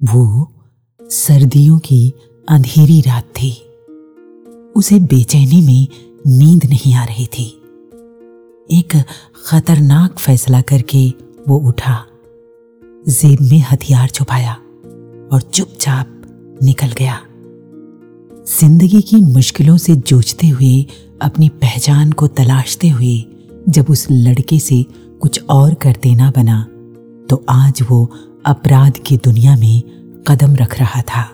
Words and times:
वो 0.00 0.48
सर्दियों 1.00 1.78
की 1.78 2.12
अंधेरी 2.48 3.00
रात 3.00 3.24
थी। 3.36 3.50
उसे 4.76 4.98
बेचैनी 5.00 5.60
में 5.60 5.86
नींद 6.26 6.64
नहीं 6.64 6.94
आ 6.94 7.04
रही 7.04 7.26
थी। 7.26 7.46
एक 8.70 8.96
खतरनाक 9.46 10.18
फैसला 10.18 10.60
करके 10.62 11.08
वो 11.48 11.58
उठा। 11.68 11.96
जेब 13.08 13.40
में 13.42 13.58
हथियार 13.60 14.08
छुपाया 14.08 14.54
और 15.32 15.40
चुपचाप 15.44 16.58
निकल 16.62 16.92
गया। 16.98 17.20
ज़िंदगी 18.50 19.00
की 19.02 19.20
मुश्किलों 19.24 19.76
से 19.76 19.96
जूझते 19.96 20.48
हुए, 20.48 20.86
अपनी 21.22 21.48
पहचान 21.48 22.12
को 22.12 22.26
तलाशते 22.28 22.88
हुए 22.88 23.16
जब 23.68 23.90
उस 23.90 24.06
लड़के 24.10 24.58
से 24.60 24.84
कुछ 25.20 25.42
और 25.50 25.74
कर 25.74 25.96
देना 26.02 26.30
बना 26.30 26.62
तो 27.30 27.44
आज 27.48 27.82
वो 27.90 28.04
अपराध 28.46 28.92
की 29.06 29.16
दुनिया 29.16 29.56
में 29.56 29.82
कदम 30.28 30.54
रख 30.54 30.78
रहा 30.80 31.02
था। 31.02 31.30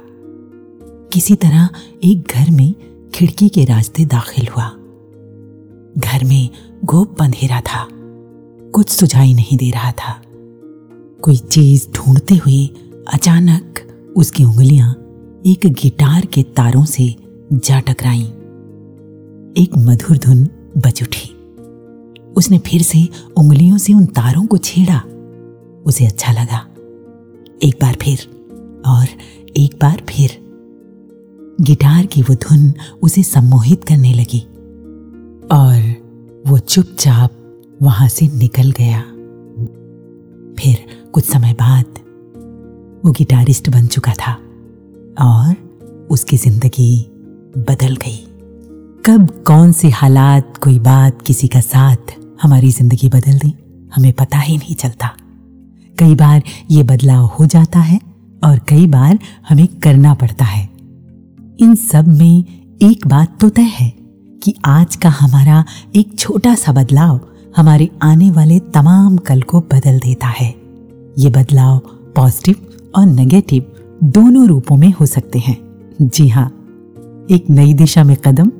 किसी 1.12 1.34
तरह 1.34 1.68
एक 2.04 2.28
घर 2.36 2.50
में 2.50 2.74
खिड़की 3.14 3.48
के 3.48 3.64
रास्ते 3.64 4.04
दाखिल 4.04 4.46
हुआ। 4.46 4.68
घर 5.98 6.24
में 6.24 6.50
गोप 6.84 7.22
अंधेरा 7.22 7.60
था। 7.60 7.88
कुछ 8.72 8.88
सुझाई 8.88 9.34
नहीं 9.34 9.58
दे 9.58 9.70
रहा 9.70 9.92
था। 9.92 10.22
कोई 11.22 11.36
चीज़ 11.36 11.88
ढूंढते 11.88 12.34
हुए 12.34 12.66
अचानक 13.12 13.74
उसकी 14.16 14.44
उंगलियाँ 14.44 14.92
एक 15.46 15.60
गिटार 15.66 16.26
के 16.26 16.42
तारों 16.42 16.84
से 16.84 17.16
जा 17.52 17.80
टकराई। 17.80 18.24
एक 19.62 19.70
मधुर 19.78 20.18
धुन 20.18 20.48
बज 20.78 21.02
उठी। 21.02 21.28
उसने 22.36 22.58
फिर 22.58 22.82
से 22.82 23.08
उंगलियों 23.36 23.78
से 23.78 23.94
उन 23.94 24.06
तारों 24.06 24.46
को 24.46 24.58
छेड़ा। 24.58 25.02
उसे 25.86 26.06
अच्छा 26.06 26.32
लगा। 26.32 26.66
एक 27.60 27.74
बार 27.82 27.96
फिर, 28.02 28.18
और 28.86 29.06
एक 29.56 29.74
बार 29.82 30.02
फिर, 30.08 30.30
गिटार 31.60 32.06
की 32.06 32.22
वो 32.22 32.34
धुन 32.34 32.72
उसे 33.02 33.22
सम्मोहित 33.22 33.84
करने 33.84 34.12
लगी, 34.12 34.40
और 35.50 35.80
वो 36.46 36.58
चुपचाप 36.58 37.30
वहाँ 37.82 38.08
से 38.08 38.28
निकल 38.28 38.70
गया। 38.70 39.00
फिर 40.54 40.86
कुछ 41.12 41.24
समय 41.24 41.52
बाद, 41.52 41.84
वो 43.04 43.12
गिटारिस्ट 43.12 43.68
बन 43.68 43.86
चुका 43.86 44.12
था, 44.12 44.32
और 45.20 45.54
उसकी 46.10 46.36
ज़िंदगी 46.36 47.06
बदल 47.58 47.96
गई। 47.96 48.18
कब 49.06 49.30
कौन 49.46 49.72
से 49.72 49.88
हालात, 49.90 50.56
कोई 50.56 50.78
बात 50.78 51.22
किसी 51.22 51.48
का 51.48 51.60
साथ 51.60 52.18
हमारी 52.42 52.70
ज़िंदगी 52.70 53.08
बदल 53.08 53.38
दी, 53.38 53.54
हमें 53.94 54.12
पता 54.12 54.38
ही 54.38 54.56
नहीं 54.58 54.74
चलता। 54.74 55.16
कई 56.00 56.14
बार 56.14 56.42
ये 56.70 56.82
बदलाव 56.82 57.24
हो 57.28 57.46
जाता 57.46 57.78
है 57.78 57.98
और 58.44 58.58
कई 58.68 58.86
बार 58.86 59.18
हमें 59.48 59.66
करना 59.82 60.14
पड़ता 60.14 60.44
है। 60.44 60.62
इन 61.58 61.74
सब 61.74 62.08
में 62.08 62.44
एक 62.82 63.06
बात 63.06 63.36
तो 63.40 63.48
तय 63.48 63.62
है 63.62 63.92
कि 64.42 64.54
आज 64.66 64.96
का 64.96 65.08
हमारा 65.08 65.64
एक 65.96 66.18
छोटा 66.18 66.54
सा 66.54 66.72
बदलाव 66.72 67.20
हमारे 67.56 67.88
आने 68.02 68.30
वाले 68.30 68.58
तमाम 68.74 69.16
कल 69.16 69.42
को 69.42 69.60
बदल 69.72 69.98
देता 69.98 70.26
है। 70.28 70.48
ये 71.18 71.30
बदलाव 71.30 71.78
पॉजिटिव 72.16 72.90
और 72.96 73.06
नेगेटिव 73.06 73.66
दोनों 74.04 74.46
रूपों 74.48 74.76
में 74.76 74.90
हो 74.90 75.06
सकते 75.06 75.38
हैं। 75.38 75.56
जी 76.02 76.28
हाँ 76.28 76.46
एक 77.30 77.50
नई 77.50 77.74
दिशा 77.74 78.04
में 78.04 78.16
कदम, 78.16 78.50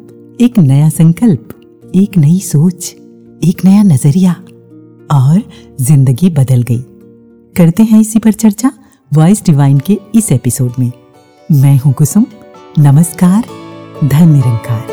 एक 0.40 0.58
नया 0.58 0.88
संकल्प, 0.88 1.48
एक 1.94 2.18
नई 2.18 2.38
सोच, 2.40 2.94
एक 3.44 3.64
नया 3.64 3.82
नज़रिया 3.82 4.32
और 5.12 5.42
ज़िंदगी 5.80 6.30
बदल 6.30 6.62
गई। 6.62 6.84
करते 7.56 7.82
हैं 7.82 8.00
इसी 8.00 8.18
पर 8.18 8.32
चर्चा 8.32 8.72
वॉइस 9.14 9.44
डिवाइन 9.44 9.78
के 9.78 9.98
इस 10.14 10.32
एपिसोड 10.32 10.72
में। 10.78 10.92
मैं 11.52 11.78
हूँ 11.78 11.92
कुसुम। 11.92 12.26
नमस्कार। 12.78 13.44
धन 14.04 14.28
निरंकार। 14.28 14.88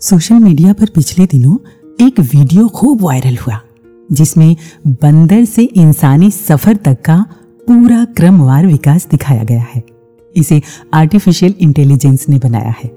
सोशल 0.00 0.34
मीडिया 0.34 0.72
पर 0.72 0.88
पिछले 0.94 1.26
दिनों 1.26 1.56
एक 2.06 2.20
वीडियो 2.20 2.68
खूब 2.68 3.02
वायरल 3.02 3.36
हुआ। 3.36 3.60
जिसमें 4.12 4.56
बंदर 4.86 5.44
से 5.44 5.62
इंसानी 5.62 6.30
सफ़र 6.30 6.76
तक 6.76 7.00
का 7.04 7.24
पूरा 7.66 8.04
क्रमवार 8.04 8.66
विकास 8.66 9.08
दिखाया 9.10 9.44
गया 9.44 9.66
है। 9.74 9.82
इसे 10.36 10.62
आर्टिफिशियल 10.94 11.54
इंटेलिजेंस 11.60 12.28
ने 12.28 12.38
बनाया 12.38 12.74
है। 12.84 12.90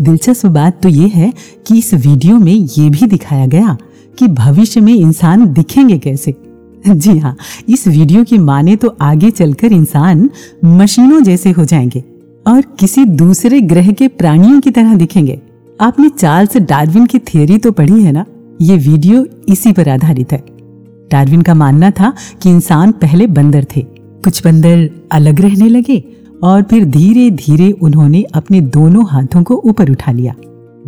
दिलचस्प 0.00 0.46
बात 0.46 0.82
तो 0.82 0.88
यह 0.88 1.12
है 1.14 1.32
कि 1.66 1.78
इस 1.78 1.94
वीडियो 1.94 2.38
में 2.38 2.52
यह 2.52 2.90
भी 2.90 3.06
दिखाया 3.06 3.46
गया 3.46 3.76
कि 4.18 4.28
भविष्य 4.28 4.80
में 4.80 4.94
इंसान 4.94 5.52
दिखेंगे 5.52 5.98
कैसे। 5.98 6.34
जी 6.88 7.18
हाँ 7.18 7.36
इस 7.68 7.86
वीडियो 7.88 8.24
की 8.24 8.38
माने 8.38 8.76
तो 8.76 8.96
आगे 9.00 9.30
चलकर 9.30 9.72
इंसान 9.72 10.30
मशीनों 10.64 11.22
जैसे 11.22 11.50
हो 11.50 11.64
जाएँगे 11.64 12.04
और 12.46 12.60
किसी 12.60 13.04
दूसरे 13.04 13.60
ग्रह 13.60 13.92
के 13.92 14.08
प्राणियों 14.08 14.60
की 14.60 14.70
तरह 14.70 14.94
दिखेंगे। 14.94 15.40
आपने 15.80 16.08
चार्ल्स 16.08 16.56
डार्विन 16.56 17.06
की 17.06 17.18
थियोरी 17.18 17.58
तो 17.58 17.72
पढ़ी 17.72 18.02
है 18.02 18.12
ना? 18.12 18.24
ये 18.62 18.76
वीडियो 18.78 19.24
इसी 19.48 19.72
पर 19.72 19.88
आधारित 19.88 20.32
है। 20.32 20.38
डार्विन 21.10 21.42
का 21.42 21.54
मानना 21.54 21.90
था 21.90 22.12
कि 22.42 22.50
इंसान 22.50 22.92
पहले 22.92 23.26
बंदर 23.26 23.66
थे। 23.76 23.80
कुछ 24.24 24.44
बंदर 24.44 24.88
अलग 25.12 25.40
रहने 25.40 25.68
लगे 25.68 26.02
और 26.42 26.62
फिर 26.62 26.84
धीरे 26.84 27.30
धीरे 27.30 27.70
उन्होंने 27.72 28.22
अपने 28.34 28.60
दोनों 28.60 29.06
हाथों 29.06 29.42
को 29.42 29.54
ऊपर 29.64 29.90
उठा 29.90 30.12
लिया। 30.12 30.34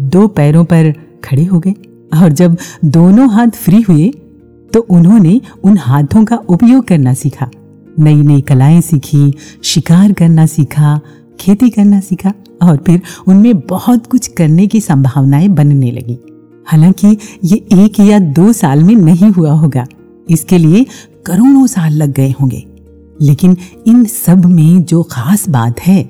दो 0.01 0.27
पैरों 0.29 0.65
पर 0.65 0.93
खड़े 1.25 1.45
हो 1.45 1.61
गए 1.61 1.75
और 2.23 2.33
जब 2.33 2.57
दोनों 2.85 3.29
हाथ 3.31 3.49
फ्री 3.49 3.81
हुए 3.83 4.13
तो 4.73 4.81
उन्होंने 4.81 5.41
उन 5.65 5.77
हाथों 5.79 6.25
का 6.25 6.37
उपयोग 6.37 6.85
करना 6.85 7.15
सीखा। 7.15 7.51
नई 7.99 8.15
नई 8.15 8.41
कलाएँ 8.41 8.81
सीखी, 8.81 9.33
शिकार 9.65 10.13
करना 10.13 10.47
सीखा, 10.47 11.01
खेती 11.41 11.71
करना 11.71 12.01
सीखा 12.01 12.33
और 12.63 12.77
फिर 12.77 13.03
उनमें 13.29 13.59
बहुत 13.61 14.07
कुछ 14.07 14.27
करने 14.27 14.67
की 14.67 14.81
संभावनाएँ 14.81 15.49
बनने 15.49 15.91
लगी। 15.91 16.19
हालाँकि 16.67 17.17
ये 17.45 17.57
एक 17.57 18.01
या 18.01 18.19
दो 18.19 18.53
साल 18.53 18.85
में 18.85 18.95
नहीं 18.95 19.31
हुआ 19.31 19.53
होगा। 19.53 19.87
इसके 20.31 20.59
लिए 20.59 20.87
करोड़ों 21.27 21.67
साल 21.67 21.93
लग 21.93 22.13
गए 22.13 22.31
होंगे। 22.31 22.65
लेकिन 23.21 23.57
इन 23.87 24.05
सब 24.05 24.45
में 24.45 24.85
जो 24.85 25.03
खास 25.03 25.49
बात 25.49 25.81
है, 25.81 26.03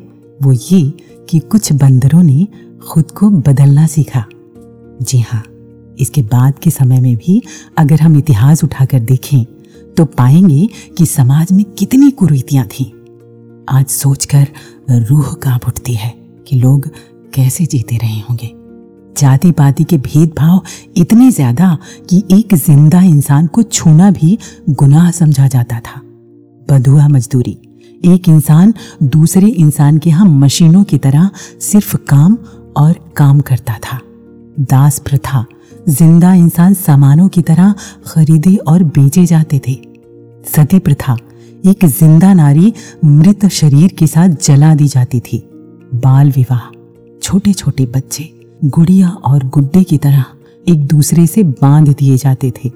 वो 0.42 0.52
ये 0.52 0.92
कि 1.30 1.38
कुछ 1.38 1.72
बंदरों 1.72 2.22
ने 2.22 2.46
खुद 2.88 3.10
को 3.10 3.30
बदलना 3.30 3.86
सीखा। 3.86 4.24
जी 5.02 5.18
हाँ 5.18 5.42
इसके 5.98 6.22
बाद 6.22 6.58
के 6.58 6.70
समय 6.70 7.00
में 7.00 7.16
भी 7.16 7.42
अगर 7.78 8.00
हम 8.00 8.16
इतिहास 8.16 8.64
उठाकर 8.64 9.00
देखें 9.00 9.44
तो 9.96 10.04
पाएँगे 10.04 10.68
कि 10.98 11.06
समाज 11.06 11.52
में 11.52 11.64
कितनी 11.64 12.10
कुरीतियाँ 12.10 12.66
थीं। 12.66 12.86
आज 13.68 13.86
सोचकर 13.86 14.48
रूह 14.90 15.32
काँप 15.32 15.66
उठती 15.68 15.94
है 15.94 16.14
कि 16.48 16.56
लोग 16.56 16.90
कैसे 17.34 17.66
जीते 17.66 17.96
रहे 17.96 18.18
होंगे। 18.20 18.55
जाति 19.18 19.50
पाति 19.52 19.84
के 19.84 19.96
भेदभाव 19.98 20.62
इतने 20.96 21.30
ज़्यादा 21.30 21.76
कि 22.10 22.22
एक 22.32 22.54
ज़िंदा 22.56 23.00
इंसान 23.02 23.46
को 23.46 23.62
छूना 23.62 24.10
भी 24.10 24.38
गुनाह 24.70 25.10
समझा 25.10 25.46
जाता 25.46 25.80
था। 25.80 26.00
बधुआ 26.68 27.08
मजदूरी। 27.08 27.56
एक 28.04 28.28
इंसान 28.28 28.72
दूसरे 29.02 29.46
इंसान 29.48 29.98
के 29.98 30.10
यहाँ 30.10 30.26
मशीनों 30.26 30.82
की 30.84 30.98
तरह 30.98 31.30
सिर्फ़ 31.60 31.96
काम 32.08 32.36
और 32.76 32.94
काम 33.16 33.40
करता 33.40 33.78
था। 33.84 34.00
दास 34.60 34.98
प्रथा। 34.98 35.44
ज़िंदा 35.88 36.32
इंसान 36.34 36.74
सामानों 36.74 37.28
की 37.28 37.42
तरह 37.42 37.74
खरीदे 38.06 38.54
और 38.56 38.82
बेचे 38.84 39.26
जाते 39.26 39.60
थे। 39.68 39.74
सती 40.46 40.78
प्रथा। 40.78 41.16
एक 41.66 41.84
ज़िंदा 41.84 42.32
नारी 42.34 42.72
मृत 43.04 43.46
शरीर 43.46 43.94
के 43.98 44.06
साथ 44.06 44.36
जला 44.44 44.74
दी 44.74 44.88
जाती 44.88 45.20
थी। 45.20 45.42
बाल 45.94 46.30
विवाह। 46.30 46.70
छोटे 47.22 47.52
छोटे 47.52 47.86
बच्चे। 47.86 48.32
गुड़िया 48.64 49.08
और 49.08 49.44
गुड्डे 49.44 49.82
की 49.84 49.98
तरह 49.98 50.24
एक 50.68 50.86
दूसरे 50.86 51.26
से 51.26 51.42
बाँध 51.42 51.88
दिए 51.88 52.16
जाते 52.16 52.50
थे। 52.50 52.70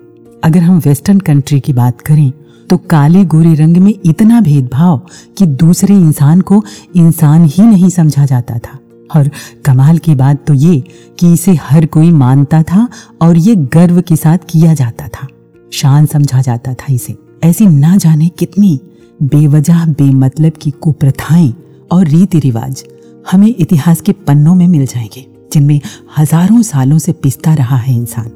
अगर 0.44 0.60
हम 0.60 0.78
वेस्टर्न 0.78 1.18
कंट्री 1.18 1.60
की 1.60 1.72
बात 1.72 2.00
करें 2.00 2.32
तो 2.70 2.76
काले 2.76 3.24
गोरे 3.24 3.54
रंग 3.54 3.76
में 3.76 3.94
इतना 4.04 4.40
भेदभाव 4.40 5.00
कि 5.38 5.46
दूसरे 5.46 5.94
इंसान 5.94 6.40
को 6.40 6.62
इंसान 6.96 7.44
ही 7.44 7.62
नहीं 7.62 7.88
समझा 7.90 8.26
जाता 8.26 8.58
था। 8.58 8.78
और 9.16 9.30
कमाल 9.64 9.98
की 9.98 10.14
बात 10.14 10.44
तो 10.46 10.54
ये 10.54 10.82
कि 11.18 11.32
इसे 11.32 11.54
हर 11.54 11.86
कोई 11.86 12.10
मानता 12.10 12.62
था 12.62 12.88
और 13.22 13.38
ये 13.38 13.56
गर्व 13.56 14.00
के 14.00 14.16
साथ 14.16 14.38
किया 14.48 14.74
जाता 14.74 15.08
था। 15.08 15.26
शान 15.72 16.06
समझा 16.06 16.42
जाता 16.42 16.74
था 16.74 16.92
इसे। 16.92 17.16
ऐसी 17.44 17.66
ना 17.66 17.96
जाने 17.96 18.28
कितनी 18.28 18.78
बेवजह, 19.22 19.84
बेमतलब 19.84 20.52
की 20.62 20.70
कुप्रथाएँ 20.70 21.54
और 21.92 22.06
रीति 22.06 22.38
रिवाज 22.38 22.84
हमें 23.32 23.54
इतिहास 23.58 24.00
के 24.00 24.12
पन्नों 24.12 24.54
में 24.54 24.68
मिल 24.68 24.86
जाएँगे। 24.86 25.29
जिनमें 25.52 25.80
हज़ारों 26.18 26.62
सालों 26.62 26.98
से 26.98 27.12
पिसता 27.12 27.54
रहा 27.54 27.76
है 27.76 27.94
इंसान। 27.96 28.30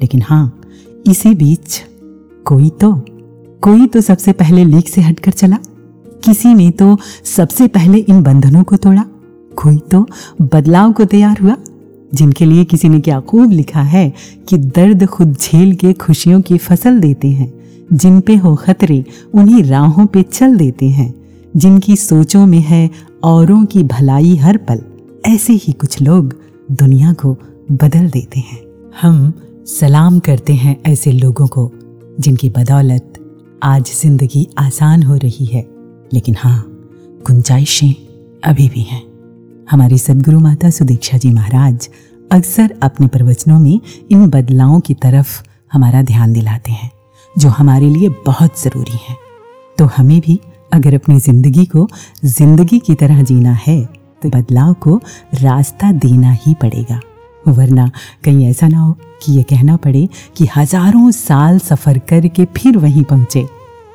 लेकिन 0.00 0.22
हाँ 0.22 0.60
इसी 1.06 1.34
बीच 1.34 1.80
कोई 2.46 2.68
तो 2.80 2.92
कोई 3.62 3.86
तो 3.86 4.00
सबसे 4.00 4.32
पहले 4.32 4.64
लीक 4.64 4.88
से 4.88 5.00
हटकर 5.00 5.32
चला। 5.32 5.56
किसी 6.24 6.54
ने 6.54 6.70
तो 6.70 6.96
सबसे 7.26 7.66
पहले 7.68 7.98
इन 7.98 8.22
बंधनों 8.22 8.62
को 8.62 8.76
तोड़ा। 8.76 9.04
कोई 9.56 9.78
तो 9.90 10.06
बदलाव 10.42 10.92
को 10.92 11.04
तैयार 11.04 11.38
हुआ, 11.42 11.56
जिनके 12.12 12.44
लिए 12.44 12.64
किसी 12.64 12.88
ने 12.88 13.00
क्या 13.00 13.20
खूब 13.20 13.52
लिखा 13.52 13.82
है 13.82 14.12
कि 14.48 14.58
दर्द 14.58 15.04
खुद 15.06 15.34
झेल 15.34 15.74
के 15.74 15.92
खुशियों 15.92 16.40
की 16.40 16.58
फ़सल 16.58 17.00
देते 17.00 17.28
हैं, 17.28 17.52
जिन 17.90 18.20
पे 18.20 18.36
हो 18.36 18.54
खतरे 18.56 19.04
उन्हीं 19.34 19.62
राहों 19.64 20.06
पे 20.06 20.22
चल 20.22 20.56
देते 20.56 20.88
हैं, 20.88 21.14
जिनकी 21.54 21.96
सोचों 21.96 22.46
में 22.46 22.60
है 22.60 22.88
औरों 23.24 23.64
की 23.64 23.82
भलाई 23.84 24.34
हर 24.36 24.56
पल। 24.68 24.80
ऐसे 25.26 25.52
ही 25.54 25.72
कुछ 25.72 26.00
लोग 26.02 26.34
दुनिया 26.68 27.12
को 27.12 27.32
बदल 27.72 28.08
देते 28.10 28.40
हैं। 28.40 28.58
हम 29.00 29.32
सलाम 29.66 30.18
करते 30.18 30.54
हैं 30.54 30.76
ऐसे 30.86 31.12
लोगों 31.12 31.46
को, 31.46 31.70
जिनकी 32.20 32.50
बदौलत 32.50 33.14
आज 33.62 33.90
ज़िंदगी 33.92 34.46
आसान 34.58 35.02
हो 35.02 35.16
रही 35.16 35.46
है। 35.46 35.66
लेकिन 36.12 36.36
हाँ 36.38 36.64
गुंजाइशें 37.26 37.94
अभी 38.44 38.68
भी 38.68 38.82
हैं। 38.82 39.02
हमारी 39.70 39.98
सदगुरु 39.98 40.40
माता 40.40 40.70
सुदीक्षा 40.70 41.18
जी 41.18 41.30
महाराज 41.30 41.88
अक्सर 42.30 42.74
अपने 42.82 43.06
प्रवचनों 43.06 43.58
में 43.58 43.80
इन 44.10 44.26
बदलावों 44.26 44.80
की 44.80 44.94
तरफ़ 44.94 45.42
हमारा 45.72 46.02
ध्यान 46.02 46.32
दिलाते 46.32 46.72
हैं, 46.72 46.90
जो 47.34 47.48
हमारे 47.48 47.90
लिए 47.90 48.08
बहुत 48.26 48.60
ज़रूरी 48.62 48.98
हैं। 49.08 49.16
तो 49.78 49.84
हमें 49.86 50.20
भी 50.20 50.40
अगर 50.72 50.94
अपनी 50.94 51.18
ज़िंदगी 51.20 51.64
को 51.66 51.88
ज़िंदगी 52.24 52.78
की 52.78 52.94
तरह 52.94 53.22
जीना 53.22 53.52
है 53.66 53.97
तो 54.22 54.28
बदलाव 54.28 54.72
को 54.74 55.00
रास्ता 55.34 55.92
देना 55.94 56.32
ही 56.36 56.54
पड़ेगा। 56.54 57.00
वरना 57.48 57.90
कहीं 58.24 58.46
ऐसा 58.46 58.68
ना 58.68 58.78
हो 58.78 58.92
कि 59.22 59.32
ये 59.32 59.42
कहना 59.42 59.76
पड़े 59.76 60.08
कि 60.36 60.46
हज़ारों 60.56 61.10
साल 61.10 61.58
सफ़र 61.58 61.98
करके 62.08 62.44
फिर 62.56 62.76
वहीं 62.78 63.04
पहुँचे। 63.04 63.46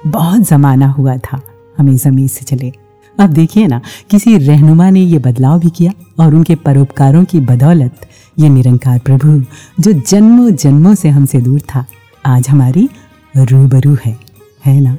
बहुत 0.07 0.41
ज़माना 0.41 0.87
हुआ 0.89 1.15
था, 1.17 1.41
हमें 1.77 1.95
ज़मीन 1.95 2.27
से 2.27 2.45
चले। 2.45 2.71
अब 3.17 3.29
देखिए 3.29 3.67
ना, 3.67 3.81
किसी 4.09 4.37
रहनुमा 4.37 4.89
ने 4.89 5.01
ये 5.01 5.19
बदलाव 5.19 5.59
भी 5.59 5.69
किया 5.69 5.91
और 6.19 6.35
उनके 6.35 6.55
परोपकारों 6.57 7.23
की 7.25 7.39
बदौलत, 7.41 8.07
ये 8.37 8.49
निरंकार 8.49 8.99
प्रभु 8.99 9.41
जो 9.79 9.93
जन्मों 10.01 10.49
जन्मों 10.51 10.93
से 10.95 11.09
हमसे 11.09 11.41
दूर 11.41 11.59
था, 11.59 11.85
आज 12.23 12.49
हमारी 12.49 12.89
रूबरू 13.33 13.97
है 14.05 14.17
है 14.65 14.79
ना? 14.81 14.97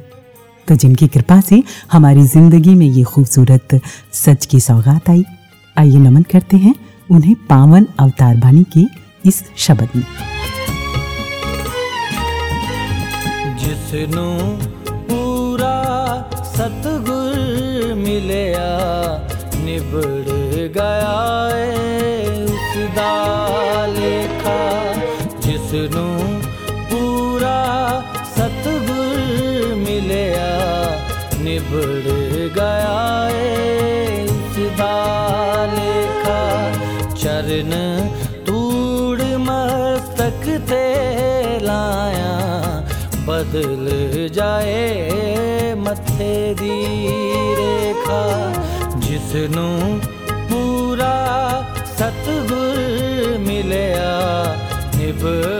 तो 0.67 0.75
जिनकी 0.75 1.07
कृपा 1.07 1.39
से 1.41 1.63
हमारी 1.91 2.23
ज़िंदगी 2.27 2.75
में 2.75 2.85
ये 2.85 3.03
खूबसूरत 3.03 3.79
सच 4.13 4.45
की 4.45 4.59
सौगात 4.59 5.09
आई। 5.09 5.23
आइए 5.77 5.97
नमन 5.97 6.23
करते 6.23 6.57
हैं 6.57 6.75
उन्हें 7.11 7.35
पावन 7.49 7.87
अवतार 7.99 8.37
बानी 8.37 8.65
के 8.77 8.85
इस 9.25 9.43
शब्द 9.57 9.89
में। 9.95 10.05
जिसनु 13.57 14.25
पूरा 15.09 15.75
सतगुर 16.55 17.93
मिलया, 17.95 18.69
निबड़ 19.55 20.69
गया 20.77 21.15
बदल 43.27 43.85
जाए 44.33 45.73
मथे 45.85 46.33
दी 46.61 46.77
रेखा 47.59 48.21
जिसनु 49.05 49.67
पूरा 50.51 51.15
सतगुर 51.99 53.37
मिलया 53.47 54.13
निबड़ 54.97 55.35
गया 55.37 55.54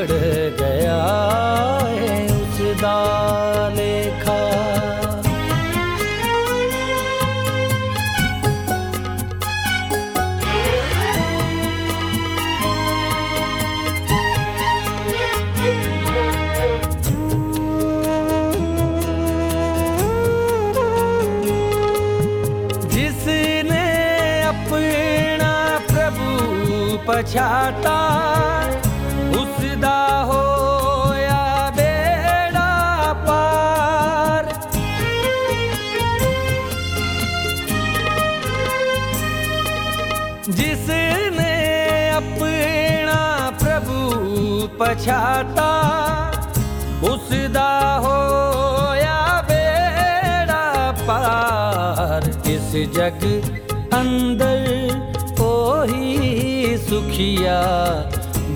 पछाता 27.35 27.99
उसदा 29.37 29.97
हो 30.27 30.43
या 31.15 31.71
बेड़ा 31.75 32.69
पार। 33.25 34.45
जिसने 40.49 41.51
अपना 42.11 43.19
प्रभु 43.63 43.97
पछाता 44.79 45.71
उसदा 47.11 47.71
हो 48.05 48.17
या 48.95 49.21
बेड़ा 49.51 50.65
पार। 51.03 52.29
इस 52.55 52.71
जग 52.95 53.21
अंदर 53.93 54.54
सुखिया 56.95 57.59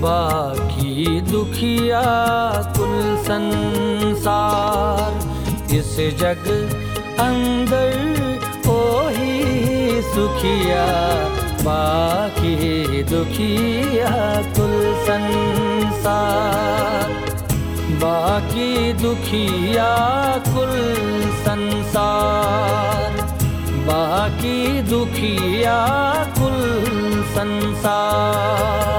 बाकी 0.02 0.92
दुखिया 1.20 2.04
कुल 2.76 2.94
संसार। 3.26 5.10
इस 5.74 5.90
जग 6.20 6.46
अंदर 7.20 7.92
कोई 8.66 9.34
सुखिया, 10.06 10.86
बाकी 11.60 12.56
दुखिया 13.02 14.12
कुल 14.56 14.76
संसार। 15.08 17.08
बाकी 18.04 18.70
दुखिया 19.02 19.90
कुल 20.48 20.74
संसार, 21.44 23.10
बाकी 23.90 24.58
दुखिया 24.82 25.78
संसार 27.34 28.89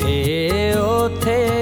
थे 0.00 0.16
ओ 0.80 1.08
थे 1.24 1.61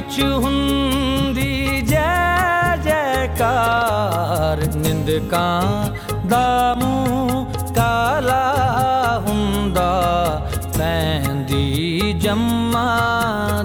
ਵਿੱਚ 0.00 0.20
ਹੁੰਦੀ 0.22 1.80
ਜੈ 1.80 2.76
ਜੈਕਾਰ। 2.84 4.60
ਨਿੰਦਕਾਂ 4.76 5.90
ਦਾ 6.26 6.74
ਮੂੰਹ 6.78 7.44
ਕਾਲਾ 7.74 9.18
ਹੁੰਦਾ 9.26 9.90
ਪੈਂਦੀ 10.78 12.12
ਜੰਮਾ 12.12 12.86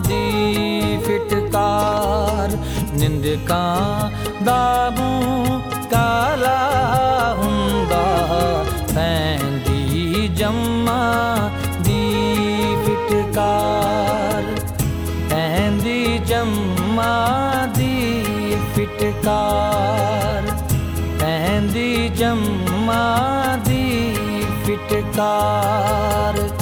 ਦੀ 0.08 0.98
ਫਿਟਕਾਰ। 1.06 2.58
ਨਿੰਦਕਾਂ 2.94 4.10
ਦਾ 4.44 4.89
ਮੂੰਹ 4.98 5.60
ਕਾਲਾ 5.92 6.60
ਹੁੰਦਾ 7.38 8.04
ਪੈਂਦੀ 8.96 10.27
ਜੰਮਾ 10.36 11.01
ਦੀ 11.80 12.04
ਫਿਟਕਾਰ। 12.86 14.14
ी 19.27 20.46
जादिटकार 24.75 26.55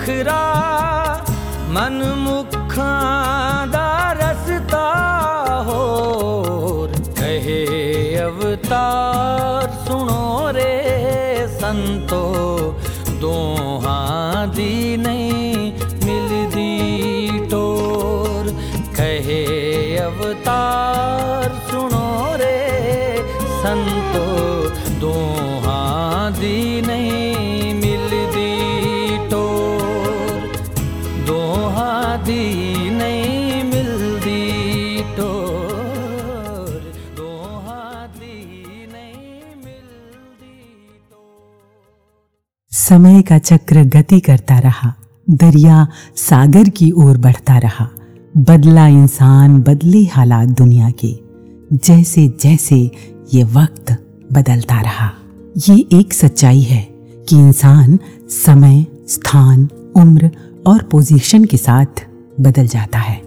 नखरा 0.00 0.42
मन 1.74 2.00
मुखा 2.24 2.82
हाँ। 2.82 3.49
समय 42.90 43.22
का 43.22 43.38
चक्र 43.38 43.84
गति 43.84 44.20
करता 44.20 44.58
रहा, 44.58 44.94
दरिया 45.30 45.88
सागर 46.16 46.68
की 46.68 46.90
ओर 46.90 47.18
बढ़ता 47.18 47.58
रहा। 47.58 47.88
बदला 48.36 48.86
इंसान 48.86 49.62
बदले 49.62 50.04
हालात 50.04 50.48
दुनिया 50.48 50.90
के, 50.90 51.18
जैसे 51.72 52.28
जैसे 52.40 52.90
ये 53.34 53.44
वक्त 53.44 53.96
बदलता 54.32 54.80
रहा। 54.80 55.12
ये 55.68 55.86
एक 55.92 56.12
सच्चाई 56.12 56.60
है 56.60 56.88
कि 57.28 57.36
इंसान 57.36 57.98
समय, 58.28 58.86
स्थान, 59.08 59.68
उम्र 59.96 60.30
और 60.66 60.82
पोजीशन 60.82 61.44
के 61.44 61.56
साथ 61.56 61.86
बदल 62.40 62.66
जाता 62.66 62.98
है। 62.98 63.22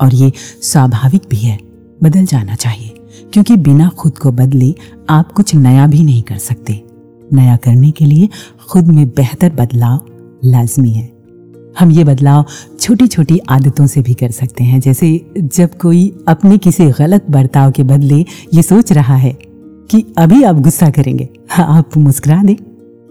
और 0.00 0.14
ये 0.14 0.32
स्वाभाविक 0.62 1.22
भी 1.30 1.36
है, 1.36 1.58
बदल 2.02 2.24
जाना 2.24 2.54
चाहिए, 2.54 2.94
क्योंकि 3.32 3.56
बिना 3.56 3.88
खुद 3.88 4.18
को 4.18 4.32
बदले 4.32 4.74
आप 5.10 5.32
कुछ 5.32 5.54
नया 5.54 5.86
भी 5.86 6.02
नहीं 6.02 6.22
कर 6.22 6.38
सकते। 6.38 6.85
नया 7.32 7.56
करने 7.56 7.90
के 7.90 8.04
लिए 8.04 8.28
खुद 8.68 8.88
में 8.88 9.08
बेहतर 9.08 9.52
बदलाव 9.52 10.06
लाजमी 10.44 10.90
है। 10.90 11.10
हम 11.78 11.90
ये 11.90 12.04
बदलाव 12.04 12.44
छोटी 12.80 13.06
छोटी 13.06 13.38
आदतों 13.48 13.86
से 13.86 14.02
भी 14.02 14.14
कर 14.14 14.30
सकते 14.30 14.64
हैं, 14.64 14.80
जैसे 14.80 15.32
जब 15.38 15.74
कोई 15.78 16.12
अपने 16.28 16.58
किसी 16.58 16.86
गलत 16.90 17.30
बर्ताव 17.30 17.70
के 17.70 17.82
बदले 17.82 18.24
ये 18.54 18.62
सोच 18.62 18.92
रहा 18.92 19.16
है 19.16 19.36
कि 19.90 20.04
अभी 20.18 20.42
आप 20.42 20.60
गुस्सा 20.60 20.90
करेंगे, 20.90 21.28
आप 21.52 21.96
मुस्कुरा 21.96 22.42
दें। 22.42 22.56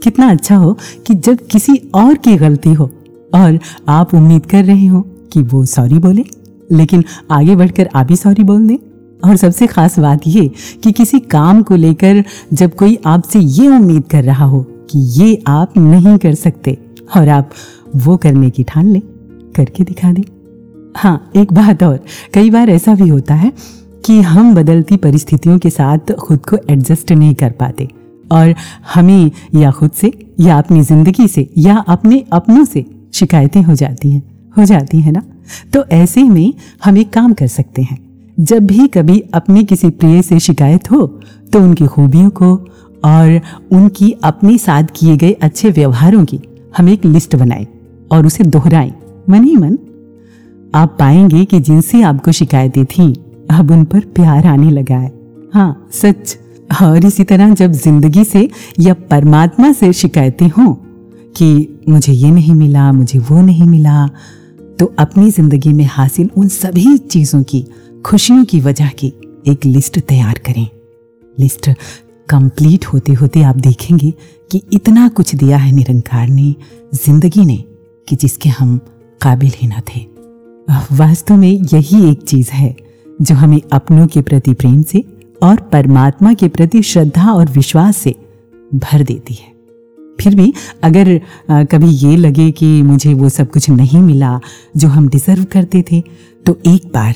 कितना 0.04 0.30
अच्छा 0.32 0.56
हो 0.56 0.74
कि 1.08 1.14
जब 1.16 1.46
किसी 1.48 1.76
और 1.96 2.18
की 2.18 2.36
गलती 2.36 2.74
हो 2.74 2.90
और 3.36 3.60
आप 3.90 4.14
उम्मीद 4.14 4.46
कर 4.46 4.64
रहे 4.66 4.86
हो 4.88 5.02
कि 5.34 5.42
वो 5.44 5.66
सॉरी 5.66 6.00
बोले, 6.00 6.26
लेकिन 6.72 7.04
आगे 7.32 7.56
बढ़कर 7.56 7.90
आप 7.96 8.08
ही 8.10 8.16
सॉरी 8.16 8.44
बोल 8.44 8.68
दें। 8.68 8.78
और 9.24 9.36
सबसे 9.36 9.68
खास 9.68 10.00
बात 10.00 10.22
ये 10.28 10.52
कि 10.84 10.92
किसी 10.92 11.20
काम 11.20 11.62
को 11.64 11.76
लेकर 11.76 12.24
जब 12.54 12.76
कोई 12.76 12.98
आपसे 13.06 13.40
ये 13.40 13.68
उम्मीद 13.68 14.04
कर 14.04 14.24
रहा 14.24 14.46
हो 14.46 14.62
कि 14.90 15.00
ये 15.00 15.44
आप 15.48 15.78
नहीं 15.78 16.18
कर 16.18 16.34
सकते 16.36 16.78
और 17.18 17.30
आप 17.30 17.50
वो 17.96 18.18
करने 18.18 18.50
की 18.50 18.64
ठान 18.64 18.88
लें, 18.88 19.02
करके 19.56 19.84
दिखा 19.84 20.12
दें। 20.12 20.24
हाँ 20.98 21.32
एक 21.36 21.54
बात 21.54 21.84
और, 21.84 22.00
कई 22.34 22.50
बार 22.50 22.70
ऐसा 22.70 22.96
भी 22.96 23.08
होता 23.08 23.36
है 23.36 23.52
कि 24.06 24.22
हम 24.22 24.56
बदलती 24.56 24.98
परिस्थितियों 24.98 25.60
के 25.60 25.70
साथ 25.70 26.12
खुद 26.12 26.46
को 26.46 26.58
एडजस्ट 26.70 27.12
नहीं 27.12 27.36
कर 27.36 27.52
पाते 27.52 27.88
और 28.32 28.54
हमें 28.94 29.32
या 29.56 29.72
खुद 29.72 29.92
से, 29.92 30.12
या 30.40 30.58
अपनी 30.58 30.82
ज़िंदगी 30.82 31.28
से, 31.28 31.50
या 31.58 31.78
अपने 31.78 32.24
अपनों 32.34 32.66
से 32.66 32.86
शिकायतें 33.14 33.62
हो 33.64 33.76
जाती 33.76 34.12
हैं, 34.12 34.22
हो 34.58 34.66
जाती 34.66 35.02
हैं 35.02 35.12
ना? 35.12 35.22
तो 35.74 35.84
ऐसे 35.86 36.24
में 36.24 36.54
हम 36.84 36.98
एक 36.98 37.14
काम 37.14 37.34
कर 37.34 37.48
सकते 37.48 37.82
हैं। 37.82 38.05
जब 38.38 38.66
भी 38.68 38.88
कभी 38.88 39.20
अपने 39.34 39.64
किसी 39.64 39.90
प्रिय 39.90 40.22
से 40.22 40.40
शिकायत 40.40 40.90
हो 40.92 41.06
तो 41.54 41.60
उनकी 41.60 41.86
खूबियों 41.86 42.30
को 42.30 42.56
और 43.06 43.40
उनकी 43.72 44.12
अपने 44.24 44.58
साथ 44.58 44.84
किए 44.96 45.16
गए 45.18 45.32
अच्छे 45.42 45.70
व्यवहारों 45.70 46.24
की 46.26 46.40
हम 46.78 46.90
एक 46.90 47.06
लिस्ट 47.06 47.36
बनाएँ 47.36 47.68
और 48.12 48.26
उसे 48.26 48.44
दोहराएँ। 48.44 48.92
मन 49.30 49.44
ही 49.44 49.56
मन। 49.56 49.78
आप 50.76 50.96
पाएँगे 51.00 51.44
कि 51.46 51.60
जिनसे 51.60 52.02
आपको 52.02 52.32
शिकायतें 52.32 52.86
थीं, 52.86 53.14
अब 53.50 53.72
उन 53.72 53.84
पर 53.86 54.00
प्यार 54.16 54.48
आने 54.48 54.72
लगा 54.72 54.96
है। 54.96 55.12
हाँ 55.54 55.88
सच। 55.94 56.38
और 56.82 57.06
इसी 57.06 57.24
तरह 57.24 57.54
जब 57.54 57.72
ज़िंदगी 57.72 58.24
से 58.24 58.50
या 58.80 58.94
परमात्मा 59.10 59.72
से 59.72 59.92
शिकायतें 59.94 60.48
हों 60.48 60.74
कि 61.36 61.80
मुझे 61.90 62.14
ये 62.14 62.32
नहीं 62.32 62.54
मिला, 62.54 62.92
मुझे 62.92 63.20
वो 63.20 63.42
नहीं 63.42 63.66
मिला 63.66 64.08
तो 64.80 64.94
अपनी 65.00 65.30
ज़िंदगी 65.32 65.74
में 65.74 65.86
हासिल 65.86 66.30
उन 66.38 66.48
सभी 66.48 66.98
चीज़ों 66.98 67.42
की 67.44 67.66
खुशियों 68.06 68.44
की 68.46 68.60
वजह 68.60 68.88
की 68.90 69.08
एक 69.48 69.66
लिस्ट 69.66 70.00
तैयार 70.00 70.40
करें। 70.46 70.68
लिस्ट 71.38 71.70
कंप्लीट 72.30 72.86
होते 72.86 73.14
होते 73.14 73.42
आप 73.44 73.56
देखेंगे 73.58 74.12
कि 74.52 74.62
इतना 74.74 75.08
कुछ 75.08 75.34
दिया 75.36 75.58
है 75.58 75.72
निरंकार 75.72 76.28
ने, 76.28 76.54
ज़िंदगी 76.96 77.46
ने, 77.46 77.58
कि 78.08 78.16
जिसके 78.16 78.50
हम 78.50 78.78
काबिल 79.22 79.52
ही 79.56 79.68
न 79.68 79.82
थे। 79.90 80.06
वास्तव 80.96 81.36
में 81.36 81.50
यही 81.74 82.10
एक 82.12 82.22
चीज़ 82.22 82.52
है, 82.52 82.76
जो 83.22 83.36
हमें 83.36 83.60
अपनों 83.74 84.08
के 84.08 84.22
प्रति 84.22 84.54
प्रेम 84.54 84.82
से 84.84 85.04
और 85.44 85.62
परमात्मा 85.74 86.34
के 86.34 86.48
प्रति 86.48 86.84
श्रद्धा 86.84 87.32
और 87.32 87.50
विश्वास 87.50 87.98
से 87.98 88.16
भर 88.72 89.04
देती 89.04 89.34
है। 89.34 89.54
फिर 90.22 90.36
भी 90.36 90.54
अगर 90.84 91.20
कभी 91.52 91.90
ये 91.90 92.18
लगे 92.18 92.52
कि 92.52 92.82
मुझे 92.84 93.14
वो 93.14 93.30
सब 93.30 93.52
कुछ 93.52 93.70
नहीं 93.70 94.02
मिला 94.02 94.40
जो 94.78 94.88
हम 94.88 95.10
डिजर्व 95.10 95.44
करते 95.44 95.84
थे 95.92 96.04
तो 96.46 96.60
एक 96.68 96.92
बार 96.94 97.16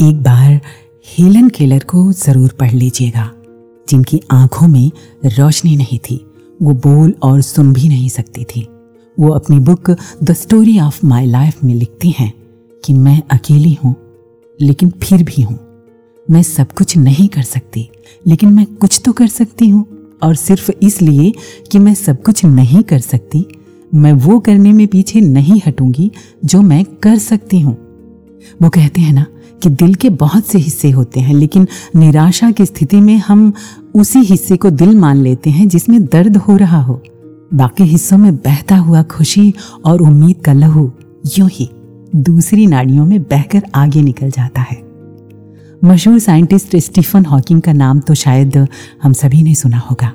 एक 0.00 0.22
बार 0.22 0.60
हेलन 1.08 1.48
केलर 1.48 1.82
को 1.84 2.12
ज़रूर 2.12 2.52
पढ़ 2.60 2.72
लीजिएगा, 2.72 3.30
जिनकी 3.88 4.20
आँखों 4.30 4.66
में 4.68 4.90
रोशनी 5.28 5.74
नहीं 5.76 5.98
थी। 5.98 6.16
वो 6.60 6.74
बोल 6.76 7.14
और 7.22 7.40
सुन 7.40 7.72
भी 7.72 7.88
नहीं 7.88 8.08
सकती 8.08 8.44
थी। 8.44 8.66
वो 9.16 9.28
अपनी 9.28 9.58
book 9.58 9.90
the 10.22 10.32
story 10.32 10.78
of 10.80 11.04
my 11.06 11.26
life 11.26 11.64
में 11.64 11.74
लिखती 11.74 12.10
हैं 12.10 12.32
कि 12.84 12.94
मैं 12.94 13.20
अकेली 13.30 13.72
हूँ, 13.84 13.94
लेकिन 14.58 14.90
फिर 15.02 15.22
भी 15.22 15.42
हूँ। 15.42 15.58
मैं 16.28 16.42
सब 16.42 16.72
कुछ 16.72 16.96
नहीं 16.96 17.28
कर 17.28 17.42
सकती, 17.42 17.88
लेकिन 18.26 18.52
मैं 18.52 18.66
कुछ 18.66 19.00
तो 19.04 19.12
कर 19.12 19.28
सकती 19.28 19.68
हूँ। 19.68 19.84
और 20.22 20.34
सिर्फ़ 20.34 20.70
इसलिए 20.82 21.32
कि 21.72 21.78
मैं 21.78 21.94
सब 21.94 22.22
कुछ 22.22 22.44
नहीं 22.44 22.82
कर 22.82 22.98
सकती, 23.00 23.46
मैं 23.92 24.12
वो 24.12 24.38
करने 24.38 24.72
में 24.72 24.86
पीछे 24.86 25.20
नहीं 25.20 25.60
हटूँगी 25.66 26.10
जो 26.44 26.62
मैं 26.62 26.84
कर 27.02 27.18
सकती 27.18 27.60
हूँ। 27.60 27.76
वो 28.62 28.68
कहते 28.68 29.00
हैं 29.00 29.12
ना 29.12 29.26
कि 29.62 29.70
दिल 29.70 29.94
के 29.94 30.10
बहुत 30.10 30.46
से 30.46 30.58
हिस्से 30.58 30.90
होते 30.90 31.20
हैं, 31.20 31.34
लेकिन 31.34 31.66
निराशा 31.96 32.50
की 32.50 32.66
स्थिति 32.66 33.00
में 33.00 33.16
हम 33.18 33.52
उसी 33.94 34.18
हिस्से 34.20 34.56
को 34.56 34.70
दिल 34.70 34.96
मान 34.96 35.16
लेते 35.16 35.50
हैं 35.50 35.68
जिसमें 35.68 36.04
दर्द 36.04 36.36
हो 36.36 36.56
रहा 36.56 36.82
हो। 36.82 37.02
बाकी 37.54 37.84
हिस्सों 37.84 38.18
में 38.18 38.36
बहता 38.36 38.76
हुआ 38.76 39.02
खुशी 39.02 39.52
और 39.84 40.02
उम्मीद 40.02 40.36
का 40.44 40.52
लहू 40.52 40.90
यूँ 41.38 41.48
ही 41.52 41.68
दूसरी 42.16 42.66
नाड़ियों 42.66 43.06
में 43.06 43.22
बहकर 43.22 43.62
आगे 43.74 44.02
निकल 44.02 44.30
जाता 44.30 44.60
है। 44.60 44.76
मशहूर 45.84 46.18
साइंटिस्ट 46.18 46.76
स्टीफन 46.76 47.24
हॉकिंग 47.24 47.60
का 47.62 47.72
नाम 47.72 48.00
तो 48.00 48.14
शायद 48.14 48.66
हम 49.02 49.12
सभी 49.12 49.42
ने 49.42 49.54
सुना 49.54 49.78
होगा। 49.80 50.12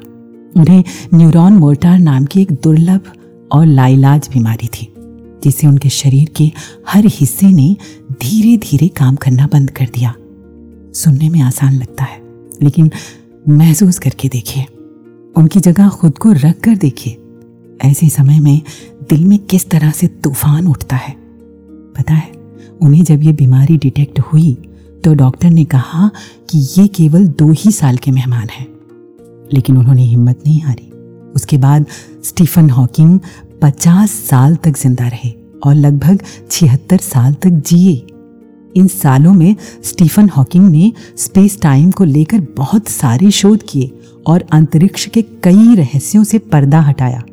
उन्हें 0.57 0.83
न्यूरॉन 1.13 1.53
मोर्टार 1.53 1.99
नाम 1.99 2.25
की 2.25 2.41
एक 2.41 2.51
दुर्लभ 2.53 3.11
और 3.51 3.65
लाइलाज 3.65 4.29
बीमारी 4.33 4.67
थी, 4.67 4.87
जिसे 5.43 5.67
उनके 5.67 5.89
शरीर 5.89 6.29
के 6.35 6.51
हर 6.89 7.05
हिस्से 7.07 7.47
ने 7.47 7.75
धीरे 8.21 8.57
धीरे 8.57 8.87
काम 8.87 9.15
करना 9.15 9.47
बंद 9.47 9.69
कर 9.69 9.85
दिया। 9.85 10.13
सुनने 10.93 11.29
में 11.29 11.39
आसान 11.41 11.73
लगता 11.73 12.03
है, 12.03 12.21
लेकिन 12.63 12.91
महसूस 13.49 13.99
करके 13.99 14.27
देखिए। 14.27 14.65
उनकी 15.35 15.59
जगह 15.59 15.89
खुद 15.89 16.17
को 16.17 16.31
रख 16.31 16.59
कर 16.59 16.75
देखिए। 16.75 17.17
ऐसे 17.81 18.09
समय 18.09 18.39
में 18.39 18.61
दिल 19.09 19.25
में 19.25 19.39
किस 19.39 19.69
तरह 19.69 19.91
से 19.91 20.07
तूफ़ान 20.07 20.67
उठता 20.67 20.95
है? 20.95 21.15
पता 21.97 22.13
है, 22.13 22.31
उन्हें 22.81 23.03
जब 23.03 23.23
ये 23.23 23.33
बीमारी 23.33 23.77
डिटेक्ट 23.77 24.19
हुई 24.19 24.57
तो 25.03 25.13
डॉक्टर 25.13 25.49
ने 25.49 25.65
कहा 25.65 26.09
कि 26.49 26.57
ये 26.77 26.87
केवल 26.87 27.27
दो 27.27 27.51
ही 27.51 27.71
साल 27.71 27.97
के 27.97 28.11
मेहमान 28.11 28.47
हैं। 28.49 28.67
लेकिन 29.53 29.77
उन्होंने 29.77 30.03
हिम्मत 30.03 30.39
नहीं 30.45 30.61
हारी। 30.61 30.89
उसके 31.35 31.57
बाद 31.57 31.85
स्टीफन 32.23 32.69
हॉकिंग 32.69 33.19
पचास 33.61 34.11
साल 34.11 34.55
तक 34.55 34.77
ज़िंदा 34.77 35.07
रहे। 35.07 35.44
और 35.63 35.75
लगभग 35.75 36.21
छिहत्तर 36.51 36.97
साल 36.97 37.33
तक 37.33 37.49
जिए। 37.67 38.05
इन 38.75 38.87
सालों 38.87 39.33
में 39.33 39.55
स्टीफन 39.83 40.29
हॉकिंग 40.29 40.69
ने 40.69 40.91
स्पेस 41.17 41.59
टाइम 41.61 41.91
को 41.91 42.03
लेकर 42.03 42.39
बहुत 42.57 42.87
सारे 42.87 43.31
शोध 43.31 43.63
किए 43.69 43.91
और 44.27 44.43
अंतरिक्ष 44.51 45.05
के 45.05 45.21
कई 45.21 45.75
रहस्यों 45.75 46.23
से 46.23 46.37
पर्दा 46.37 46.81
हटाया। 46.81 47.23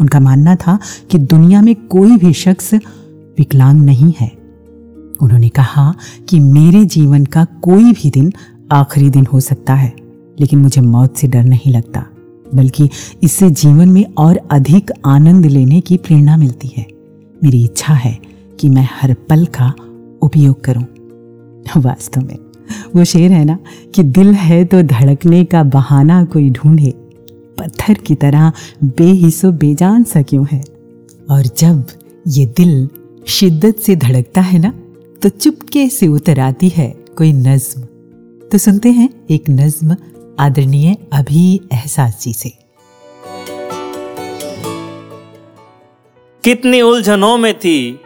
उनका 0.00 0.20
मानना 0.20 0.56
था 0.56 0.78
कि 1.10 1.18
दुनिया 1.18 1.62
में 1.62 1.74
कोई 1.74 2.16
भी 2.16 2.32
शख्स 2.32 2.74
विकलांग 3.38 3.80
नहीं 3.80 4.12
है। 4.20 4.30
उन्होंने 5.20 5.48
कहा 5.48 5.94
कि 6.28 6.40
मेरे 6.40 6.84
जीवन 6.84 7.24
का 7.24 7.44
कोई 7.44 7.92
भी 7.92 8.10
दिन 8.10 8.32
आखिरी 8.72 9.10
दिन 9.10 9.26
हो 9.26 9.40
सकता 9.40 9.74
है, 9.74 9.92
लेकिन 10.40 10.58
मुझे 10.58 10.80
मौत 10.80 11.16
से 11.16 11.28
डर 11.28 11.44
नहीं 11.44 11.72
लगता, 11.72 12.04
बल्कि 12.54 12.88
इससे 13.22 13.50
जीवन 13.50 13.88
में 13.88 14.04
और 14.18 14.40
अधिक 14.50 14.90
आनंद 15.06 15.46
लेने 15.46 15.80
की 15.80 15.96
प्रेरणा 15.96 16.36
मिलती 16.36 16.68
है। 16.76 16.86
मेरी 17.44 17.64
इच्छा 17.64 17.94
है 17.94 18.18
कि 18.60 18.68
मैं 18.68 18.88
हर 18.92 19.14
पल 19.28 19.44
का 19.46 19.74
उपयोग 20.22 20.60
करूँ। 20.64 20.84
वास्तव 21.76 22.20
में, 22.20 22.36
वो 22.96 23.04
शेर 23.04 23.32
है 23.32 23.44
ना, 23.44 23.58
कि 23.94 24.02
दिल 24.02 24.32
है 24.34 24.64
तो 24.64 24.82
धड़कने 24.82 25.44
का 25.44 25.62
बहाना 25.62 26.24
कोई 26.24 26.50
ढूंढे। 26.50 26.92
पत्थर 27.58 27.94
की 27.94 28.14
तरह 28.14 28.52
बेहिसो 28.84 29.52
बेजान 29.52 30.04
सा 30.04 30.22
क्यों 30.22 30.46
है? 30.52 30.62
और 31.30 31.46
जब 31.58 31.84
ये 32.28 32.46
दिल 32.46 32.88
शिद्दत 33.26 33.76
से 33.76 33.96
धड़कता 33.96 34.40
है 34.40 34.58
ना 34.58 34.72
तो 35.22 35.28
चुपके 35.28 35.88
से 35.88 36.06
उतर 36.08 36.40
आती 36.40 36.68
है 36.68 36.88
कोई 37.18 37.32
नज्म। 37.32 37.80
तो 38.48 38.58
सुनते 38.58 38.90
हैं 38.90 39.08
एक 39.30 39.50
नज्म 39.50 39.96
आदरणीय 40.38 40.96
अभी 41.12 41.60
एहसास 41.72 42.22
जी 42.22 42.32
से। 42.32 42.52
कितनी 46.46 46.80
उलझनों 46.80 47.38
में 47.38 47.58
थी, 47.58 48.00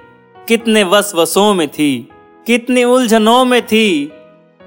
कितने 0.49 0.85
वस 0.85 1.13
वसों 1.15 1.55
में 1.55 1.69
थी, 1.69 2.09
कितनी 2.47 2.85
उलझनों 2.85 3.45
में 3.45 3.67
थी, 3.67 4.13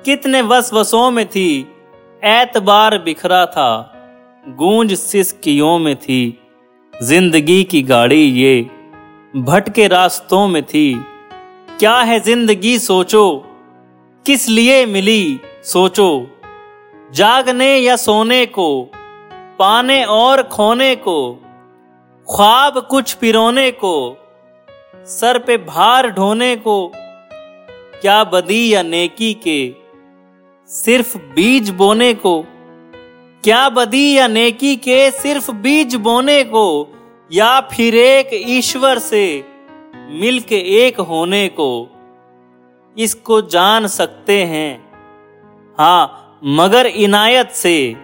कितने 0.06 0.42
वस 0.42 0.74
वसों 0.74 1.12
में 1.12 1.26
थी 1.26 1.60
एतबार 2.24 2.98
बिखरा 2.98 3.46
था, 3.46 3.94
गूंज 4.48 4.94
सिसकियों 4.94 5.80
में 5.80 5.96
थी, 5.96 6.40
ज़िंदगी 6.94 7.64
की 7.64 7.82
गाड़ी 7.82 8.22
ये 8.22 8.62
भटके 9.36 9.88
रास्तों 9.88 10.48
में 10.48 10.64
थी, 10.64 10.94
क्या 11.80 11.96
है 11.96 12.20
ज़िंदगी 12.20 12.80
सोचो, 12.80 13.46
किस 14.26 14.50
लिए 14.50 14.86
मिली 14.86 15.40
सोचो, 15.64 16.28
जागने 17.14 17.78
या 17.78 17.96
सोने 17.96 18.46
को, 18.46 18.92
पाने 19.60 20.04
और 20.04 20.44
खोने 20.44 20.96
को 20.96 21.40
ख्वाब 22.28 22.80
कुछ 22.80 23.14
पिरोने 23.14 23.72
को, 23.72 24.18
सर 25.06 25.38
पे 25.40 25.58
भार 25.58 26.10
ढोने 26.10 26.56
को, 26.56 26.92
क्या 28.02 28.24
बदी 28.24 28.74
या 28.74 28.84
नेकी 28.84 29.34
के, 29.34 29.76
सिर्फ़ 30.70 31.18
बीज 31.18 31.70
बोने 31.70 32.14
को, 32.14 32.46
क्या 33.44 33.70
बदी 33.70 34.18
या 34.18 34.28
नेकी 34.28 34.76
के, 34.76 35.12
सिर्फ़ 35.12 35.52
बीज 35.52 35.96
बोने 35.96 36.44
को, 36.44 36.88
या 37.32 37.60
फिर 37.62 37.96
एक 37.96 38.30
ईश्वर 38.34 39.00
से 39.00 39.46
मिलके 39.96 40.60
एक 40.86 41.00
होने 41.00 41.48
को, 41.48 41.90
इसको 42.98 43.42
जान 43.42 43.88
सकते 43.88 44.44
हैं। 44.44 44.72
हाँ 45.78 46.40
मगर 46.44 46.86
इनायत 46.86 47.52
से 47.52 47.96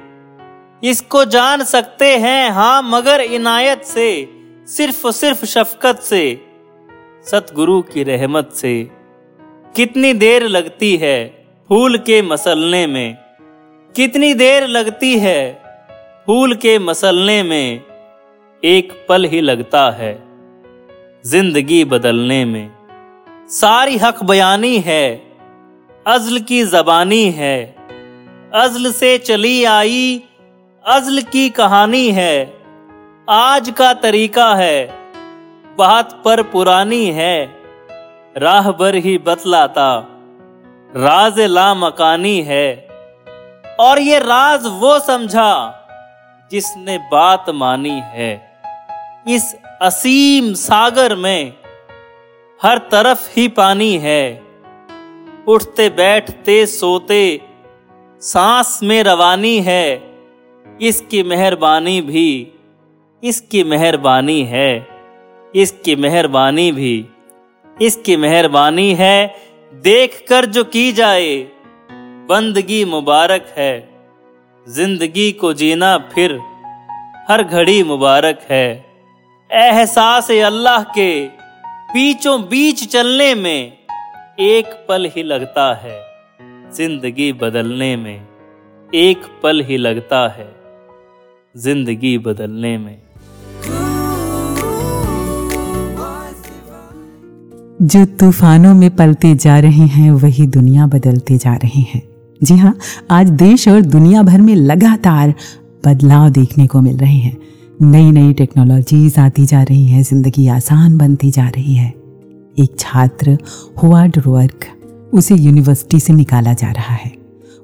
इसको 0.83 1.25
जान 1.25 1.63
सकते 1.63 2.17
हैं 2.17 2.49
हाँ 2.51 2.81
मगर 2.83 3.21
इनायत 3.21 3.83
से, 3.83 4.29
सिर्फ़ 4.67 5.09
सिर्फ़ 5.11 5.45
शफकत 5.45 5.99
से, 5.99 6.21
सतगुरु 7.25 7.81
की 7.81 8.03
रहमत 8.03 8.51
से। 8.53 8.91
कितनी 9.75 10.13
देर 10.13 10.47
लगती 10.47 10.95
है 10.97 11.45
फूल 11.69 11.97
के 11.97 12.21
मसलने 12.21 12.87
में? 12.87 13.17
कितनी 13.95 14.33
देर 14.33 14.67
लगती 14.67 15.17
है 15.19 15.61
फूल 16.25 16.55
के 16.55 16.77
मसलने 16.79 17.43
में? 17.43 17.81
एक 18.63 18.93
पल 19.09 19.25
ही 19.25 19.41
लगता 19.41 19.89
है 19.91 20.13
ज़िंदगी 21.25 21.83
बदलने 21.85 22.45
में। 22.45 22.69
सारी 23.49 23.97
हक 23.97 24.23
बयानी 24.23 24.77
है, 24.77 25.05
अजल 26.07 26.39
की 26.39 26.63
जबानी 26.63 27.23
है, 27.31 27.75
अजल 28.53 28.91
से 28.91 29.17
चली 29.17 29.63
आई 29.63 30.23
अजल 30.85 31.21
की 31.21 31.49
कहानी 31.49 32.11
है। 32.11 32.61
आज 33.29 33.69
का 33.69 33.93
तरीका 33.93 34.55
है, 34.55 34.93
बात 35.77 36.21
पर 36.25 36.43
पुरानी 36.43 37.05
है। 37.05 37.57
राह 38.37 38.71
भर 38.71 38.95
ही 38.95 39.17
बतलाता, 39.17 40.07
राज 40.95 41.39
ला 41.39 41.73
मकानी 41.73 42.41
है। 42.41 42.87
और 43.79 43.99
ये 43.99 44.19
राज 44.19 44.61
वो 44.65 44.99
समझा, 44.99 45.51
जिसने 46.51 46.97
बात 46.97 47.49
मानी 47.49 48.01
है। 48.03 48.61
इस 49.27 49.55
असीम 49.81 50.53
सागर 50.53 51.15
में 51.15 51.53
हर 52.63 52.77
तरफ़ 52.77 53.29
ही 53.37 53.47
पानी 53.47 53.97
है। 53.97 54.43
उठते 55.47 55.89
बैठते 55.89 56.65
सोते, 56.65 57.41
सांस 58.21 58.79
में 58.83 59.03
रवानी 59.03 59.59
है। 59.59 60.08
इसकी 60.81 61.23
मेहरबानी 61.23 62.01
भी, 62.01 62.47
इसकी 63.23 63.63
मेहरबानी 63.63 64.41
है, 64.43 64.87
इसकी 65.55 65.95
मेहरबानी 65.95 66.71
भी, 66.71 67.05
इसकी 67.77 68.15
मेहरबानी 68.17 68.93
है 68.93 69.35
देख 69.73 70.25
कर 70.29 70.45
जो 70.45 70.63
की 70.63 70.91
जाए, 70.91 71.35
बंदगी 72.29 72.83
मुबारक 72.85 73.53
है, 73.57 73.89
ज़िंदगी 74.67 75.31
को 75.31 75.53
जीना 75.53 75.97
फिर 76.13 76.39
हर 77.29 77.43
घड़ी 77.43 77.83
मुबारक 77.83 78.45
है। 78.49 78.67
एहसास 79.49 80.31
अल्लाह 80.31 80.83
के, 80.83 81.25
बीचों 81.93 82.41
बीच 82.41 82.83
चलने 82.91 83.33
में, 83.35 83.77
एक 84.39 84.65
पल 84.89 85.09
ही 85.15 85.23
लगता 85.23 85.73
है, 85.73 85.97
ज़िंदगी 86.71 87.31
बदलने 87.33 87.95
में, 87.97 88.27
एक 88.89 89.25
पल 89.43 89.61
ही 89.61 89.77
लगता 89.77 90.27
है। 90.27 90.58
ज़िंदगी 91.59 92.17
बदलने 92.17 92.77
में। 92.77 92.97
जो 97.81 98.05
तूफानों 98.05 98.73
में 98.73 98.95
पलते 98.95 99.35
जा 99.35 99.59
रहे 99.59 99.85
हैं, 99.87 100.11
वही 100.11 100.47
दुनिया 100.47 100.87
बदलते 100.87 101.37
जा 101.37 101.53
रहे 101.53 101.81
हैं। 101.81 102.01
जी 102.43 102.55
हाँ 102.55 102.75
आज 103.11 103.29
देश 103.29 103.67
और 103.67 103.81
दुनिया 103.81 104.23
भर 104.23 104.41
में 104.41 104.55
लगातार 104.55 105.33
बदलाव 105.85 106.29
देखने 106.29 106.67
को 106.67 106.81
मिल 106.81 106.97
रहे 106.97 107.17
हैं। 107.17 107.37
नई 107.81 108.11
नई 108.11 108.33
टेक्नोलॉजीज़ 108.33 109.19
आती 109.19 109.45
जा 109.45 109.63
रही 109.63 109.87
हैं, 109.87 110.03
ज़िंदगी 110.03 110.47
आसान 110.47 110.97
बनती 110.97 111.31
जा 111.31 111.47
रही 111.47 111.75
है। 111.75 111.89
एक 112.59 112.75
छात्र 112.79 113.37
हुआ 113.83 114.05
वर्क 114.27 114.65
उसे 115.13 115.35
यूनिवर्सिटी 115.35 115.99
से 115.99 116.13
निकाला 116.13 116.53
जा 116.53 116.71
रहा 116.71 116.95
है। 116.95 117.11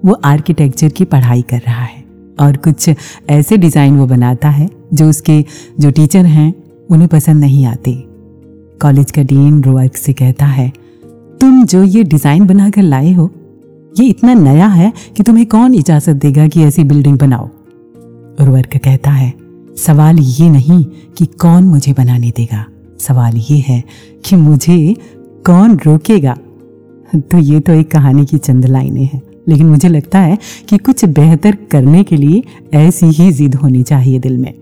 वो 0.05 0.21
आर्किटेक्चर 0.25 0.89
की 0.89 1.05
पढ़ाई 1.05 1.41
कर 1.41 1.57
रहा 1.57 1.83
है। 1.83 2.04
और 2.39 2.57
कुछ 2.57 2.89
ऐसे 3.29 3.57
डिज़ाइन 3.57 3.97
वो 3.97 4.05
बनाता 4.07 4.49
है, 4.49 4.67
जो 4.93 5.09
उसके 5.09 5.43
जो 5.79 5.91
टीचर 5.91 6.25
हैं, 6.25 6.53
उन्हें 6.91 7.07
पसंद 7.07 7.39
नहीं 7.41 7.65
आते। 7.65 7.93
कॉलेज 8.81 9.11
का 9.11 9.23
डीन 9.23 9.61
रोअर्क 9.63 9.95
से 9.95 10.13
कहता 10.13 10.45
है, 10.45 10.71
तुम 11.41 11.65
जो 11.65 11.83
ये 11.83 12.03
डिज़ाइन 12.03 12.45
बनाकर 12.47 12.81
लाए 12.81 13.11
हो, 13.13 13.29
ये 13.99 14.05
इतना 14.05 14.33
नया 14.33 14.67
है 14.67 14.91
कि 15.17 15.23
तुम्हें 15.23 15.45
कौन 15.45 15.75
इजाज़त 15.75 16.15
देगा 16.15 16.47
कि 16.47 16.63
ऐसी 16.63 16.83
बिल्डिंग 16.83 17.17
बनाओ? 17.17 17.49
रोअर्क 18.41 18.77
कहता 18.77 19.11
है, 19.11 19.33
सवाल 19.77 20.19
ये 20.19 20.49
नहीं 20.49 20.83
कि 21.17 21.25
कौन 21.25 21.63
मुझे 21.63 21.93
बनाने 21.93 22.31
देगा। 22.31 22.65
सवाल 22.99 23.37
ये 23.37 23.57
है 23.57 23.83
कि 24.25 24.35
मुझे 24.35 24.95
कौन 25.45 25.77
रोकेगा? 25.85 26.37
तो 27.13 27.37
ये 27.37 27.59
तो 27.59 27.73
एक 27.73 27.91
कहानी 27.91 28.25
की 28.25 28.37
चंद 28.37 28.65
लाइनें 28.65 29.03
हैं। 29.03 29.21
लेकिन 29.47 29.67
मुझे 29.67 29.89
लगता 29.89 30.19
है 30.19 30.37
कि 30.69 30.77
कुछ 30.77 31.05
बेहतर 31.05 31.57
करने 31.71 32.03
के 32.03 32.17
लिए 32.17 32.43
ऐसी 32.77 33.05
ही 33.07 33.31
जिद 33.31 33.55
होनी 33.55 33.83
चाहिए 33.83 34.19
दिल 34.19 34.37
में। 34.37 34.53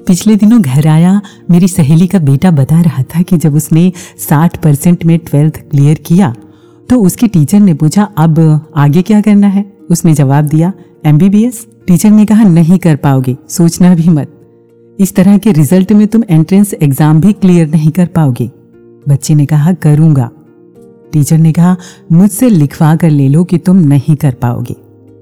पिछले 0.00 0.36
दिनों 0.36 0.60
घर 0.62 0.86
आया, 0.86 1.20
मेरी 1.50 1.68
सहेली 1.68 2.06
का 2.06 2.18
बेटा 2.18 2.50
बता 2.50 2.80
रहा 2.80 3.02
था 3.04 3.22
कि 3.22 3.36
जब 3.36 3.54
उसने 3.54 3.92
60 4.18 4.56
परसेंट 4.56 5.04
में 5.04 5.18
ट्वेल्थ 5.18 5.60
क्लियर 5.60 5.98
किया 6.06 6.34
तो 6.88 6.96
उसके 6.96 7.26
टीचर 7.28 7.60
ने 7.60 7.74
पूछा, 7.74 8.02
अब 8.02 8.38
आगे 8.76 9.02
क्या 9.02 9.20
करना 9.20 9.46
है? 9.46 9.64
उसने 9.90 10.14
जवाब 10.14 10.44
दिया, 10.44 10.72
एमबीबीएस। 11.06 11.66
टीचर 11.86 12.10
ने 12.10 12.24
कहा, 12.26 12.44
नहीं 12.44 12.78
कर 12.78 12.96
पाओगे, 12.96 13.36
सोचना 13.48 13.94
भी 13.94 14.08
मत। 14.08 14.30
इस 14.98 15.14
तरह 15.14 15.36
के 15.38 15.52
रिज़ल्ट 15.52 15.92
में 15.92 16.06
तुम 16.06 16.22
एंट्रेंस 16.30 16.74
एग्ज़ाम 16.74 17.20
भी 17.20 17.32
क्लियर 17.32 17.68
नहीं 17.68 17.90
कर 17.90 18.06
पाओगे। 18.06 18.50
बच्चे 19.08 19.34
ने 19.34 19.46
कहा, 19.46 19.72
करूँगा। 19.72 20.30
टीचर 21.12 21.38
ने 21.38 21.52
कहा, 21.52 21.76
मुझसे 22.12 22.48
लिखवा 22.50 22.94
कर 22.96 23.10
ले 23.10 23.28
लो 23.28 23.44
कि 23.44 23.58
तुम 23.58 23.76
नहीं 23.78 24.16
कर 24.16 24.34
पाओगे। 24.34 24.76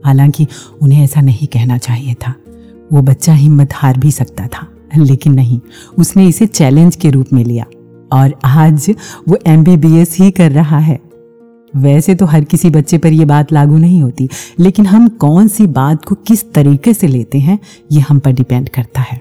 हालाँकि 0.04 0.46
उन्हें 0.82 1.02
ऐसा 1.04 1.20
नहीं 1.20 1.46
कहना 1.46 1.78
चाहिए 1.78 2.14
था। 2.14 2.34
वो 2.92 3.02
बच्चा 3.02 3.32
हिम्मत 3.32 3.72
हार 3.74 3.98
भी 3.98 4.10
सकता 4.10 4.46
था, 4.46 4.66
लेकिन 4.96 5.32
नहीं, 5.32 5.60
उसने 5.98 6.26
इसे 6.28 6.46
चैलेंज 6.46 6.96
के 6.96 7.10
रूप 7.10 7.32
में 7.32 7.44
लिया 7.44 7.64
और 8.12 8.34
आज 8.44 8.94
वो 9.28 9.38
एमबीबीएस 9.46 10.16
ही 10.18 10.30
कर 10.30 10.52
रहा 10.52 10.78
है। 10.78 10.98
वैसे 11.74 12.14
तो 12.14 12.26
हर 12.26 12.44
किसी 12.44 12.70
बच्चे 12.70 12.98
पर 12.98 13.12
यह 13.12 13.26
बात 13.26 13.52
लागू 13.52 13.78
नहीं 13.78 14.02
होती, 14.02 14.28
लेकिन 14.60 14.86
हम 14.86 15.08
कौन 15.08 15.48
सी 15.48 15.66
बात 15.66 16.04
को 16.04 16.14
किस 16.14 16.52
तरीके 16.52 16.94
से 16.94 17.06
लेते 17.06 17.38
हैं, 17.38 17.58
ये 17.92 18.00
हम 18.00 18.18
पर 18.18 18.32
डिपेंड 18.32 18.68
करता 18.68 19.00
है। 19.00 19.20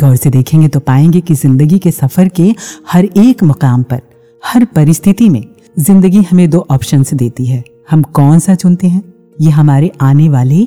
गौर 0.00 0.16
से 0.16 0.30
देखेंगे 0.30 0.68
तो 0.68 0.80
पाएँगे 0.80 1.20
कि 1.20 1.34
ज़िंदगी 1.34 1.78
के 1.78 1.90
सफ़र 1.90 2.28
के 2.28 2.54
हर 2.92 3.04
एक 3.04 3.42
मुकाम 3.42 3.82
पर, 3.82 4.00
हर 4.42 4.64
परिस्थिति 4.64 5.28
में 5.28 5.42
ज़िंदगी 5.76 6.22
हमें 6.22 6.48
दो 6.50 6.66
ऑप्शंस 6.70 7.12
देती 7.14 7.44
है। 7.46 7.62
हम 7.90 8.02
कौन 8.02 8.38
सा 8.38 8.54
चुनते 8.54 8.86
हैं? 8.86 9.02
ये 9.40 9.50
हमारे 9.50 9.90
आने 10.00 10.28
वाले 10.28 10.66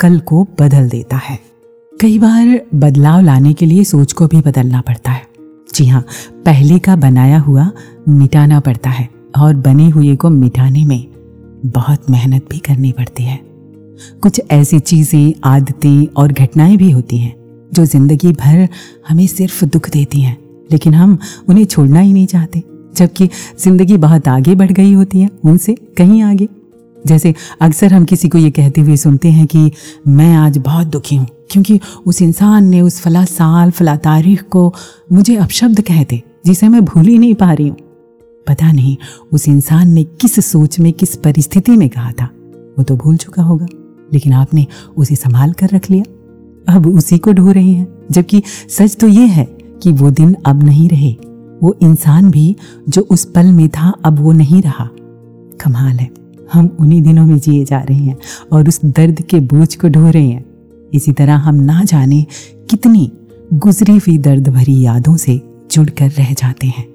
कल 0.00 0.18
को 0.20 0.42
बदल 0.60 0.88
देता 0.88 1.16
है। 1.16 1.38
कई 1.92 2.18
बार 2.18 2.60
बदलाव 2.74 3.20
लाने 3.20 3.52
के 3.52 3.66
लिए 3.66 3.84
सोच 3.84 4.12
को 4.12 4.26
भी 4.26 4.40
बदलना 4.40 4.80
पड़ता 4.80 5.10
है। 5.10 5.26
जी 5.74 5.86
हाँ 5.86 6.04
पहले 6.44 6.78
का 6.78 6.96
बनाया 6.96 7.38
हुआ 7.38 7.70
मिटाना 8.08 8.60
पड़ता 8.60 8.90
है 8.90 9.08
और 9.38 9.54
बने 9.56 9.88
हुए 9.88 10.14
को 10.16 10.30
मिटाने 10.30 10.84
में 10.84 11.04
बहुत 11.66 12.10
मेहनत 12.10 12.46
भी 12.50 12.58
करनी 12.58 12.92
पड़ती 12.92 13.22
है। 13.22 13.38
कुछ 14.22 14.40
ऐसी 14.50 14.78
चीज़ें, 14.80 15.32
आदतें 15.44 16.06
और 16.16 16.32
घटनाएँ 16.32 16.76
भी 16.76 16.90
होती 16.90 17.18
हैं 17.18 17.34
जो 17.72 17.84
ज़िंदगी 17.84 18.32
भर 18.32 18.68
हमें 19.08 19.26
सिर्फ़ 19.26 19.64
दुख 19.64 19.90
देती 19.90 20.20
हैं, 20.20 20.36
लेकिन 20.72 20.94
हम 20.94 21.18
उन्हें 21.48 21.64
छोड़ना 21.64 22.00
ही 22.00 22.12
नहीं 22.12 22.26
चाहते। 22.26 22.62
जबकि 22.96 23.28
ज़िंदगी 23.58 23.96
बहुत 23.98 24.28
आगे 24.28 24.54
बढ़ 24.54 24.72
गई 24.72 24.92
होती 24.92 25.20
है, 25.20 25.30
उनसे 25.44 25.74
कहीं 25.98 26.22
आगे। 26.22 26.48
जैसे 26.98 27.34
अक्सर 27.60 27.92
हम 27.92 28.04
किसी 28.04 28.28
को 28.28 28.38
ये 28.38 28.50
कहते 28.50 28.80
हुए 28.80 28.96
सुनते 28.96 29.30
हैं 29.30 29.46
कि 29.46 29.70
मैं 30.08 30.34
आज 30.36 30.58
बहुत 30.58 30.86
दुखी 30.86 31.16
हूँ, 31.16 31.26
क्योंकि 31.50 31.78
उस 32.06 32.20
इंसान 32.22 32.64
ने 32.64 32.80
उस 32.80 33.00
फला 33.00 33.24
साल, 33.26 33.70
फला 33.70 33.96
तारीख 33.98 34.42
को 34.42 34.72
मुझे 35.12 35.36
अपशब्द 35.36 35.80
कहते 35.82 36.22
जिसे 36.46 36.68
मैं 36.68 36.84
भूल 36.84 37.04
ही 37.04 37.18
नहीं 37.18 37.34
पा 37.34 37.52
रही 37.52 37.68
हूँ। 37.68 37.76
पता 38.46 38.70
नहीं 38.72 38.96
उस 39.32 39.48
इंसान 39.48 39.92
ने 39.92 40.04
किस 40.04 40.44
सोच 40.46 40.78
में, 40.80 40.92
किस 40.92 41.16
परिस्थिति 41.16 41.72
में 41.72 41.88
कहा 41.88 42.10
था, 42.12 42.24
वो 42.78 42.82
तो 42.82 42.96
भूल 42.96 43.16
चुका 43.16 43.42
होगा, 43.42 43.66
लेकिन 44.12 44.32
आपने 44.32 44.66
उसे 44.96 45.16
संभाल 45.16 45.52
कर 45.52 45.68
रख 45.68 45.90
लिया। 45.90 46.04
अब 46.68 46.86
उसी 46.88 47.18
को 47.18 47.32
ढो 47.32 47.50
रहे 47.50 47.64
हैं, 47.64 47.86
जबकि 48.10 48.42
सच 48.70 48.96
तो 48.96 49.08
ये 49.08 49.26
है 49.28 49.44
कि 49.82 49.92
वो 49.92 50.10
दिन 50.12 50.34
अब 50.46 50.62
नहीं 50.62 50.88
रहे। 50.88 51.14
वो 51.64 51.76
इंसान 51.82 52.30
भी 52.30 52.56
जो 52.88 53.00
उस 53.00 53.24
पल 53.24 53.46
में 53.46 53.68
था, 53.68 53.92
अब 54.04 54.18
वो 54.18 54.32
नहीं 54.32 54.62
रहा। 54.62 54.88
कमाल 55.60 55.96
है। 55.96 56.10
हम 56.52 56.76
उन्हीं 56.80 57.02
दिनों 57.02 57.26
में 57.26 57.38
जिए 57.38 57.64
जा 57.64 57.80
रहे 57.80 57.98
हैं 57.98 58.18
और 58.52 58.68
उस 58.68 58.80
दर्द 58.84 59.20
के 59.22 59.40
बोझ 59.40 59.74
को 59.74 59.88
ढो 59.88 60.10
रहे 60.10 60.28
हैं। 60.28 60.44
इसी 60.94 61.12
तरह 61.12 61.34
हम 61.34 61.54
ना 61.54 61.84
जाने 61.84 62.26
कितनी 62.70 63.12
गुजरी 63.54 63.96
हुई 63.96 64.18
दर्द 64.18 64.48
भरी 64.48 64.80
यादों 64.80 65.16
से 65.16 65.40
जुड़कर 65.72 66.10
रह 66.10 66.32
जाते 66.32 66.66
हैं। 66.66 66.86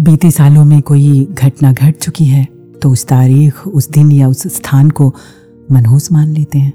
बीते 0.00 0.30
सालों 0.30 0.64
में 0.64 0.82
कोई 0.82 1.24
घटना 1.24 1.72
घट 1.72 1.96
चुकी 1.96 2.24
है 2.24 2.46
तो 2.82 2.90
उस 2.90 3.06
तारीख, 3.06 3.66
उस 3.66 3.90
दिन 3.90 4.12
या 4.12 4.28
उस 4.28 4.42
स्थान 4.46 4.90
को 4.90 5.14
मनहूस 5.72 6.12
मान 6.12 6.28
लेते 6.28 6.58
हैं। 6.58 6.72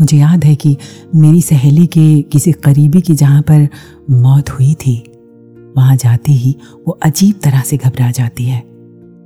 मुझे 0.00 0.18
याद 0.18 0.44
है 0.44 0.56
कि 0.56 0.76
मेरी 1.14 1.42
सहेली 1.42 1.86
के 1.86 2.22
किसी 2.22 2.52
करीबी 2.52 3.00
की 3.00 3.14
जहाँ 3.14 3.42
पर 3.42 3.68
मौत 4.10 4.50
हुई 4.50 4.74
थी। 4.74 5.07
वहाँ 5.78 5.96
जाते 5.96 6.32
ही 6.32 6.54
वो 6.86 6.98
अजीब 7.02 7.40
तरह 7.42 7.60
से 7.60 7.76
घबरा 7.76 8.10
जाती 8.10 8.44
है। 8.44 8.60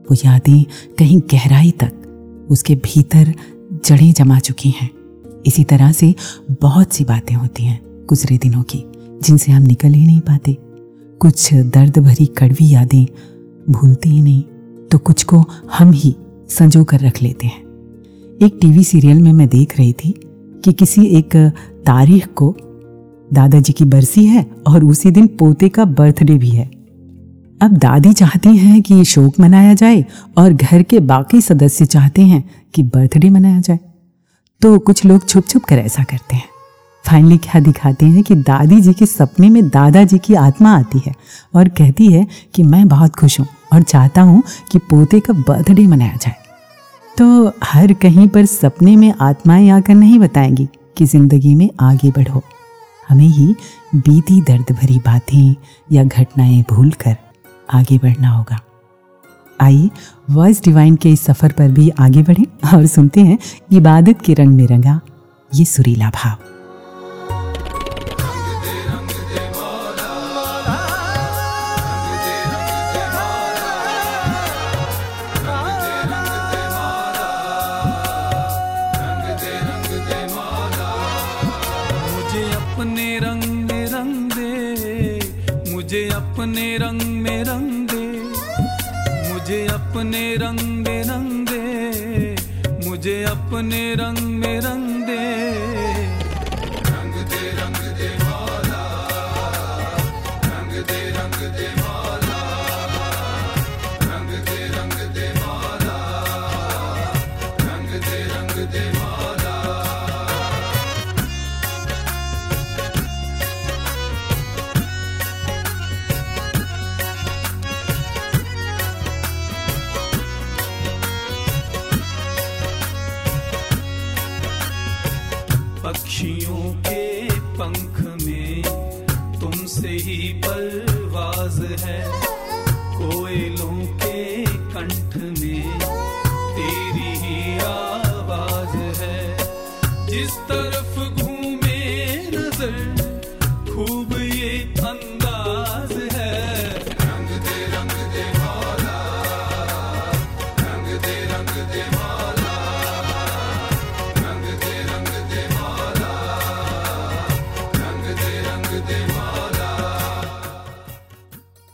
वो 0.05 0.17
यादें 0.25 0.65
कहीं 0.99 1.21
गहराई 1.31 1.71
तक 1.71 2.47
उसके 2.51 2.75
भीतर 2.77 3.33
जड़ें 3.87 4.13
जमा 4.13 4.39
चुकी 4.39 4.71
हैं। 4.71 4.91
इसी 5.47 5.65
तरह 5.65 5.93
से 5.93 6.15
बहुत 6.61 6.93
सी 6.93 7.05
बातें 7.05 7.35
होती 7.35 7.65
हैं 7.65 7.81
गुजरे 8.09 8.39
दिनों 8.39 8.63
की, 8.63 8.85
जिनसे 9.23 9.53
हम 9.53 9.63
निकल 9.63 9.93
ही 9.93 10.07
नहीं 10.07 10.21
पाते। 10.21 10.57
कुछ 11.21 11.53
दर्द 11.55 11.99
भरी 11.99 12.27
कड़वी 12.27 12.69
यादें 12.71 13.05
भूलते 13.71 14.09
ही 14.09 14.21
नहीं 14.23 14.43
तो 14.91 14.99
कुछ 14.99 15.23
को 15.25 15.45
हम 15.73 15.91
ही 15.93 16.15
संजो 16.49 16.85
कर 16.85 17.01
रख 17.01 17.23
लेते 17.23 17.47
हैं। 17.47 17.61
एक 18.43 18.59
टीवी 18.61 18.85
सीरियल 18.85 19.21
में 19.21 19.33
मैं 19.33 19.49
देख 19.49 19.79
रही 19.79 19.93
थी 19.95 20.15
कि 20.65 20.73
किसी 20.73 21.05
एक 21.19 21.37
तारीख 21.87 22.27
को 22.33 22.55
दादाजी 23.33 23.73
की 23.73 23.85
बरसी 23.85 24.25
है 24.27 24.47
और 24.67 24.85
उसी 24.85 25.11
दिन 25.11 25.27
पोते 25.27 25.69
का 25.69 25.85
बर्थडे 25.85 26.35
भी 26.35 26.51
है। 26.51 26.65
अब 27.61 27.77
दादी 27.77 28.13
चाहती 28.13 28.57
हैं 28.57 28.83
कि 28.83 29.05
शोक 29.05 29.41
मनाया 29.41 29.75
जाए 29.75 30.05
और 30.39 30.53
घर 30.53 30.83
के 30.83 31.01
बाकी 31.01 31.41
सदस्य 31.41 31.87
चाहते 31.87 32.23
हैं 32.23 32.43
कि 32.75 32.83
बर्थडे 32.83 33.31
मनाया 33.31 33.61
जाए। 33.61 33.79
तो 34.63 34.79
कुछ 34.79 35.05
लोग 35.05 35.29
छुप 35.29 35.47
छुप 35.47 35.65
कर 35.65 35.79
ऐसा 35.79 36.03
करते 36.03 36.37
हैं। 36.37 36.49
फाइनली 37.05 37.39
क्या 37.39 37.61
दिखाते 37.61 38.07
हैं 38.07 38.23
कि 38.23 38.35
दादी 38.35 38.81
जी 38.81 38.93
के 38.93 39.07
सपने 39.07 39.49
में 39.49 39.69
दादाजी 39.69 40.19
की 40.19 40.35
आत्मा 40.35 40.77
आती 40.77 40.99
है 41.07 41.15
और 41.55 41.69
कहती 41.69 42.13
है 42.13 42.27
कि 42.55 42.63
मैं 42.63 42.89
बहुत 42.89 43.17
खुश 43.17 43.41
हूँ 43.41 43.47
और 43.73 43.83
चाहता 43.83 44.23
हूँ 44.23 44.43
कि 44.73 44.79
पोते 44.79 45.21
का 45.21 45.33
बर्थडे 45.33 45.87
मनाया 45.87 46.17
जाए। 46.17 46.35
तो 47.19 47.53
हर 47.65 47.93
कहीं 47.93 48.29
पर 48.29 48.47
सपने 48.47 48.97
में 48.97 49.15
आत्माएँ 49.21 49.69
आकर 49.71 49.95
नहीं 49.95 50.19
बताएँगी 50.19 50.69
कि 50.99 51.05
ज़िंदगी 51.05 51.55
में 51.55 51.71
आगे 51.81 52.11
बढ़ो। 52.11 52.43
हमें 53.13 53.29
ही 53.29 53.55
बीती 53.95 54.41
दर्द 54.43 54.73
भरी 54.73 54.99
बातें 54.99 55.55
या 55.93 56.05
घटनाएँ 56.05 56.63
भूलकर 56.71 57.17
आगे 57.69 57.99
बढ़ना 57.99 58.29
होगा। 58.29 58.61
आइए 59.61 59.91
वॉइस 60.31 60.63
डिवाइन 60.65 60.97
के 60.97 61.11
इस 61.13 61.21
सफ़र 61.21 61.53
पर 61.53 61.71
भी 61.71 61.89
आगे 62.01 62.23
बढ़ें 62.23 62.45
और 62.75 62.87
सुनते 62.87 63.21
हैं 63.21 63.39
इबादत 63.73 64.23
के 64.25 64.35
रंग 64.35 64.57
में 64.57 64.67
रंगा 64.67 65.01
ये 65.53 65.65
सुरीला 65.65 66.11
भाव। 66.15 66.52
रंग 90.43 90.61
में 90.87 91.03
रंग 91.05 91.47
दे 91.49 92.37
मुझे 92.89 93.23
अपने 93.31 93.83
रंग 94.01 94.19
में 94.41 94.61
रंग 94.61 94.82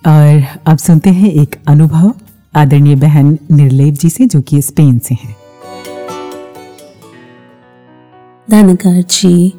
और 0.09 0.45
अब 0.67 0.79
सुनते 0.79 1.11
हैं 1.11 1.33
एक 1.33 1.57
अनुभव 1.69 2.15
आदरणीय 2.57 2.97
बहन 2.97 3.39
निर्लेप 3.51 3.95
जी 3.95 4.11
से, 4.11 4.27
जो 4.27 4.41
कि 4.41 4.63
स्पेन 4.63 4.99
से 4.99 5.15
हैं। 5.15 5.37
धनकार 8.51 9.03
जी, 9.03 9.55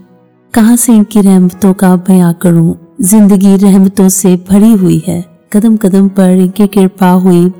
कहाँ 0.53 0.75
से 0.75 0.93
इनकी 0.93 1.21
रहमतों 1.21 1.73
का 1.73 1.95
बयां 1.95 2.33
करूँ? 2.33 2.95
ज़िंदगी 3.01 3.55
रहमतों 3.55 4.09
से 4.09 4.45
भरी 4.49 4.71
हुई 4.71 5.03
है। 5.07 5.25
कदम 5.53 5.77
कदम 5.77 6.09
पर 6.09 6.29
इनकी 6.29 6.67
कृपा 6.67 7.11
हुई। 7.11 7.51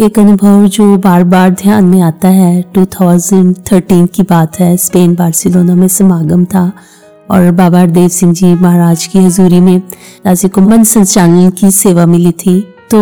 एक 0.00 0.18
अनुभव 0.18 0.66
जो 0.66 0.96
बार 0.96 1.24
बार 1.24 1.50
ध्यान 1.50 1.84
में 1.84 2.00
आता 2.00 2.28
है। 2.28 2.64
2013 2.74 4.06
की 4.06 4.22
बात 4.22 4.60
है। 4.60 4.76
स्पेन 4.76 5.14
बार्सिलोना 5.14 5.74
में 5.74 5.88
समागम 5.88 6.44
था। 6.44 6.72
और 7.30 7.50
बाबा 7.52 7.78
हरदेव 7.78 8.08
सिंह 8.08 8.32
जी 8.32 8.54
महाराज 8.54 9.06
की 9.06 9.18
हजूरी 9.18 9.60
में 9.60 9.78
दासी 10.24 10.48
को 10.48 10.60
मन 10.60 10.84
संचालन 10.84 11.50
की 11.50 11.70
सेवा 11.70 12.06
मिली 12.06 12.32
थी। 12.36 12.60
तो 12.90 13.00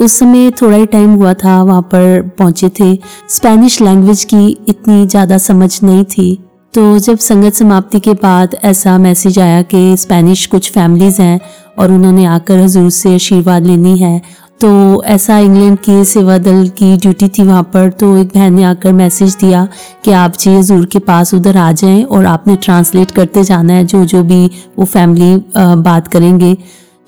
उस 0.00 0.18
समय 0.18 0.50
थोड़ा 0.52 0.76
ही 0.76 0.86
टाइम 0.86 1.14
हुआ 1.14 1.32
था, 1.34 1.62
वहाँ 1.62 1.82
पर 1.82 2.20
पहुँचे 2.38 2.68
थे। 2.80 2.94
स्पेनिश 3.28 3.80
लैंग्वेज 3.82 4.24
की 4.24 4.46
इतनी 4.68 5.06
ज़्यादा 5.06 5.38
समझ 5.38 5.78
नहीं 5.82 6.04
थी। 6.06 6.38
तो 6.74 6.98
जब 6.98 7.18
संगत 7.18 7.54
समाप्ति 7.54 8.00
के 8.00 8.12
बाद 8.14 8.56
ऐसा 8.64 8.96
मैसेज 8.98 9.38
आया 9.38 9.62
कि 9.62 9.96
स्पेनिश 9.96 10.46
कुछ 10.46 10.70
फैमिलीज़ 10.72 11.20
हैं 11.22 11.40
और 11.78 11.92
उन्होंने 11.92 12.24
आकर 12.26 12.58
हजूर 12.58 12.90
से 12.90 13.14
आशीर्वाद 13.14 13.66
लेनी 13.66 13.96
है 13.98 14.20
तो 14.60 15.02
ऐसा 15.04 15.38
इंग्लैंड 15.38 15.78
के 15.78 16.04
सेवा 16.04 16.36
दल 16.38 16.66
की 16.68 16.96
ड्यूटी 16.96 17.28
थी 17.28 17.42
वहाँ 17.42 17.62
पर 17.62 17.90
तो 17.90 18.16
एक 18.16 18.28
बहन 18.28 18.54
ने 18.54 18.64
आकर 18.64 18.92
मैसेज 18.92 19.36
दिया 19.36 19.66
कि 20.04 20.12
आप 20.12 20.36
जी 20.40 20.54
हजूर 20.54 20.84
के 20.84 20.98
पास 20.98 21.32
उधर 21.34 21.56
आ 21.56 21.70
जाएँ 21.72 22.02
और 22.04 22.26
आपने 22.26 22.56
ट्रांसलेट 22.56 23.10
करते 23.10 23.44
जाना 23.44 23.72
है, 23.72 23.84
जो 23.84 24.04
जो 24.04 24.22
भी 24.22 24.50
वो 24.78 24.84
फैमिली 24.84 25.36
बात 25.56 26.08
करेंगे। 26.08 26.56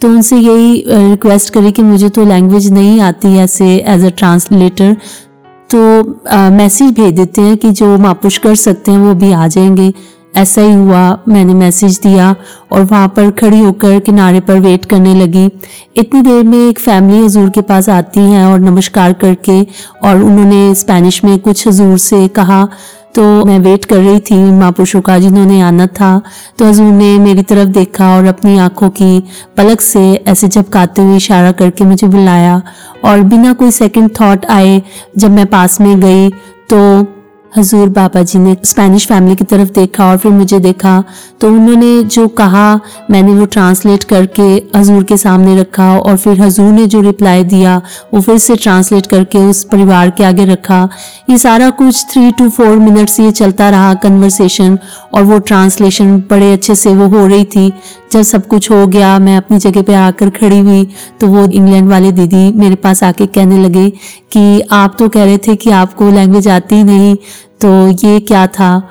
तो 0.01 0.09
उनसे 0.09 0.37
यही 0.37 0.85
रिक्वेस्ट 0.89 1.53
करी 1.55 1.73
कि 1.73 1.83
मुझे 1.83 2.09
तो 2.09 2.25
लैंग्वेज 2.25 2.71
नहीं 2.73 3.01
आती 3.01 3.37
ऐसे 3.39 3.75
एज 3.79 4.05
अ 4.05 4.11
ट्रांसलेटर 4.19 4.97
तो 5.71 5.81
मैसेज 6.51 6.95
भेज 6.95 7.15
देते 7.15 7.43
हैं 7.43 7.57
कि 7.57 7.71
जो 7.73 7.97
मापुश 7.99 8.39
कर 8.39 8.55
सकते 8.57 8.91
हैं 8.91 8.99
वो 8.99 9.15
भी 9.15 9.33
आ 9.33 9.47
जाएँगे। 9.47 9.93
ऐसा 10.35 10.62
ही 10.62 10.73
हुआ, 10.73 11.19
मैंने 11.29 11.55
मैसेज 11.55 11.99
दिया 12.03 12.35
और 12.73 12.83
वहाँ 12.83 13.09
पर 13.09 13.31
खड़ी 13.31 13.61
होकर 13.61 13.99
किनारे 14.01 14.40
पर 14.40 14.61
वेट 14.61 14.85
करने 14.85 15.14
लगी। 15.14 15.49
इतनी 15.97 16.23
देर 16.23 16.45
में 16.45 16.59
एक 16.59 16.79
फैमिली 16.79 17.25
हजूर 17.25 17.49
के 17.51 17.61
पास 17.62 17.88
आती 17.88 18.21
है 18.21 18.45
और 18.47 18.59
नमस्कार 18.61 19.12
करके 19.12 19.62
और 20.03 20.23
उन्होंने 20.23 20.75
स्पेनिश 20.75 21.23
में 21.25 21.38
कुछ 21.38 21.66
हजूर 21.69 21.99
से 21.99 22.27
कहा 22.29 22.69
तो 23.14 23.23
मैं 23.45 23.59
वेट 23.59 23.85
कर 23.85 23.97
रही 23.97 24.19
थी 24.21 24.35
महापुरुषों 24.51 25.01
का 25.01 25.19
जिन्होंने 25.19 25.61
आना 25.61 25.87
था। 25.87 26.11
तो 26.59 26.64
हजूर 26.64 26.93
ने 26.93 27.19
मेरी 27.19 27.43
तरफ़ 27.43 27.69
देखा 27.69 28.16
और 28.16 28.25
अपनी 28.25 28.59
आँखों 28.59 28.90
की 28.90 29.23
पलक 29.57 29.81
से 29.81 30.03
ऐसे 30.29 30.49
झपकाते 30.49 31.03
हुए 31.03 31.16
इशारा 31.16 31.53
करके 31.53 31.85
मुझे 31.85 32.07
बुलाया 32.07 32.61
और 33.05 33.23
बिना 33.23 33.53
कोई 33.53 33.71
सेकंड 33.71 34.11
थॉट 34.21 34.47
आए 34.47 34.83
जब 35.19 35.31
मैं 35.31 35.47
पास 35.47 35.81
में 35.81 36.01
गई 36.01 36.31
तो 36.71 37.03
हजूर 37.57 37.89
बाबा 37.89 38.23
जी 38.23 38.39
ने 38.39 38.57
स्पेनिश 38.65 39.07
फैमिली 39.07 39.37
की 39.37 39.45
तरफ़ 39.45 39.71
देखा 39.71 40.07
और 40.07 40.17
फिर 40.19 40.33
मुझे 40.33 40.59
देखा। 40.61 41.03
तो 41.41 41.49
उन्होंने 41.49 42.03
जो 42.05 42.27
कहा, 42.31 42.81
मैंने 43.11 43.33
वो 43.35 43.45
ट्रांसलेट 43.47 44.05
करके 44.05 44.43
हजूर 44.77 45.05
के 45.05 45.17
सामने 45.17 45.59
रखा 45.61 45.91
और 45.99 46.17
फिर 46.17 46.41
हजूर 46.41 46.73
ने 46.73 46.87
जो 46.87 47.01
रिप्लाई 47.01 47.45
दिया, 47.45 47.81
वो 48.15 48.21
फिर 48.21 48.39
से 48.39 48.57
ट्रांसलेट 48.57 49.07
करके 49.07 49.39
उस 49.41 49.63
परिवार 49.65 50.11
के 50.11 50.25
आगे 50.25 50.45
रखा। 50.45 50.89
ये 51.31 51.39
सारा 51.39 51.71
कुछ 51.73 52.05
थ्री 52.13 52.31
टू 52.33 52.49
फोर 52.49 52.77
मिनट्स 52.79 53.21
ये 53.21 53.31
चलता 53.33 53.71
रहा 53.71 53.95
कन्वर्सेशन 53.97 54.79
और 55.15 55.23
वो 55.23 55.39
ट्रांसलेशन 55.41 56.17
बड़े 56.31 56.53
अच्छे 56.53 56.75
से 56.75 56.95
वो 56.95 57.09
हो 57.09 57.27
रही 57.27 57.45
थी। 57.47 57.73
जब 58.13 58.23
सब 58.23 58.47
कुछ 58.47 58.71
हो 58.71 58.87
गया, 58.87 59.19
मैं 59.19 59.37
अपनी 59.37 59.59
जगह 59.59 59.83
पे 59.83 59.95
आकर 59.95 60.31
खड़ी 60.31 60.59
हुई 60.59 60.87
तो 61.21 61.27
वो 61.27 61.45
इंग्लैंड 61.45 61.89
वाले 61.89 62.11
दीदी 62.13 62.51
मेरे 62.53 62.75
पास 62.77 63.03
आके 63.05 63.27
कहने 63.27 63.59
लगे 63.59 63.89
कि 64.33 64.61
आप 64.73 64.97
तो 64.99 65.09
कह 65.09 65.25
रहे 65.25 65.39
थे 65.39 65.55
कि 65.57 65.71
आपको 65.73 66.11
लैंग्वेज 66.11 66.49
आती 66.49 66.75
ही 66.75 66.85
नहीं। 66.85 67.17
तो 67.62 67.88
ये 68.07 68.18
क्या 68.20 68.46
था? 68.46 68.83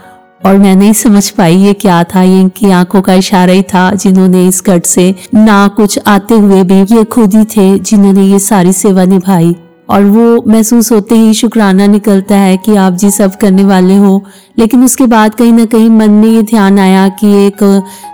और 0.46 0.58
मैं 0.58 0.76
नहीं 0.76 0.94
समझ 0.94 1.30
पाई 1.30 1.56
ये 1.56 1.74
क्या 1.74 2.04
था। 2.04 2.22
ये 2.22 2.40
इनकी 2.42 2.70
आँखों 2.72 3.02
का 3.02 3.14
इशारा 3.14 3.54
ही 3.54 3.64
था 3.64 3.92
जिन्होंने 3.94 4.48
इस 4.48 4.62
कट 4.62 4.86
से 4.86 5.14
ना 5.36 5.68
कुछ 5.68 6.00
आते 6.08 6.36
हुए 6.36 6.62
भी 6.64 6.82
ये 6.96 7.04
खुद 7.06 7.34
ही 7.36 7.44
थे 7.46 7.78
जिन्होंने 7.80 8.26
ये 8.26 8.40
सारी 8.40 8.74
सेवा 8.74 9.06
निभाई। 9.06 9.56
और 9.90 10.04
वो 10.04 10.44
महसूस 10.48 10.92
होते 10.92 11.16
ही 11.16 11.34
शुक्राना 11.34 11.86
निकलता 11.88 12.36
है 12.36 12.58
कि 12.58 12.76
आप 12.76 12.94
जी 12.94 13.10
सब 13.12 13.36
करने 13.36 13.64
वाले 13.64 13.96
हो। 13.96 14.24
लेकिन 14.60 14.84
उसके 14.84 15.06
बाद 15.06 15.36
कहीं 15.36 15.52
ना 15.54 15.66
कहीं 15.66 15.90
मन 15.90 16.12
में 16.12 16.30
ये 16.30 16.42
ध्यान 16.44 16.80
आया 16.80 17.08
कि 17.10 17.34
एक 17.46 17.64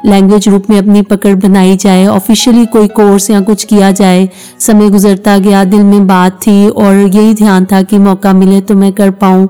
लैंग्वेज 0.06 0.48
रूप 0.50 0.70
में 0.70 0.78
अपनी 0.80 1.02
पकड़ 1.02 1.36
बनाई 1.36 1.76
जाए 1.78 2.06
ऑफिशियली 2.08 2.66
कोई 2.66 2.88
कोर्स 2.88 3.30
या 3.30 3.42
कुछ 3.42 3.64
किया 3.64 3.92
जाए। 3.92 4.30
समय 4.60 4.90
गुजरता 4.90 5.38
गया, 5.38 5.64
दिल 5.64 5.84
में 5.84 6.08
बात 6.08 6.40
थी 6.42 6.68
और 6.70 6.96
यही 6.96 7.34
ध्यान 7.34 7.66
था 7.66 7.82
कि 7.82 7.98
मौका 8.00 8.34
मिले 8.34 8.62
तो 8.62 8.76
मैं 8.76 8.92
कर 8.94 9.12
पाऊँ। 9.12 9.48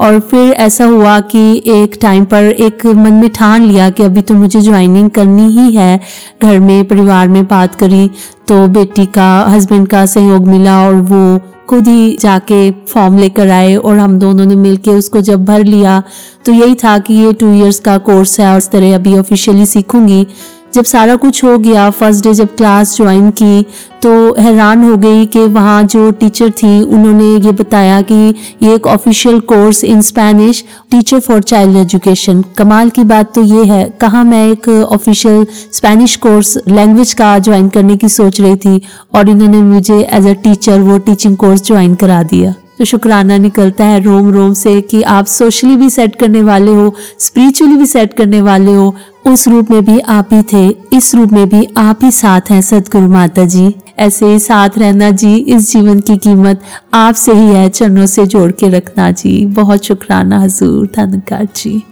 और 0.00 0.18
फिर 0.20 0.52
ऐसा 0.52 0.84
हुआ 0.84 1.18
कि 1.20 1.62
एक 1.66 1.98
टाइम 2.00 2.24
पर 2.24 2.44
एक 2.44 2.86
मन 2.86 3.12
में 3.12 3.28
ठान 3.30 3.62
लिया 3.62 3.88
कि 3.90 4.02
अभी 4.02 4.22
तो 4.22 4.34
मुझे 4.34 4.60
ज्वाइनिंग 4.60 5.10
करनी 5.10 5.48
ही 5.50 5.74
है, 5.76 6.00
घर 6.42 6.58
में, 6.60 6.84
परिवार 6.84 7.28
में 7.28 7.44
बात 7.46 7.74
करी 7.74 8.08
तो 8.48 8.66
बेटी 8.68 9.06
का 9.06 9.28
हस्बैंड 9.48 9.88
का 9.88 10.06
सहयोग 10.06 10.46
मिला 10.48 10.80
और 10.86 10.94
वो 10.94 11.38
खुद 11.68 11.88
ही 11.88 12.16
जाके 12.20 12.70
फॉर्म 12.70 13.18
लेकर 13.18 13.48
आए 13.48 13.74
और 13.76 13.98
हम 13.98 14.18
दोनों 14.18 14.44
ने 14.46 14.54
मिलके 14.56 14.90
उसको 14.90 15.20
जब 15.20 15.44
भर 15.44 15.64
लिया 15.64 16.02
तो 16.44 16.52
यही 16.52 16.74
था 16.74 16.98
कि 16.98 17.14
ये 17.14 17.32
टू 17.32 17.52
इयर्स 17.54 17.80
का 17.80 17.96
कोर्स 17.98 18.38
है 18.40 18.50
और 18.52 18.58
इस 18.58 18.70
तरह 18.70 18.94
अभी 18.94 19.18
ऑफिशियली 19.18 19.66
सीखूँगी। 19.66 20.26
जब 20.74 20.84
सारा 20.84 21.14
कुछ 21.16 21.42
हो 21.44 21.56
गया 21.58 21.88
फ़र्स्ट 21.90 22.24
डे 22.24 22.32
जब 22.34 22.54
क्लास 22.56 22.96
ज्वाइन 22.96 23.30
की 23.32 23.62
तो 24.02 24.10
हैरान 24.38 24.82
हो 24.84 24.96
गई 24.96 25.24
कि 25.26 25.40
वहाँ 25.48 25.82
जो 25.84 26.10
टीचर 26.12 26.50
थी, 26.52 26.82
उन्होंने 26.82 27.28
ये 27.46 27.52
बताया 27.52 28.00
कि 28.02 28.34
ये 28.62 28.74
एक 28.74 28.86
official 28.86 29.40
course 29.42 29.82
in 29.84 30.00
Spanish 30.02 30.62
teacher 30.90 31.20
for 31.20 31.42
child 31.42 31.76
education 31.76 32.42
कमाल 32.58 32.90
की 32.90 33.04
बात 33.04 33.34
तो 33.34 33.42
ये 33.44 33.64
है, 33.64 33.84
कहाँ 34.00 34.24
मैं 34.24 34.46
एक 34.50 34.68
ऑफिशियल 34.68 35.46
स्पेनिश 35.72 36.16
कोर्स 36.16 36.56
लैंग्वेज 36.68 37.12
का 37.14 37.38
ज्वाइन 37.38 37.68
करने 37.68 37.96
की 37.96 38.08
सोच 38.08 38.40
रही 38.40 38.56
थी, 38.56 38.80
और 39.14 39.28
इन्होंने 39.28 39.62
मुझे 39.64 40.00
एज 40.02 40.26
अ 40.26 40.32
टीचर 40.44 40.80
वो 40.80 40.98
टीचिंग 41.00 41.36
कोर्स 41.36 41.66
ज्वाइन 41.66 41.94
करा 41.94 42.22
दिया। 42.24 42.54
तो 42.78 42.84
शुक्राना 42.84 43.36
निकलता 43.38 43.84
है 43.84 44.00
रोम 44.00 44.30
रोम 44.30 44.52
से 44.52 44.80
कि 44.80 45.02
आप 45.02 45.26
सोशली 45.26 45.76
भी 45.76 45.90
सेट 45.90 46.16
करने 46.16 46.42
वाले 46.42 46.74
हो 46.74 46.94
स्पिरिचुअली 47.18 47.76
भी 47.76 47.86
सेट 47.86 48.12
करने 48.12 48.40
वाले 48.40 48.74
हो, 48.74 48.94
उस 49.26 49.48
रूप 49.48 49.70
में 49.70 49.84
भी 49.84 49.98
आप 49.98 50.28
ही 50.32 50.42
थे, 50.42 50.96
इस 50.96 51.14
रूप 51.14 51.32
में 51.32 51.48
भी 51.48 51.68
आप 51.76 52.04
ही 52.04 52.10
साथ 52.10 52.50
हैं 52.50 52.60
सतगुरु 52.62 53.08
माता 53.08 53.44
जी। 53.44 53.74
ऐसे 53.98 54.26
ही 54.26 54.38
साथ 54.38 54.78
रहना 54.78 55.10
जी, 55.10 55.34
इस 55.36 55.72
जीवन 55.72 56.00
की 56.00 56.16
कीमत 56.16 56.62
आपसे 56.94 57.32
ही 57.32 57.46
है, 57.46 57.68
चरणों 57.68 58.06
से 58.06 58.26
जोड़ 58.26 58.50
के 58.52 58.68
रखना 58.68 59.10
जी। 59.10 59.44
बहुत 59.46 59.84
शुक्राना 59.84 60.40
हजूर 60.40 60.86
धनकार 60.96 61.48
जी। 61.56 61.82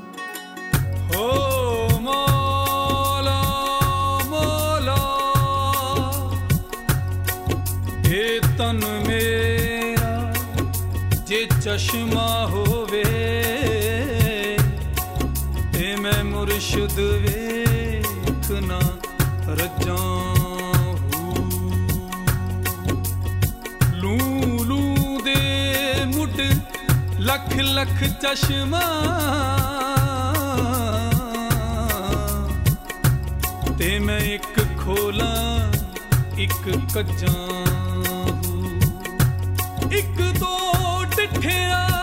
ਚਸ਼ਮਾ 11.74 12.46
ਹੋਵੇ 12.46 13.02
ਤੇ 15.72 15.94
ਮੈਂ 15.96 16.24
ਮੁਰਸ਼ਿਦ 16.24 17.00
ਵੇਖ 17.00 18.50
ਨਾ 18.50 18.78
ਰਜਾਂ 19.48 20.34
ਲੱਖ 27.20 27.56
ਲੱਖ 27.56 28.02
ਚਸ਼ਮਾ 28.22 28.80
ਤੇ 33.78 33.98
ਮੈਂ 33.98 34.20
ਇੱਕ 34.20 34.60
ਖੋਲਾਂ, 34.78 35.72
ਇੱਕ 36.38 36.70
ਕੱਜਾਂ 36.94 37.64
ਇੱਕ 39.92 40.20
ਦੋ 40.38 40.63
hit 41.44 41.70
up. 41.70 41.93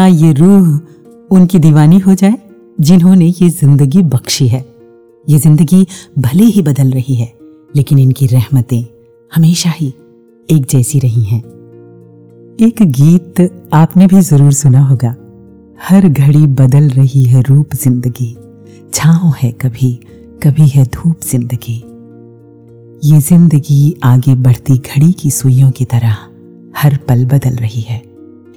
ना 0.00 0.06
ये 0.06 0.32
रूह 0.32 0.68
उनकी 1.30 1.58
दीवानी 1.58 1.98
हो 1.98 2.14
जाए, 2.14 2.36
जिन्होंने 2.80 3.26
ये 3.26 3.48
ज़िंदगी 3.50 4.02
बख्शी 4.04 4.46
है। 4.48 4.64
ये 5.24 5.38
ज़िंदगी 5.38 5.86
भले 6.18 6.44
ही 6.46 6.62
बदल 6.62 6.90
रही 6.90 7.14
है, 7.14 7.32
लेकिन 7.72 7.98
इनकी 7.98 8.26
रहमतें 8.26 8.84
हमेशा 9.32 9.70
ही 9.70 9.92
एक 10.48 10.66
जैसी 10.70 10.98
रही 10.98 11.24
हैं। 11.24 11.40
एक 12.58 12.82
गीत 12.92 13.40
आपने 13.74 14.06
भी 14.06 14.20
ज़रूर 14.22 14.52
सुना 14.52 14.86
होगा। 14.86 15.14
हर 15.78 16.08
घड़ी 16.08 16.46
बदल 16.46 16.88
रही 16.90 17.24
है 17.24 17.42
रूप 17.42 17.74
ज़िंदगी, 17.74 18.34
छाँव 18.94 19.32
है 19.38 19.52
कभी 19.60 19.92
कभी 20.42 20.68
है 20.68 20.84
धूप 20.86 21.16
ज़िंदगी। 21.30 21.80
ये 23.04 23.20
ज़िंदगी 23.22 23.94
आगे 24.04 24.34
बढ़ती 24.36 24.78
घड़ी 24.78 25.12
की 25.12 25.30
सुइयों 25.32 25.70
की 25.70 25.84
तरह 25.86 26.16
हर 26.76 26.98
पल 27.08 27.24
बदल 27.26 27.56
रही 27.56 27.80
है। 27.82 28.02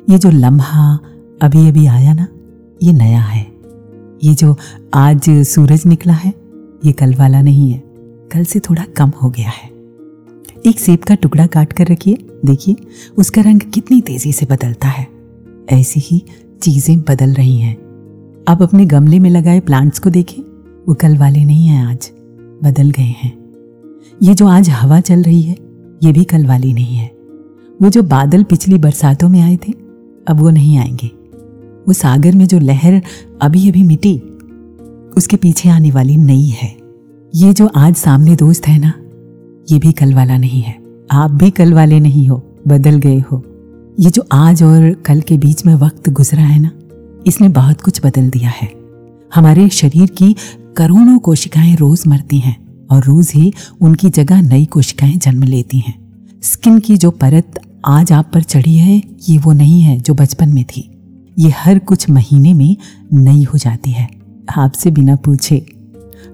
ये 0.07 0.17
जो 0.17 0.29
लम्हा 0.31 0.99
अभी 1.41 1.69
अभी 1.69 1.85
आया 1.85 2.13
ना, 2.13 2.27
ये 2.83 2.93
नया 2.93 3.21
है। 3.21 3.47
ये 4.23 4.33
जो 4.33 4.55
आज 4.93 5.29
सूरज 5.29 5.83
निकला 5.85 6.13
है, 6.13 6.33
ये 6.85 6.91
कल 6.91 7.15
वाला 7.15 7.41
नहीं 7.41 7.71
है। 7.71 7.83
कल 8.33 8.43
से 8.43 8.59
थोड़ा 8.59 8.85
कम 8.97 9.09
हो 9.09 9.29
गया 9.29 9.49
है। 9.49 9.69
एक 10.65 10.79
सेब 10.79 10.99
का 10.99 11.15
टुकड़ा 11.15 11.47
काट 11.47 11.73
कर 11.73 11.87
रखिए। 11.87 12.27
देखिए, 12.45 12.75
उसका 13.17 13.41
रंग 13.41 13.59
कितनी 13.59 14.01
तेज़ी 14.01 14.33
से 14.33 14.45
बदलता 14.45 14.87
है। 14.87 15.07
ऐसी 15.69 15.99
ही 15.99 16.25
चीज़ें 16.61 17.01
बदल 17.01 17.33
रही 17.33 17.57
हैं। 17.57 17.75
आप 18.47 18.61
अपने 18.61 18.85
गमले 18.85 19.19
में 19.19 19.29
लगाए 19.29 19.59
प्लांट्स 19.59 19.99
को 19.99 20.09
देखें। 20.09 20.43
वो 20.87 20.93
कल 20.93 21.17
वाले 21.17 21.45
नहीं 21.45 21.67
हैं 21.67 21.85
आज। 21.85 22.11
बदल 22.63 22.89
गए 22.89 23.15
हैं। 23.23 23.37
ये 24.21 24.33
जो 24.33 24.47
आज 24.47 24.69
हवा 24.69 24.99
चल 24.99 25.21
रही 25.21 25.41
है, 25.41 25.57
ये 26.03 26.11
भी 26.11 26.23
कल 26.23 26.45
वाली 26.45 26.73
नहीं 26.73 26.97
है। 26.97 27.07
वो 27.81 27.89
जो 27.89 28.03
बादल 28.03 28.43
पिछली 28.43 28.77
बरसातों 28.77 29.29
में 29.29 29.41
आए 29.41 29.57
थे, 29.57 29.71
अब 30.27 30.39
वो 30.39 30.49
नहीं 30.49 30.77
आएँगे। 30.77 31.22
वो 31.87 31.93
सागर 31.93 32.35
में 32.35 32.45
जो 32.47 32.59
लहर 32.59 33.01
अभी 33.41 33.69
अभी 33.69 33.83
मिटी, 33.83 34.17
उसके 35.17 35.37
पीछे 35.37 35.69
आने 35.69 35.91
वाली 35.91 36.17
नई 36.17 36.45
है। 36.45 36.77
ये 37.35 37.53
जो 37.53 37.67
आज 37.67 37.95
सामने 37.95 38.35
दोस्त 38.35 38.67
है 38.67 38.79
ना, 38.79 38.93
ये 39.71 39.79
भी 39.79 39.91
कल 39.91 40.13
वाला 40.13 40.37
नहीं 40.37 40.61
है। 40.61 40.83
आप 41.11 41.31
भी 41.31 41.51
कल 41.51 41.73
वाले 41.73 41.99
नहीं 41.99 42.29
हो, 42.29 42.61
बदल 42.67 42.97
गए 42.97 43.19
हो। 43.19 43.43
ये 43.99 44.09
जो 44.09 44.25
आज 44.31 44.63
और 44.63 44.93
कल 44.93 45.21
के 45.21 45.37
बीच 45.37 45.65
में 45.65 45.75
वक्त 45.75 46.09
गुजरा 46.09 46.43
है 46.43 46.59
ना, 46.59 46.71
इसने 47.27 47.49
बहुत 47.49 47.81
कुछ 47.81 48.05
बदल 48.05 48.29
दिया 48.29 48.49
है। 48.49 48.71
हमारे 49.35 49.69
शरीर 49.69 50.09
की 50.09 50.35
करोड़ों 50.77 51.19
कोशिकाएँ 51.19 51.75
रोज 51.75 52.03
मरती 52.07 52.39
हैं 52.39 52.87
और 52.87 53.03
रोज 53.03 53.31
ही 53.35 53.53
उनकी 53.81 54.09
जगह 54.09 54.41
नई 54.41 54.65
कोशिकाएँ 54.65 55.15
जन्म 55.15 55.43
लेती 55.43 55.79
हैं। 55.79 56.03
स्किन 56.43 56.79
की 56.79 56.97
जो 56.97 57.11
परत 57.11 57.59
आज 57.85 58.11
आप 58.11 58.31
पर 58.33 58.43
चढ़ी 58.43 58.77
है, 58.77 59.01
ये 59.29 59.37
वो 59.37 59.51
नहीं 59.51 59.81
है 59.81 59.99
जो 59.99 60.13
बचपन 60.13 60.49
में 60.49 60.63
थी। 60.63 60.92
ये 61.39 61.49
हर 61.49 61.79
कुछ 61.79 62.09
महीने 62.09 62.53
में 62.53 62.77
नई 63.13 63.43
हो 63.43 63.57
जाती 63.57 63.91
है। 63.91 64.09
आपसे 64.57 64.91
बिना 64.91 65.15
पूछे, 65.15 65.65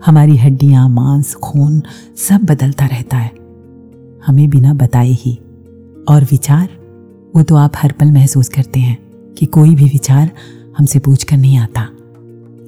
हमारी 0.06 0.38
हड्डियाँ, 0.38 0.90
मांस, 0.90 1.34
खून 1.34 1.84
सब 2.18 2.42
बदलता 2.44 2.86
रहता 2.86 3.18
है। 3.18 3.32
हमें 4.26 4.50
बिना 4.50 4.74
बताए 4.74 5.10
ही। 5.10 5.40
और 6.10 6.24
विचार, 6.24 6.70
वो 7.36 7.44
तो 7.44 7.56
आप 7.56 7.72
हर 7.76 7.92
पल 7.92 8.12
महसूस 8.12 8.50
करते 8.50 8.80
हैं 8.80 8.98
कि 9.38 9.46
कोई 9.46 9.76
भी 9.76 9.86
विचार 9.86 10.32
हमसे 10.78 11.00
पूछ 11.00 11.24
कर 11.24 11.38
नहीं 11.38 11.58
आता। 11.58 11.88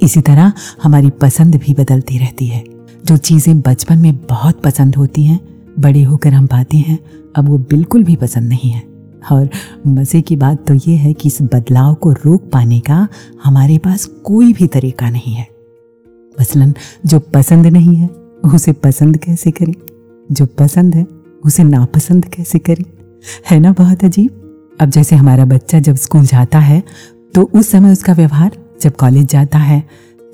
इसी 0.02 0.22
तरह 0.22 0.54
हमारी 0.84 1.10
पसंद 1.10 1.56
भी 1.56 1.74
बदलती 1.74 2.17
रहती 2.17 2.48
है। 2.48 2.63
जो 3.06 3.17
चीज़ें 3.17 3.62
बचपन 3.62 3.98
में 3.98 4.17
बहुत 4.17 4.62
पसंद 4.62 4.96
होती 4.96 5.24
हैं, 5.24 5.39
बड़े 5.80 6.04
होकर 6.04 6.34
हम 6.34 6.48
पाते 6.48 6.78
हैं, 6.78 7.00
अब 7.36 7.50
वो 7.50 7.58
बिल्कुल 7.58 8.04
भी 8.04 8.15
पसंद 8.15 8.50
नहीं 8.50 8.72
है। 8.72 8.90
और 9.31 9.49
मज़े 9.88 10.21
की 10.21 10.36
बात 10.36 10.65
तो 10.67 10.73
ये 10.73 10.95
है 10.95 11.13
कि 11.13 11.29
इस 11.29 11.41
बदलाव 11.43 11.93
को 11.93 12.12
रोक 12.12 12.49
पाने 12.51 12.79
का 12.79 13.07
हमारे 13.43 13.77
पास 13.77 14.05
कोई 14.25 14.53
भी 14.53 14.67
तरीका 14.67 15.10
नहीं 15.10 15.34
है। 15.34 15.47
मसलन, 16.38 16.73
जो 17.05 17.19
पसंद 17.19 17.67
नहीं 17.67 17.95
है, 17.95 18.10
उसे 18.55 18.71
पसंद 18.73 19.17
कैसे 19.17 19.51
करें? 19.51 19.73
जो 20.31 20.45
पसंद 20.45 20.95
है, 20.95 21.05
उसे 21.45 21.63
नापसंद 21.63 22.25
कैसे 22.25 22.60
करें? 22.60 22.84
है 23.52 23.60
ना 23.60 23.71
बहुत 23.71 24.04
अजीब? 24.04 24.37
अब 24.81 24.89
जैसे 24.89 25.15
हमारा 25.15 25.46
बच्चा 25.46 25.79
जब 25.79 25.96
स्कूल 25.96 26.25
जाता 26.25 26.60
है 26.60 26.83
तो 27.33 27.50
उस 27.54 27.69
समय 27.69 27.91
उसका 27.91 28.13
व्यवहार 28.13 28.58
जब 28.81 28.96
कॉलेज 28.96 29.27
जाता 29.27 29.58
है, 29.58 29.83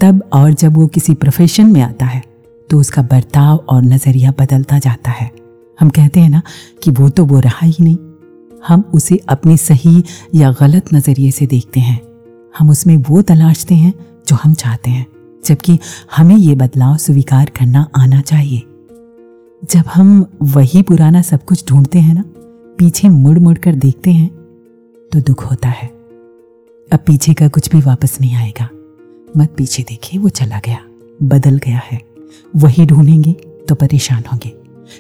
तब 0.01 0.23
और 0.33 0.53
जब 0.53 0.77
वो 0.77 0.87
किसी 0.87 1.13
प्रोफेशन 1.13 1.65
में 1.65 1.81
आता 1.81 2.05
है 2.05 2.21
तो 2.69 2.79
उसका 2.79 3.01
बर्ताव 3.01 3.57
और 3.69 3.83
नज़रिया 3.83 4.33
बदलता 4.39 4.79
जाता 4.79 5.11
है। 5.11 5.31
हम 5.79 5.89
कहते 5.89 6.19
हैं 6.19 6.29
ना 6.29 6.41
कि 6.83 6.91
वो 6.91 7.09
तो 7.09 7.25
वो 7.25 7.39
रहा 7.39 7.65
ही 7.65 7.83
नहीं। 7.83 7.97
हम 8.67 8.83
उसे 8.93 9.17
अपने 9.27 9.57
सही 9.57 10.03
या 10.35 10.51
गलत 10.51 10.93
नज़रिए 10.93 11.31
से 11.31 11.45
देखते 11.47 11.79
हैं। 11.79 12.01
हम 12.59 12.69
उसमें 12.69 12.97
वो 12.97 13.21
तलाशते 13.21 13.75
हैं 13.75 13.93
जो 14.27 14.35
हम 14.35 14.53
चाहते 14.53 14.91
हैं, 14.91 15.05
जबकि 15.45 15.79
हमें 16.15 16.35
ये 16.35 16.55
बदलाव 16.55 16.97
स्वीकार 16.97 17.49
करना 17.49 17.89
आना 17.95 18.21
चाहिए। 18.21 18.63
जब 19.71 19.83
हम 19.93 20.25
वही 20.41 20.81
पुराना 20.81 21.21
सब 21.21 21.45
कुछ 21.45 21.67
ढूंढते 21.67 21.99
हैं 21.99 22.13
ना, 22.13 22.23
पीछे 22.77 23.09
मुड़ 23.09 23.39
मुड़ 23.39 23.57
कर 23.57 23.75
देखते 23.75 24.11
हैं 24.11 24.29
तो 25.11 25.21
दुख 25.21 25.51
होता 25.51 25.69
है। 25.69 25.87
अब 26.91 26.99
पीछे 27.07 27.33
का 27.33 27.47
कुछ 27.47 27.69
भी 27.69 27.81
वापस 27.81 28.17
नहीं 28.21 28.35
आएगा। 28.35 28.69
मत 29.37 29.53
पीछे 29.57 29.83
देखिए, 29.83 30.19
वो 30.19 30.29
चला 30.29 30.59
गया, 30.65 30.79
बदल 31.23 31.57
गया 31.57 31.81
है। 31.85 32.01
वही 32.55 32.85
ढूंढेंगे 32.85 33.33
तो 33.69 33.75
परेशान 33.75 34.23
होंगे। 34.31 34.53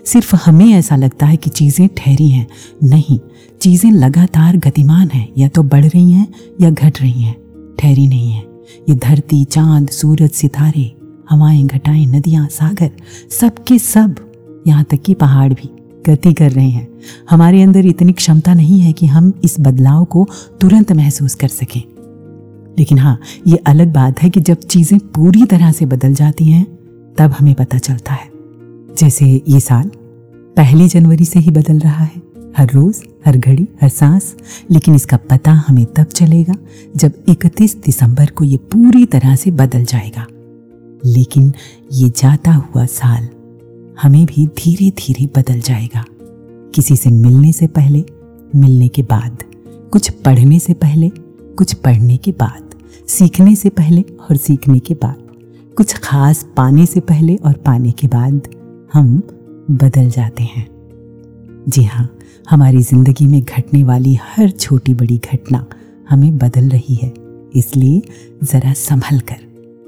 सिर्फ़ 0.05 0.35
हमें 0.35 0.73
ऐसा 0.73 0.95
लगता 0.95 1.25
है 1.25 1.37
कि 1.37 1.49
चीज़ें 1.49 1.87
ठहरी 1.97 2.29
हैं, 2.29 2.47
नहीं 2.83 3.19
चीज़ें 3.61 3.91
लगातार 3.91 4.57
गतिमान 4.57 5.09
हैं, 5.09 5.33
या 5.37 5.47
तो 5.47 5.63
बढ़ 5.63 5.85
रही 5.85 6.11
हैं, 6.11 6.27
या 6.61 6.69
घट 6.69 7.01
रही 7.01 7.23
हैं, 7.23 7.35
ठहरी 7.79 8.07
नहीं 8.07 8.31
है। 8.31 8.43
ये 8.89 8.95
धरती, 8.95 9.45
चाँद, 9.45 9.89
सूरज, 9.89 10.31
सितारे, 10.31 10.95
हवाएँ, 11.29 11.65
घटाएँ, 11.65 12.05
नदियाँ, 12.05 12.47
सागर, 12.47 12.91
सब 13.39 13.63
के 13.63 13.79
सब 13.79 14.15
यहाँ 14.67 14.83
तक 14.83 15.01
कि 15.01 15.13
पहाड़ 15.13 15.53
भी 15.53 15.69
गति 16.07 16.33
कर 16.33 16.51
रहे 16.51 16.69
हैं। 16.69 16.87
हमारे 17.29 17.61
अंदर 17.61 17.85
इतनी 17.85 18.13
क्षमता 18.13 18.53
नहीं 18.53 18.79
है 18.79 18.93
कि 18.93 19.05
हम 19.05 19.33
इस 19.43 19.55
बदलाव 19.59 20.05
को 20.05 20.27
तुरंत 20.61 20.91
महसूस 20.91 21.35
कर 21.35 21.47
सकें। 21.47 21.81
लेकिन 22.79 22.97
हाँ 22.97 23.19
ये 23.47 23.57
अलग 23.57 23.93
बात 23.93 24.21
है 24.21 24.29
कि 24.29 24.39
जब 24.39 24.57
चीज़ें 24.57 24.99
पूरी 24.99 25.45
तरह 25.45 25.71
से 25.71 25.85
बदल 25.85 26.13
जाती 26.13 26.45
हैं, 26.45 26.65
तब 27.17 27.31
हमें 27.31 27.55
पता 27.55 27.77
चलता 27.77 28.13
है। 28.13 28.29
जैसे 28.97 29.43
ये 29.47 29.59
साल 29.59 29.91
पहली 30.57 30.87
जनवरी 30.87 31.25
से 31.25 31.39
ही 31.39 31.51
बदल 31.51 31.79
रहा 31.79 32.03
है। 32.03 32.26
हर 32.57 32.71
रोज, 32.71 33.03
हर 33.25 33.37
घड़ी, 33.37 33.67
हर 33.81 33.89
सांस। 33.89 34.35
लेकिन 34.71 34.95
इसका 34.95 35.17
पता 35.17 35.51
हमें 35.51 35.85
तब 35.85 36.03
चलेगा 36.03 36.53
जब 36.95 37.11
31 37.29 37.75
दिसंबर 37.75 38.25
को 38.25 38.43
ये 38.43 38.57
पूरी 38.57 39.05
तरह 39.05 39.35
से 39.35 39.51
बदल 39.51 39.83
जाएगा। 39.83 40.27
लेकिन 41.05 41.53
ये 41.93 42.09
जाता 42.09 42.53
हुआ 42.53 42.85
साल 42.85 43.29
हमें 44.01 44.25
भी 44.25 44.47
धीरे 44.47 44.89
धीरे 44.89 45.27
बदल 45.35 45.59
जाएगा। 45.59 46.05
किसी 46.75 46.95
से 46.95 47.09
मिलने 47.09 47.53
से 47.53 47.67
पहले, 47.67 48.05
मिलने 48.55 48.87
के 48.87 49.01
बाद, 49.01 49.43
कुछ 49.91 50.09
पढ़ने 50.09 50.59
से 50.59 50.73
पहले, 50.73 51.09
कुछ 51.57 51.73
पढ़ने 51.73 52.17
के 52.17 52.31
बाद, 52.31 52.75
सीखने 53.07 53.55
से 53.55 53.69
पहले 53.69 54.01
और 54.01 54.37
सीखने 54.37 54.79
के 54.79 54.93
बाद, 54.93 55.15
कुछ 55.77 55.97
खास 55.97 56.47
पाने 56.57 56.85
से 56.85 56.99
पहले 56.99 57.35
और 57.35 57.53
पाने 57.53 57.91
के 57.91 58.07
बाद 58.07 58.41
हम 58.93 59.23
बदल 59.71 60.09
जाते 60.09 60.43
हैं। 60.43 60.67
जी 61.69 61.83
हाँ 61.83 62.16
हमारी 62.47 62.81
ज़िंदगी 62.81 63.25
में 63.25 63.41
घटने 63.41 63.83
वाली 63.83 64.13
हर 64.23 64.49
छोटी 64.49 64.93
बड़ी 64.93 65.17
घटना 65.33 65.65
हमें 66.09 66.37
बदल 66.37 66.69
रही 66.69 66.95
है। 66.95 67.11
इसलिए 67.55 68.01
ज़रा 68.43 68.71
संभल 68.73 69.19
कर, 69.21 69.39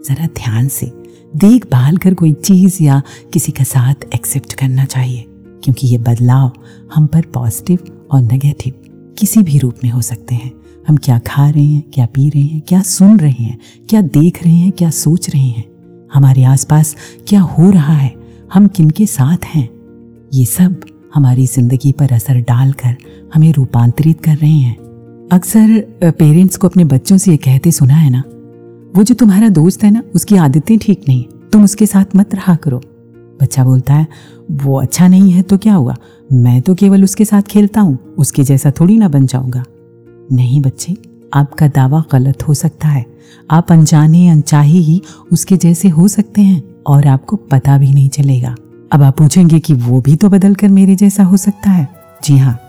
ज़रा 0.07 0.28
ध्यान 0.38 0.68
से 0.68 0.91
देखभाल 1.34 1.97
कर 1.97 2.14
कोई 2.14 2.34
चीज़ 2.34 2.82
या 2.84 3.01
किसी 3.34 3.51
का 3.51 3.64
साथ 3.64 4.14
एक्सेप्ट 4.16 4.53
करना 4.53 4.86
चाहिए, 4.86 5.26
क्योंकि 5.64 5.88
ये 5.88 5.97
बदलाव 5.99 6.51
हम 6.93 7.07
पर 7.07 7.26
पॉजिटिव 7.34 8.07
और 8.12 8.22
नेगेटिव 8.22 8.74
किसी 9.20 9.43
भी 9.43 9.57
रूप 9.57 9.76
में 9.84 9.89
हो 9.91 10.01
सकते 10.01 10.36
हैं। 10.36 10.51
हम 10.88 10.97
क्या 10.97 11.18
खा 11.20 11.49
रहे 11.49 11.64
हैं, 11.64 11.84
क्या 11.93 12.05
पी 12.05 12.30
रहे 12.30 12.43
हैं, 12.43 12.62
क्या 12.62 12.82
सुन 12.84 13.20
रहे 13.20 13.43
हैं, 13.43 13.57
क्या 13.89 14.01
देख 14.03 14.43
रहे 14.43 14.53
हैं, 14.53 14.72
क्या 14.72 14.89
सोच 14.91 15.30
रहे 15.30 15.41
हैं, 15.41 15.66
हमारे 16.14 16.43
आसपास 16.45 16.95
क्या 17.28 17.41
हो 17.41 17.70
रहा 17.72 17.93
है, 17.93 18.16
हम 18.53 18.68
किनके 18.68 19.05
साथ 19.07 19.45
हैं, 19.45 19.70
ये 20.34 20.45
सब 20.47 20.82
हमारी 21.12 21.45
ज़िंदगी 21.47 21.91
पर 21.91 22.14
असर 22.14 22.39
डालकर 22.39 22.95
हमें 23.34 23.51
रूपांतरित 23.53 24.24
कर 24.24 24.36
रहे 24.36 24.51
हैं। 24.51 24.76
अक्सर 25.32 26.12
पेरेंट्स 26.12 26.57
को 26.57 26.68
अपने 26.68 26.84
बच्चों 26.86 27.18
से 27.18 27.32
ये 27.32 27.38
कहते 27.38 27.72
सुना 27.72 27.93
है 27.93 28.10
ना, 28.10 28.24
वो 28.95 29.03
जो 29.03 29.16
तुम्हारा 29.16 29.49
दोस्त 29.49 29.84
है 29.84 29.91
ना, 29.91 30.03
उसकी 30.16 30.36
आदतें 30.38 30.78
ठीक 30.78 31.01
नहीं, 31.07 31.24
तुम 31.51 31.64
उसके 31.64 31.86
साथ 31.86 32.16
मत 32.16 32.36
रहा 32.36 32.55
करो। 32.55 32.82
बच्चा 33.39 33.64
बोलता 33.64 33.93
है, 33.93 34.07
वो 34.51 34.80
अच्छा 34.80 35.07
नहीं 35.07 35.32
है 35.32 35.41
तो 35.41 35.57
क्या 35.57 35.74
हुआ? 35.74 35.95
मैं 36.30 36.62
तो 36.62 36.76
केवल 36.76 37.03
उसके 37.03 37.26
साथ 37.26 37.41
खेलता 37.41 37.82
हूँ, 37.82 37.97
उसके 38.18 38.43
जैसा 38.43 38.72
थोड़ी 38.72 38.97
ना 38.97 39.07
बन 39.10 39.26
जाऊँगा। 39.26 39.64
नहीं 40.32 40.62
बच्चे, 40.62 40.95
आपका 41.34 41.68
दावा 41.68 42.03
गलत 42.12 42.47
हो 42.47 42.53
सकता 42.53 42.88
है। 42.88 43.05
आप 43.49 43.72
अनजाने, 43.72 44.28
अनचाहे 44.30 44.78
ही 44.80 45.01
उसके 45.32 45.57
जैसे 45.57 45.89
हो 45.89 46.07
सकते 46.07 46.41
हैं 46.41 46.64
और 46.88 47.07
आपको 47.07 47.36
पता 47.51 47.78
भी 47.78 47.93
नहीं 47.93 48.10
चलेगा। 48.10 48.55
अब 48.91 49.03
आप 49.03 49.17
पूछेंगे 49.17 49.59
कि 49.59 49.73
वो 49.75 49.99
भी 50.01 50.15
तो 50.15 50.29
बदल 50.29 50.55
कर 50.55 50.67
मेरे 50.69 50.95
जैसा 50.95 51.23
हो 51.23 51.37
सकता 51.37 51.69
है? 51.69 51.87
जी 52.23 52.37
हाँ 52.37 52.59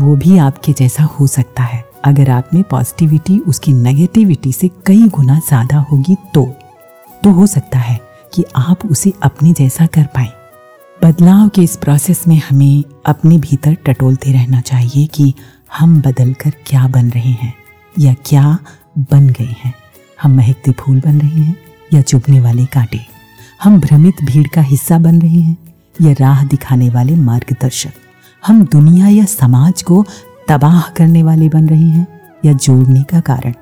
वो 0.00 0.14
भी 0.16 0.36
आपके 0.38 0.72
जैसा 0.72 1.02
हो 1.10 1.26
सकता 1.26 1.62
है। 1.62 1.84
अगर 2.04 2.30
आप 2.30 2.48
में 2.54 2.62
पॉजिटिविटी 2.62 3.38
उसकी 3.40 3.72
नेगेटिविटी 3.72 4.52
से 4.52 4.68
कई 4.86 5.08
गुना 5.08 5.38
ज़्यादा 5.38 5.78
होगी 5.90 6.16
तो। 6.34 6.44
तो 7.22 7.30
हो 7.30 7.46
सकता 7.46 7.78
है 7.78 7.98
कि 8.32 8.44
आप 8.56 8.84
उसे 8.86 9.12
अपने 9.22 9.52
जैसा 9.52 9.86
कर 9.86 10.04
पाए। 10.14 10.28
बदलाव 10.98 11.48
के 11.48 11.62
इस 11.62 11.76
प्रोसेस 11.76 12.26
में 12.28 12.36
हमें 12.40 12.84
अपने 13.06 13.38
भीतर 13.38 13.74
टटोलते 13.86 14.32
रहना 14.32 14.60
चाहिए 14.60 15.06
कि 15.06 15.32
हम 15.70 16.00
बदल 16.02 16.32
कर 16.34 16.52
क्या 16.66 16.86
बन 16.88 17.10
रहे 17.10 17.32
हैं, 17.32 17.52
या 17.94 18.14
क्या 18.26 18.58
बन 19.10 19.28
गए 19.30 19.54
हैं। 19.64 19.74
हम 20.18 20.36
महकते 20.36 20.72
फूल 20.74 21.00
बन 21.00 21.20
रहे 21.20 21.40
हैं 21.40 21.56
या 21.94 22.02
चुभने 22.02 22.40
वाले 22.40 22.66
कांटे। 22.66 23.00
हम 23.62 23.78
भ्रमित 23.80 24.22
भीड़ 24.24 24.46
का 24.46 24.62
हिस्सा 24.62 24.98
बन 24.98 25.20
रहे 25.20 25.40
हैं। 25.40 25.56
या 26.02 26.12
राह 26.20 26.44
दिखाने 26.44 26.90
वाले 26.90 27.16
मार्गदर्शक। 27.16 27.92
हम 28.46 28.64
दुनिया 28.64 29.08
या 29.08 29.24
समाज 29.24 29.82
को 29.82 30.06
तबाह 30.48 30.80
करने 30.80 31.22
वाले 31.22 31.48
बन 31.48 31.68
रहे 31.68 31.88
हैं 31.88 32.06
या 32.44 32.52
जोड़ने 32.52 33.02
का 33.02 33.20
कारण। 33.20 33.54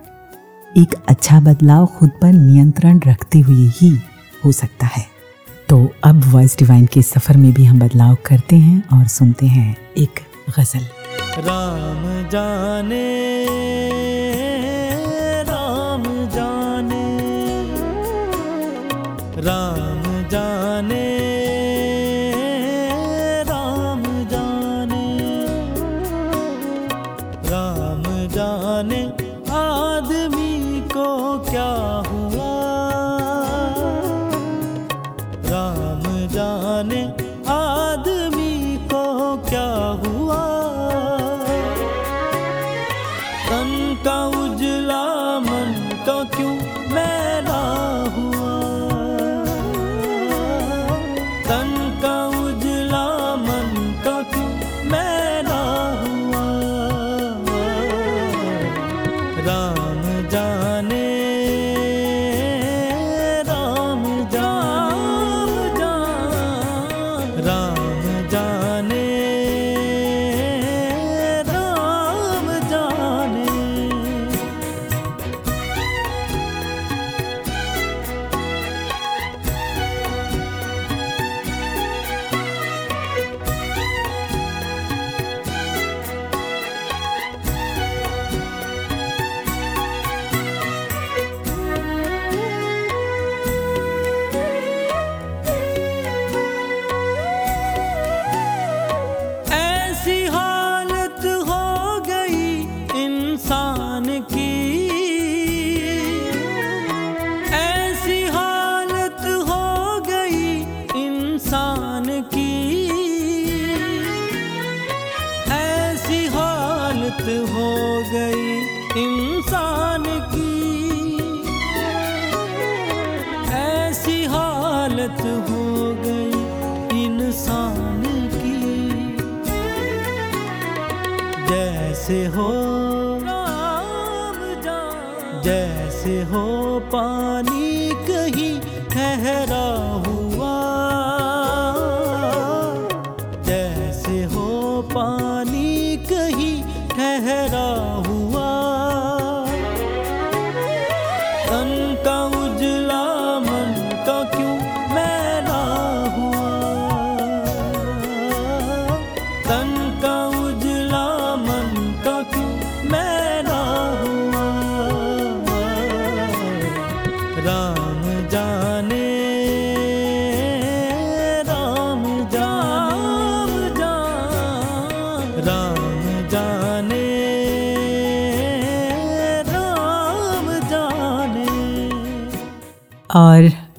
एक 0.76 0.94
अच्छा 1.08 1.40
बदलाव 1.40 1.86
खुद 1.86 2.10
पर 2.22 2.32
नियंत्रण 2.32 3.00
रखते 3.06 3.40
हुए 3.40 3.68
ही 3.68 3.98
हो 4.44 4.52
सकता 4.52 4.86
है। 4.86 5.06
तो 5.68 5.92
अब 6.04 6.24
वॉइस 6.24 6.58
डिवाइन 6.58 6.86
के 6.86 7.02
सफ़र 7.02 7.36
में 7.36 7.52
भी 7.52 7.64
हम 7.64 7.78
बदलाव 7.78 8.16
करते 8.26 8.56
हैं 8.56 8.98
और 8.98 9.06
सुनते 9.06 9.46
हैं 9.46 9.76
एक 9.98 10.20
गज़ल। 10.58 10.86
राम 11.38 12.28
जाने। 12.28 13.04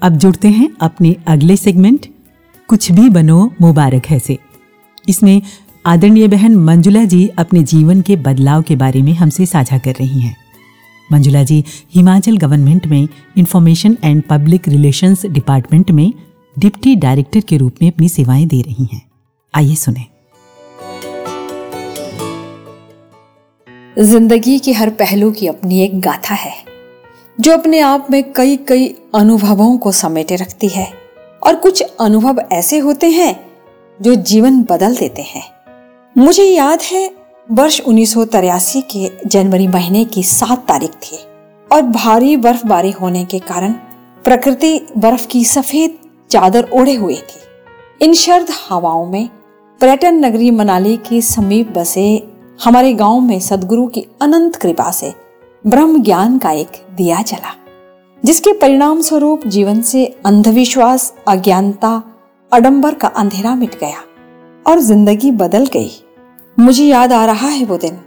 अब 0.05 0.17
जुड़ते 0.17 0.47
हैं 0.47 0.69
अपने 0.81 1.15
अगले 1.27 1.55
सेगमेंट 1.57 2.05
कुछ 2.69 2.91
भी 2.91 3.09
बनो 3.09 3.51
मुबारक 3.61 4.05
है 4.05 4.17
से। 4.19 4.37
इसमें 5.09 5.41
आदरणीय 5.85 6.27
बहन 6.27 6.55
मंजुला 6.55 7.03
जी 7.03 7.27
अपने 7.37 7.63
जीवन 7.63 8.01
के 8.01 8.15
बदलाव 8.15 8.61
के 8.61 8.75
बारे 8.75 9.01
में 9.01 9.11
हमसे 9.13 9.45
साझा 9.45 9.77
कर 9.77 9.91
रही 9.91 10.19
हैं। 10.21 10.35
मंजुला 11.09 11.43
जी, 11.43 11.63
हिमाचल 11.95 12.37
गवर्नमेंट 12.37 12.85
में 12.87 13.07
information 13.37 13.97
and 14.03 14.21
public 14.29 14.67
relations 14.67 15.25
department 15.25 15.91
में 15.91 16.13
डिप्टी 16.59 16.95
डायरेक्टर 16.95 17.39
के 17.39 17.57
रूप 17.57 17.81
में 17.81 17.91
अपनी 17.91 18.09
सेवाएँ 18.09 18.45
दे 18.45 18.61
रही 18.61 18.87
हैं। 18.93 19.01
आइए 19.53 19.75
सुने। 19.75 20.05
ज़िंदगी 24.03 24.59
के 24.59 24.73
हर 24.73 24.89
पहलू 24.89 25.31
की 25.31 25.47
अपनी 25.47 25.81
एक 25.81 25.99
गाथा 26.01 26.35
है। 26.35 26.74
जो 27.39 27.53
अपने 27.53 27.79
आप 27.79 28.07
में 28.11 28.33
कई 28.33 28.57
कई 28.57 28.95
अनुभवों 29.15 29.77
को 29.77 29.91
समेटे 29.91 30.35
रखती 30.35 30.67
है। 30.67 30.93
और 31.43 31.55
कुछ 31.55 31.83
अनुभव 31.99 32.41
ऐसे 32.51 32.79
होते 32.79 33.09
हैं 33.09 33.51
जो 34.01 34.15
जीवन 34.15 34.63
बदल 34.63 34.95
देते 34.95 35.21
हैं। 35.21 35.51
मुझे 36.17 36.43
याद 36.43 36.79
है, 36.91 37.11
वर्ष 37.51 37.81
उन्नीस 37.81 38.13
के 38.77 39.27
जनवरी 39.27 39.67
महीने 39.67 40.05
की 40.05 40.23
सात 40.23 40.67
तारीख 40.67 40.91
थी 40.91 41.17
और 41.71 41.81
भारी 41.81 42.37
बर्फबारी 42.37 42.91
होने 42.91 43.25
के 43.25 43.39
कारण 43.39 43.71
प्रकृति 44.23 44.79
बर्फ़ 44.97 45.27
की 45.27 45.45
सफ़ेद 45.45 45.97
चादर 46.29 46.69
ओढ़े 46.73 46.93
हुए 46.93 47.15
थी। 47.15 47.41
इन 48.05 48.13
शर्द 48.13 48.47
हवाओं 48.69 49.05
में 49.05 49.29
पर्यटन 49.81 50.25
नगरी 50.25 50.51
मनाली 50.51 50.97
के 50.97 51.21
समीप 51.21 51.77
बसे 51.77 52.27
हमारे 52.63 52.93
गाँव 52.93 53.19
में 53.19 53.39
सदगुरु 53.39 53.87
की 53.87 54.07
अनंत 54.21 54.55
कृपा 54.55 54.91
से 54.91 55.24
ब्रह्म 55.65 56.01
ज्ञान 56.01 56.37
का 56.37 56.51
एक 56.51 56.71
दिया 56.97 57.21
चला, 57.21 57.53
जिसके 58.23 58.51
परिणाम 58.53 58.99
स्वरूप 59.01 59.47
जीवन 59.47 59.81
से 59.81 60.05
अंधविश्वास, 60.25 61.13
अज्ञानता, 61.27 62.01
अडंबर 62.51 62.93
का 62.93 63.07
अंधेरा 63.07 63.55
मिट 63.55 63.79
गया 63.79 64.03
और 64.65 64.79
ज़िंदगी 64.79 65.31
बदल 65.33 65.65
गई। 65.73 65.91
मुझे 66.57 66.85
याद 66.85 67.13
आ 67.13 67.25
रहा 67.25 67.47
है 67.47 67.65
वो 67.65 67.77
दिन, 67.77 67.99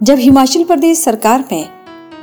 जब 0.00 0.18
हिमाचल 0.18 0.64
प्रदेश 0.64 0.98
सरकार 0.98 1.44
में 1.52 1.68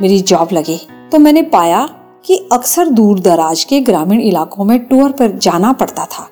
मेरी 0.01 0.19
जॉब 0.21 0.53
लगी 0.53 0.79
तो 1.11 1.19
मैंने 1.19 1.41
पाया 1.49 1.87
कि 2.25 2.37
अक्सर 2.51 2.89
दूर 2.89 3.19
दराज 3.19 3.63
के 3.63 3.81
ग्रामीण 3.81 4.21
इलाकों 4.21 4.65
में 4.65 4.79
टूर 4.79 5.11
पर 5.11 5.37
जाना 5.37 5.73
पड़ता 5.73 6.05
था। 6.07 6.29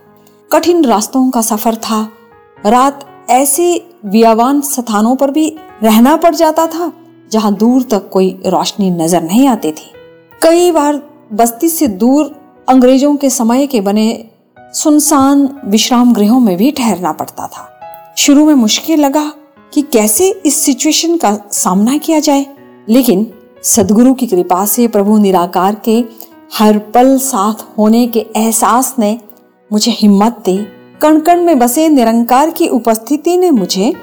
कठिन 0.51 0.86
रास्तों 0.86 1.30
का 1.30 1.41
सफ़र 1.43 1.76
था, 1.76 2.08
रात 2.66 3.08
ऐसे 3.30 3.74
वियावान 4.06 4.62
स्थानों 4.64 5.16
पर 5.16 5.32
भी 5.32 5.56
रहना 5.84 6.16
पड़ 6.18 6.36
जाता 6.36 6.68
था 6.68 6.91
जहाँ 7.36 7.54
दूर 7.56 7.84
तक 7.84 8.10
कोई 8.10 8.30
रोशनी 8.46 8.90
नज़र 8.92 9.24
नहीं 9.24 9.48
आती 9.48 9.72
थी। 9.72 9.92
कई 10.42 10.72
बार 10.72 11.02
बस्ती 11.34 11.70
से 11.70 11.88
दूर 11.88 12.36
अंग्रेज़ों 12.68 13.16
के 13.16 13.30
समय 13.30 13.68
के 13.68 13.82
बने 13.82 14.08
सुनसान 14.74 15.50
विश्राम 15.66 16.14
गृहों 16.14 16.40
में 16.40 16.56
भी 16.58 16.72
ठहरना 16.72 17.12
पड़ता 17.12 17.48
था। 17.48 18.14
शुरू 18.18 18.46
में 18.46 18.54
मुश्किल 18.56 19.00
लगा 19.00 19.32
कि 19.74 19.82
कैसे 19.94 20.30
इस 20.46 20.56
सिचुएशन 20.56 21.18
का 21.18 21.34
सामना 21.54 21.98
किया 21.98 22.20
जाए, 22.20 22.46
लेकिन 22.90 23.28
सदगुरु 23.64 24.14
की 24.14 24.28
कृपा 24.28 24.66
से 24.66 24.88
प्रभु 24.88 25.18
निराकार 25.18 25.76
के 25.86 26.04
हर 26.58 26.78
पल 26.94 27.18
साथ 27.18 27.66
होने 27.78 28.06
के 28.08 28.26
एहसास 28.36 28.94
ने 29.00 29.18
मुझे 29.72 29.92
हिम्मत 29.92 30.42
दी। 30.46 30.58
कण 31.02 31.20
कण 31.20 31.42
में 31.42 31.58
बसे 31.60 31.88
निरंकार 31.90 32.50
की 32.50 32.68
उपस्थिति 32.70 33.38
ने 33.38 33.52
मुझे 33.52 33.94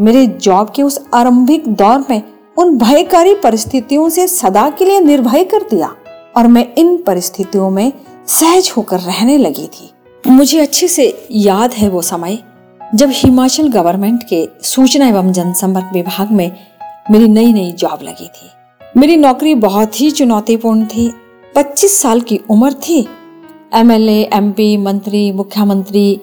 मेरे 0.00 0.26
जॉब 0.26 0.72
के 0.76 0.82
उस 0.82 1.00
आरंभिक 1.14 1.68
दौर 1.68 2.04
में 2.10 2.22
उन 2.58 2.78
भयकारी 2.78 3.34
परिस्थितियों 3.34 4.08
से 4.08 4.26
सदा 4.26 4.70
के 4.70 4.84
लिए 4.84 5.00
निर्भय 5.00 5.44
कर 5.44 5.62
दिया 5.62 5.94
और 6.36 6.46
मैं 6.46 6.74
इन 6.78 6.96
परिस्थितियों 6.96 7.70
में 7.70 7.92
सहज 8.26 8.72
होकर 8.76 9.00
रहने 9.00 9.38
लगी 9.38 9.66
थी। 9.66 9.90
मुझे 10.26 10.60
अच्छे 10.60 10.88
से 10.88 11.26
याद 11.30 11.72
है 11.72 11.88
वो 11.88 12.02
समय 12.02 12.38
जब 12.94 13.08
हिमाचल 13.12 13.68
गवर्नमेंट 13.68 14.22
के 14.28 14.48
सूचना 14.62 15.08
एवं 15.08 15.32
जनसंपर्क 15.32 15.90
विभाग 15.92 16.30
में 16.30 16.52
मेरी 17.10 17.28
नई 17.28 17.52
नई 17.52 17.72
जॉब 17.72 17.98
लगी 18.02 18.26
थी। 18.26 18.50
मेरी 18.96 19.16
नौकरी 19.16 19.54
बहुत 19.54 20.00
ही 20.00 20.10
चुनौतीपूर्ण 20.10 20.84
थी। 20.84 21.14
25 21.56 22.02
साल 22.02 22.20
की 22.20 22.40
उम्र 22.50 22.72
थी। 22.72 23.08
एमएलए, 23.74 24.30
एमपी, 24.32 24.76
मंत्री 24.76 25.32
मुख्यमंत्री 25.32 26.20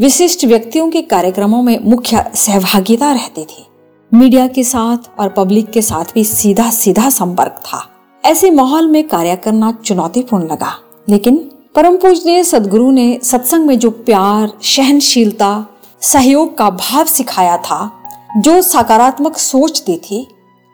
विशिष्ट 0.00 0.44
व्यक्तियों 0.44 0.90
के 0.90 1.02
कार्यक्रमों 1.02 1.62
में 1.62 1.78
मुख्य 1.84 2.24
सहभागिता 2.34 3.12
रहती 3.12 3.44
थी। 3.44 3.67
मीडिया 4.14 4.46
के 4.46 4.64
साथ 4.64 5.20
और 5.20 5.28
पब्लिक 5.28 5.70
के 5.70 5.82
साथ 5.82 6.04
भी 6.14 6.24
सीधा 6.24 6.70
सीधा 6.70 7.10
संपर्क 7.10 7.52
था। 7.52 7.88
ऐसे 8.24 8.50
माहौल 8.50 8.88
में 8.88 9.08
कार्य 9.08 9.36
करना 9.36 9.72
चुनौतीपूर्ण 9.72 10.44
लगा। 10.44 10.78
लेकिन 11.08 11.36
परम 11.74 11.96
पूजनीय 11.96 12.44
सदगुरु 12.44 12.90
ने 12.90 13.20
सत्संग 13.22 13.66
में 13.66 13.78
जो 13.78 13.90
प्यार, 13.90 14.52
सहनशीलता, 14.62 15.66
सहयोग 16.00 16.58
का 16.58 16.70
भाव 16.70 17.04
सिखाया 17.04 17.56
था, 17.56 17.92
जो 18.36 18.62
सकारात्मक 18.62 19.38
सोच 19.38 19.82
दी 19.86 19.96
थी, 19.96 20.26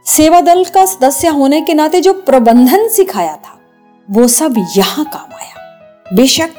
सेवा 0.07 0.41
दल 0.41 0.65
का 0.65 0.87
सदस्य 0.87 1.29
होने 1.29 1.61
के 1.61 1.75
नाते 1.75 2.01
जो 2.01 2.13
प्रबंधन 2.13 2.89
सिखाया 2.89 3.37
था, 3.37 3.59
वो 4.11 4.29
सब 4.29 4.55
यहाँ 4.77 5.05
काम 5.05 5.35
आया। 5.35 5.81
बेशक 6.17 6.51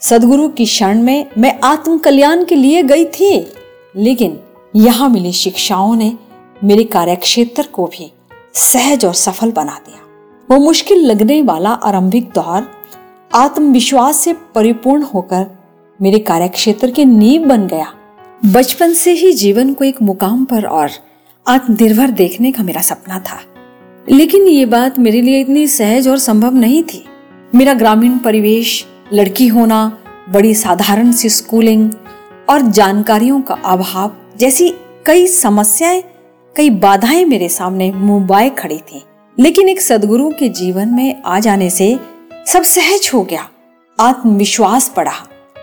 सदगुरु 0.00 0.48
की 0.48 0.64
क्षण 0.64 1.02
में 1.02 1.26
मैं 1.38 1.60
आत्म 1.64 1.98
कल्याण 1.98 2.44
के 2.44 2.54
लिए 2.54 2.82
गई 2.82 3.04
थी, 3.04 3.52
लेकिन 3.96 4.40
यहाँ 4.76 5.08
मिली 5.08 5.32
शिक्षाओं 5.32 5.96
ने 5.96 6.18
मेरे 6.64 6.84
कार्यक्षेत्र 6.84 7.62
को 7.62 7.86
भी 7.86 8.12
सहज 8.54 9.04
और 9.04 9.14
सफल 9.14 9.52
बना 9.52 9.80
दिया। 9.86 10.00
वो 10.50 10.64
मुश्किल 10.64 10.98
लगने 10.98 11.42
वाला 11.42 11.70
आरंभिक 11.70 12.30
दौर, 12.30 12.70
आत्मविश्वास 13.34 14.16
से 14.16 14.32
परिपूर्ण 14.32 15.02
होकर 15.02 15.46
मेरे 16.02 16.18
कार्यक्षेत्र 16.18 16.90
के 16.90 17.04
नींव 17.04 17.44
बन 17.44 17.66
गया। 17.66 17.94
बचपन 18.46 18.92
से 18.92 19.12
ही 19.12 19.32
जीवन 19.32 19.74
को 19.74 19.84
एक 19.84 20.02
मुकाम 20.02 20.44
पर 20.44 20.64
और 20.64 20.90
आत्मनिर्भर 21.48 22.10
देखने 22.10 22.52
का 22.52 22.62
मेरा 22.62 22.80
सपना 22.80 23.20
था। 23.20 23.40
लेकिन 24.10 24.42
ये 24.42 24.66
बात 24.66 24.98
मेरे 24.98 25.22
लिए 25.22 25.40
इतनी 25.40 25.68
सहज 25.68 26.08
और 26.08 26.18
संभव 26.18 26.54
नहीं 26.54 26.82
थी। 26.82 27.04
मेरा 27.54 27.74
ग्रामीण 27.74 28.18
परिवेश, 28.18 28.86
लड़की 29.12 29.46
होना, 29.46 29.98
बड़ी 30.28 30.54
साधारण 30.54 31.12
सी 31.12 31.28
स्कूलिंग 31.28 31.90
और 32.48 32.62
जानकारियों 32.62 33.40
का 33.40 33.54
अभाव 33.54 34.12
जैसी 34.36 34.74
कई 35.06 35.26
समस्याएँ, 35.26 36.02
कई 36.56 36.70
बाधाएँ 36.70 37.24
मेरे 37.24 37.48
सामने 37.48 37.90
मुंबई 37.92 38.48
खड़ी 38.48 38.78
थी। 38.78 39.02
लेकिन 39.38 39.68
एक 39.68 39.80
सदगुरु 39.80 40.30
के 40.30 40.48
जीवन 40.48 40.88
में 40.88 41.22
आ 41.22 41.38
जाने 41.40 41.70
से 41.70 41.98
सब 42.46 42.62
सहज 42.62 43.10
हो 43.14 43.22
गया। 43.22 43.48
आत्मविश्वास 44.00 44.92
बढ़ा। 44.96 45.12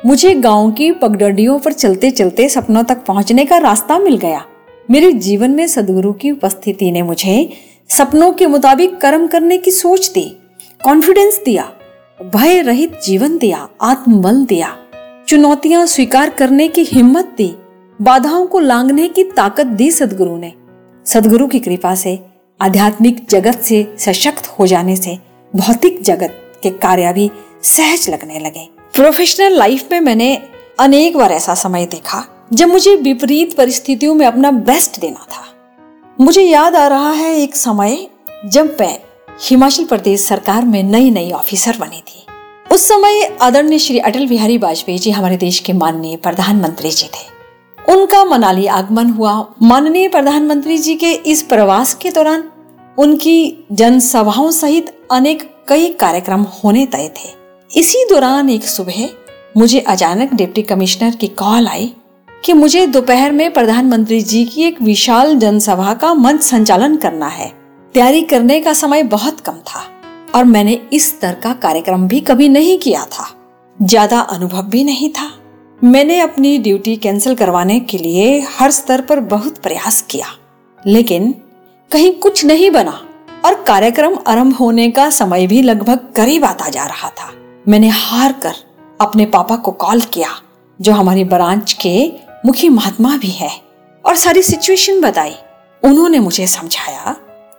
मुझे 0.05 0.33
गाँव 0.35 0.71
की 0.71 0.91
पगडंडियों 0.91 1.59
पर 1.59 1.73
चलते 1.73 2.11
चलते 2.11 2.49
सपनों 2.49 2.83
तक 2.83 3.05
पहुँचने 3.05 3.45
का 3.45 3.57
रास्ता 3.57 3.99
मिल 3.99 4.17
गया। 4.17 4.45
मेरे 4.91 5.11
जीवन 5.11 5.51
में 5.51 5.67
सदगुरु 5.67 6.13
की 6.13 6.31
उपस्थिति 6.31 6.91
ने 6.91 7.01
मुझे 7.01 7.49
सपनों 7.89 8.31
के 8.31 8.47
मुताबिक 8.47 8.97
कर्म 8.97 9.27
करने 9.27 9.57
की 9.57 9.71
सोच 9.71 10.11
दी 10.11 10.37
कॉन्फिडेंस 10.83 11.41
दिया, 11.45 11.71
भय 12.35 12.61
रहित 12.61 12.99
जीवन 13.03 13.37
दिया, 13.37 13.67
आत्मबल 13.81 14.45
दिया, 14.45 14.77
चुनौतियाँ 15.27 15.85
स्वीकार 15.85 16.29
करने 16.29 16.67
की 16.67 16.83
हिम्मत 16.83 17.33
दी। 17.37 17.55
बाधाओं 18.01 18.45
को 18.45 18.59
लांगने 18.59 19.07
की 19.07 19.23
ताकत 19.23 19.65
दी 19.65 19.91
सदगुरु 19.91 20.37
ने। 20.37 20.53
सदगुरु 21.05 21.47
की 21.47 21.59
कृपा 21.59 21.95
से, 21.95 22.19
आध्यात्मिक 22.61 23.27
जगत 23.29 23.59
से 23.59 23.95
सशक्त 23.99 24.47
हो 24.47 24.67
जाने 24.67 24.95
से, 24.95 25.17
भौतिक 25.55 26.01
जगत 26.01 26.59
के 26.63 26.69
कार्य 26.69 27.13
भी 27.13 27.31
सहज 27.63 28.09
लगने 28.09 28.39
लगे। 28.39 28.69
प्रोफेशनल 28.93 29.57
लाइफ 29.57 29.87
में 29.91 29.99
मैंने 29.99 30.41
अनेक 30.79 31.17
बार 31.17 31.31
ऐसा 31.31 31.53
समय 31.53 31.85
देखा, 31.85 32.47
जब 32.53 32.67
मुझे 32.67 32.95
विपरीत 32.95 33.57
परिस्थितियों 33.57 34.15
में 34.15 34.25
अपना 34.25 34.51
बेस्ट 34.51 34.99
देना 34.99 35.25
था। 35.31 35.43
मुझे 36.21 36.41
याद 36.41 36.75
आ 36.75 36.87
रहा 36.87 37.11
है 37.11 37.37
एक 37.37 37.55
समय, 37.55 38.07
जब 38.45 38.77
मैं 38.81 38.99
हिमाचल 39.41 39.83
प्रदेश 39.83 40.21
सरकार 40.21 40.65
में 40.65 40.83
नई 40.83 41.11
नई 41.11 41.31
ऑफिसर 41.31 41.77
बनी 41.77 42.01
थी। 42.01 42.25
उस 42.71 42.87
समय 42.87 43.37
आदरणीय 43.41 43.79
श्री 43.79 43.99
अटल 43.99 44.27
बिहारी 44.27 44.57
वाजपेयी 44.57 44.99
जी 44.99 45.11
हमारे 45.11 45.37
देश 45.37 45.59
के 45.59 45.73
माननीय 45.73 46.15
प्रधानमंत्री 46.15 46.91
जी 46.91 47.07
थे। 47.07 47.40
उनका 47.81 48.23
मनाली 48.25 48.65
आगमन 48.67 49.09
हुआ। 49.09 49.33
माननीय 49.61 50.07
प्रधानमंत्री 50.07 50.77
जी 50.77 50.95
के 50.95 51.11
इस 51.11 51.41
प्रवास 51.43 51.93
के 51.93 52.11
दौरान 52.11 52.43
उनकी 52.97 53.67
जनसभाओं 53.71 54.51
सहित 54.51 54.93
अनेक 55.11 55.43
कई 55.67 55.89
कार्यक्रम 55.91 56.41
होने 56.55 56.85
तय 56.85 57.09
थे। 57.17 57.29
इसी 57.71 58.05
दौरान 58.09 58.49
एक 58.49 58.63
सुबह 58.63 59.07
मुझे 59.57 59.79
अचानक 59.79 60.33
डिप्टी 60.33 60.61
कमिश्नर 60.63 61.15
की 61.15 61.27
कॉल 61.27 61.67
आई 61.67 61.91
कि 62.29 62.53
मुझे 62.53 62.85
दोपहर 62.87 63.31
में 63.31 63.51
प्रधानमंत्री 63.53 64.21
जी 64.21 64.43
की 64.45 64.63
एक 64.63 64.81
विशाल 64.81 65.35
जनसभा 65.35 65.93
का 65.93 66.13
मंच 66.13 66.41
संचालन 66.41 66.95
करना 66.97 67.27
है। 67.27 67.51
तैयारी 67.95 68.21
करने 68.23 68.59
का 68.59 68.73
समय 68.73 69.03
बहुत 69.05 69.39
कम 69.39 69.59
था 69.67 69.83
और 70.35 70.45
मैंने 70.45 70.79
इस 70.93 71.19
तरह 71.21 71.33
का 71.33 71.53
कार्यक्रम 71.61 72.07
भी 72.07 72.19
कभी 72.21 72.49
नहीं 72.49 72.77
किया 72.77 73.05
था। 73.05 73.27
ज़्यादा 73.77 74.19
अनुभव 74.19 74.63
भी 74.63 74.83
नहीं 74.83 75.09
था। 75.09 75.29
मैंने 75.83 76.19
अपनी 76.19 76.57
ड्यूटी 76.57 76.95
कैंसिल 76.95 77.35
करवाने 77.35 77.79
के 77.79 77.97
लिए 77.97 78.39
हर 78.49 78.71
स्तर 78.71 79.01
पर 79.01 79.19
बहुत 79.19 79.57
प्रयास 79.57 80.01
किया, 80.01 80.25
लेकिन 80.79 81.31
कहीं 81.91 82.13
कुछ 82.13 82.43
नहीं 82.45 82.69
बना 82.71 82.91
और 83.45 83.53
कार्यक्रम 83.63 84.17
आरंभ 84.27 84.55
होने 84.55 84.89
का 84.91 85.09
समय 85.09 85.47
भी 85.47 85.61
लगभग 85.61 86.07
करीब 86.15 86.45
आता 86.45 86.69
जा 86.69 86.85
रहा 86.85 87.09
था। 87.09 87.31
मैंने 87.67 87.87
हार 87.87 88.33
कर 88.43 88.55
अपने 89.01 89.25
पापा 89.25 89.55
को 89.55 89.71
कॉल 89.71 90.01
किया, 90.03 90.29
जो 90.79 90.91
हमारी 90.91 91.23
ब्रांच 91.23 91.73
के 91.81 92.11
मुखी 92.45 92.69
महात्मा 92.69 93.17
भी 93.17 93.31
है, 93.31 93.51
और 94.05 94.15
सारी 94.15 94.41
सिचुएशन 94.41 95.01
बताई। 95.01 95.35
उन्होंने 95.83 96.19
मुझे 96.19 96.47
समझाया 96.47 97.15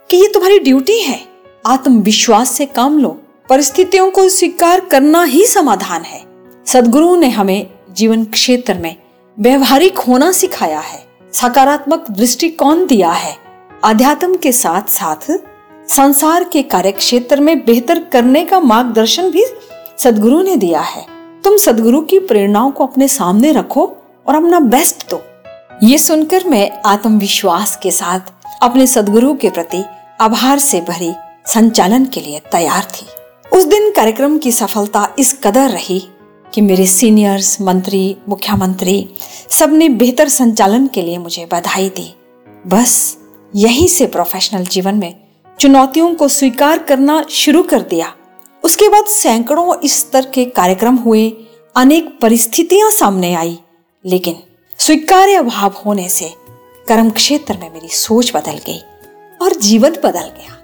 कि 0.09 0.17
ये 0.17 0.31
तुम्हारी 0.33 0.59
ड्यूटी 0.59 0.99
है। 0.99 1.19
आत्मविश्वास 1.65 2.51
से 2.51 2.65
काम 2.65 2.99
लो, 2.99 3.17
परिस्थितियों 3.49 4.09
को 4.11 4.29
स्वीकार 4.29 4.79
करना 4.81 5.23
ही 5.23 5.45
समाधान 5.45 6.01
है। 6.01 6.21
सदगुरु 6.67 7.15
ने 7.15 7.29
हमें 7.29 7.67
जीवन 7.93 8.25
क्षेत्र 8.25 8.73
में 8.73 8.95
व्यवहारिक 9.39 9.97
होना 9.97 10.31
सिखाया 10.31 10.79
है, 10.79 11.03
सकारात्मक 11.33 12.05
दृष्टिकोण 12.11 12.85
दिया 12.85 13.11
है। 13.11 13.35
अध्यात्म 13.83 14.37
के 14.37 14.51
साथ 14.51 14.89
साथ 14.89 15.31
संसार 15.87 16.43
के 16.43 16.61
कार्य 16.61 16.91
क्षेत्र 16.91 17.39
में 17.39 17.65
बेहतर 17.65 18.03
करने 18.03 18.45
का 18.45 18.59
मार्गदर्शन 18.59 19.29
भी 19.31 19.45
सदगुरु 19.97 20.41
ने 20.41 20.55
दिया 20.55 20.81
है। 20.81 21.05
तुम 21.43 21.57
सदगुरु 21.57 22.01
की 22.01 22.19
प्रेरणाओं 22.19 22.71
को 22.71 22.85
अपने 22.85 23.07
सामने 23.07 23.51
रखो 23.51 23.97
और 24.27 24.35
अपना 24.35 24.59
बेस्ट 24.59 25.09
दो। 25.09 25.21
ये 25.83 25.97
सुनकर 25.97 26.43
मैं 26.47 26.71
आत्मविश्वास 26.85 27.75
के 27.83 27.91
साथ 27.91 28.19
अपने 28.61 28.87
सदगुरु 28.87 29.33
के 29.33 29.49
प्रति 29.49 29.83
आभार 30.21 30.59
से 30.59 30.81
भरी 30.81 31.13
संचालन 31.47 32.05
के 32.05 32.21
लिए 32.21 32.39
तैयार 32.51 32.83
थी। 32.83 33.05
उस 33.57 33.65
दिन 33.65 33.91
कार्यक्रम 33.91 34.37
की 34.37 34.51
सफलता 34.51 35.07
इस 35.19 35.39
कदर 35.43 35.69
रही 35.69 35.99
कि 36.53 36.61
मेरे 36.61 36.85
सीनियर्स, 36.87 37.61
मंत्री, 37.61 38.17
मुख्यमंत्री 38.29 39.09
सबने 39.49 39.89
बेहतर 39.89 40.29
संचालन 40.29 40.87
के 40.87 41.01
लिए 41.01 41.17
मुझे 41.17 41.45
बधाई 41.45 41.89
दी। 41.89 42.13
बस 42.67 43.17
यहीं 43.55 43.87
से 43.87 44.07
प्रोफेशनल 44.07 44.65
जीवन 44.65 44.95
में 44.95 45.15
चुनौतियों 45.59 46.15
को 46.15 46.27
स्वीकार 46.27 46.79
करना 46.79 47.23
शुरू 47.29 47.63
कर 47.63 47.81
दिया। 47.81 48.13
उसके 48.63 48.89
बाद 48.89 49.05
सैकड़ों 49.05 49.79
इस 49.79 49.99
स्तर 49.99 50.25
के 50.25 50.45
कार्यक्रम 50.45 50.95
हुए, 50.95 51.29
अनेक 51.75 52.19
परिस्थितियाँ 52.21 52.91
सामने 52.91 53.33
आई, 53.33 53.59
लेकिन 54.05 54.35
स्वीकार्य 54.79 55.41
भाव 55.41 55.73
होने 55.85 56.09
से 56.09 56.33
कर्म 56.87 57.09
क्षेत्र 57.09 57.57
में 57.57 57.73
मेरी 57.73 57.87
सोच 57.87 58.31
बदल 58.35 58.59
गई 58.67 58.81
और 59.41 59.55
जीवन 59.55 59.91
बदल 59.91 60.31
गया। 60.37 60.57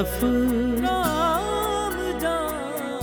तरफ़। 0.00 0.24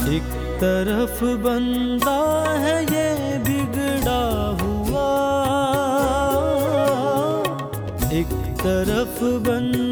एक 0.10 0.58
तरफ़ 0.62 1.24
बंदा 1.24 2.43
है 2.58 2.84
ये 2.84 3.38
बिगड़ा 3.38 4.24
हुआ। 4.62 5.10
एक 8.12 8.30
तरफ़ 8.60 9.24
बंदा 9.24 9.86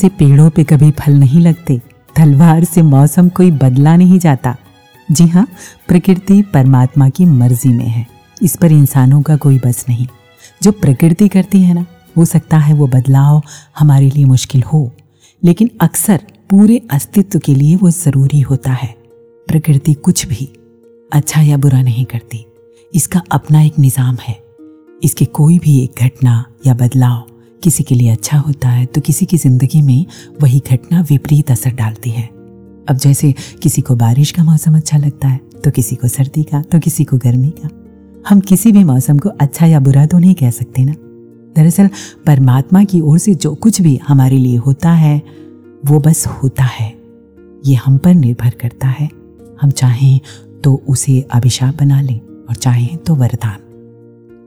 से 0.00 0.08
पेड़ों 0.08 0.50
पे 0.50 0.64
कभी 0.64 0.90
फल 0.90 1.12
नहीं 1.12 1.40
लगते। 1.40 1.80
तलवार 2.16 2.64
से 2.64 2.82
मौसम 2.82 3.28
कोई 3.28 3.50
बदला 3.50 3.96
नहीं 3.96 4.18
जाता। 4.18 4.56
जी 5.10 5.26
हाँ 5.26 5.46
प्रकृति 5.88 6.42
परमात्मा 6.42 7.08
की 7.08 7.24
मर्ज़ी 7.24 7.70
में 7.70 7.86
है। 7.86 8.06
इस 8.42 8.56
पर 8.56 8.72
इंसानों 8.72 9.22
का 9.22 9.36
कोई 9.36 9.58
बस 9.58 9.84
नहीं। 9.88 10.06
जो 10.62 10.72
प्रकृति 10.72 11.28
करती 11.28 11.62
है 11.62 11.74
ना, 11.74 11.86
हो 12.16 12.24
सकता 12.24 12.58
है 12.58 12.74
वो 12.74 12.86
बदलाव 12.86 13.42
हमारे 13.78 14.10
लिए 14.10 14.24
मुश्किल 14.24 14.62
हो। 14.62 14.90
लेकिन 15.42 15.70
अक्सर 15.80 16.20
पूरे 16.50 16.80
अस्तित्व 16.90 17.38
के 17.38 17.54
लिए 17.54 17.76
वो 17.76 17.90
ज़रूरी 17.90 18.40
होता 18.40 18.72
है। 18.72 18.94
प्रकृति 19.48 19.94
कुछ 19.94 20.26
भी 20.26 20.48
अच्छा 21.12 21.40
या 21.40 21.56
बुरा 21.56 21.82
नहीं 21.82 22.04
करती। 22.04 22.44
इसका 22.94 23.22
अपना 23.32 23.62
एक 23.62 23.78
निज़ाम 23.78 24.16
है। 24.22 24.38
इसके 25.02 25.24
कोई 25.24 25.58
भी 25.58 25.78
एक 25.82 26.02
घटना 26.02 26.44
या 26.66 26.74
बदलाव 26.74 27.27
किसी 27.62 27.82
के 27.82 27.94
लिए 27.94 28.10
अच्छा 28.10 28.38
होता 28.38 28.68
है 28.68 28.86
तो 28.86 29.00
किसी 29.00 29.26
की 29.26 29.36
ज़िंदगी 29.36 29.82
में 29.82 30.06
वही 30.42 30.62
घटना 30.72 31.00
विपरीत 31.00 31.50
असर 31.50 31.70
डालती 31.70 32.10
है। 32.10 32.26
अब 32.88 32.96
जैसे 32.96 33.34
किसी 33.62 33.82
को 33.82 33.96
बारिश 33.96 34.30
का 34.30 34.44
मौसम 34.44 34.76
अच्छा 34.76 34.98
लगता 34.98 35.28
है 35.28 35.40
तो 35.64 35.70
किसी 35.70 35.96
को 35.96 36.08
सर्दी 36.08 36.42
का 36.42 36.62
तो 36.62 36.78
किसी 36.78 37.04
को 37.04 37.18
गर्मी 37.18 37.50
का। 37.58 37.68
हम 38.28 38.40
किसी 38.40 38.72
भी 38.72 38.84
मौसम 38.84 39.18
को 39.18 39.28
अच्छा 39.28 39.66
या 39.66 39.80
बुरा 39.80 40.06
तो 40.06 40.18
नहीं 40.18 40.34
कह 40.34 40.50
सकते 40.50 40.84
ना। 40.84 40.94
दरअसल, 41.56 41.88
परमात्मा 42.26 42.84
की 42.84 43.00
ओर 43.00 43.18
से 43.18 43.34
जो 43.34 43.54
कुछ 43.54 43.80
भी 43.82 43.96
हमारे 44.08 44.38
लिए 44.38 44.56
होता 44.56 44.90
है, 44.90 45.22
वो 45.86 46.00
बस 46.00 46.26
होता 46.26 46.64
है। 46.64 46.88
ये 47.66 47.74
हम 47.74 47.98
पर 47.98 48.14
निर्भर 48.14 48.50
करता 48.50 48.88
है। 48.88 49.08
हम 49.60 49.70
चाहें 49.70 50.20
तो 50.64 50.74
उसे 50.88 51.20
अभिशाप 51.30 51.76
बना 51.76 52.00
लें 52.00 52.18
और 52.18 52.54
चाहें 52.54 52.96
तो 52.96 53.14
वरदान। 53.14 53.58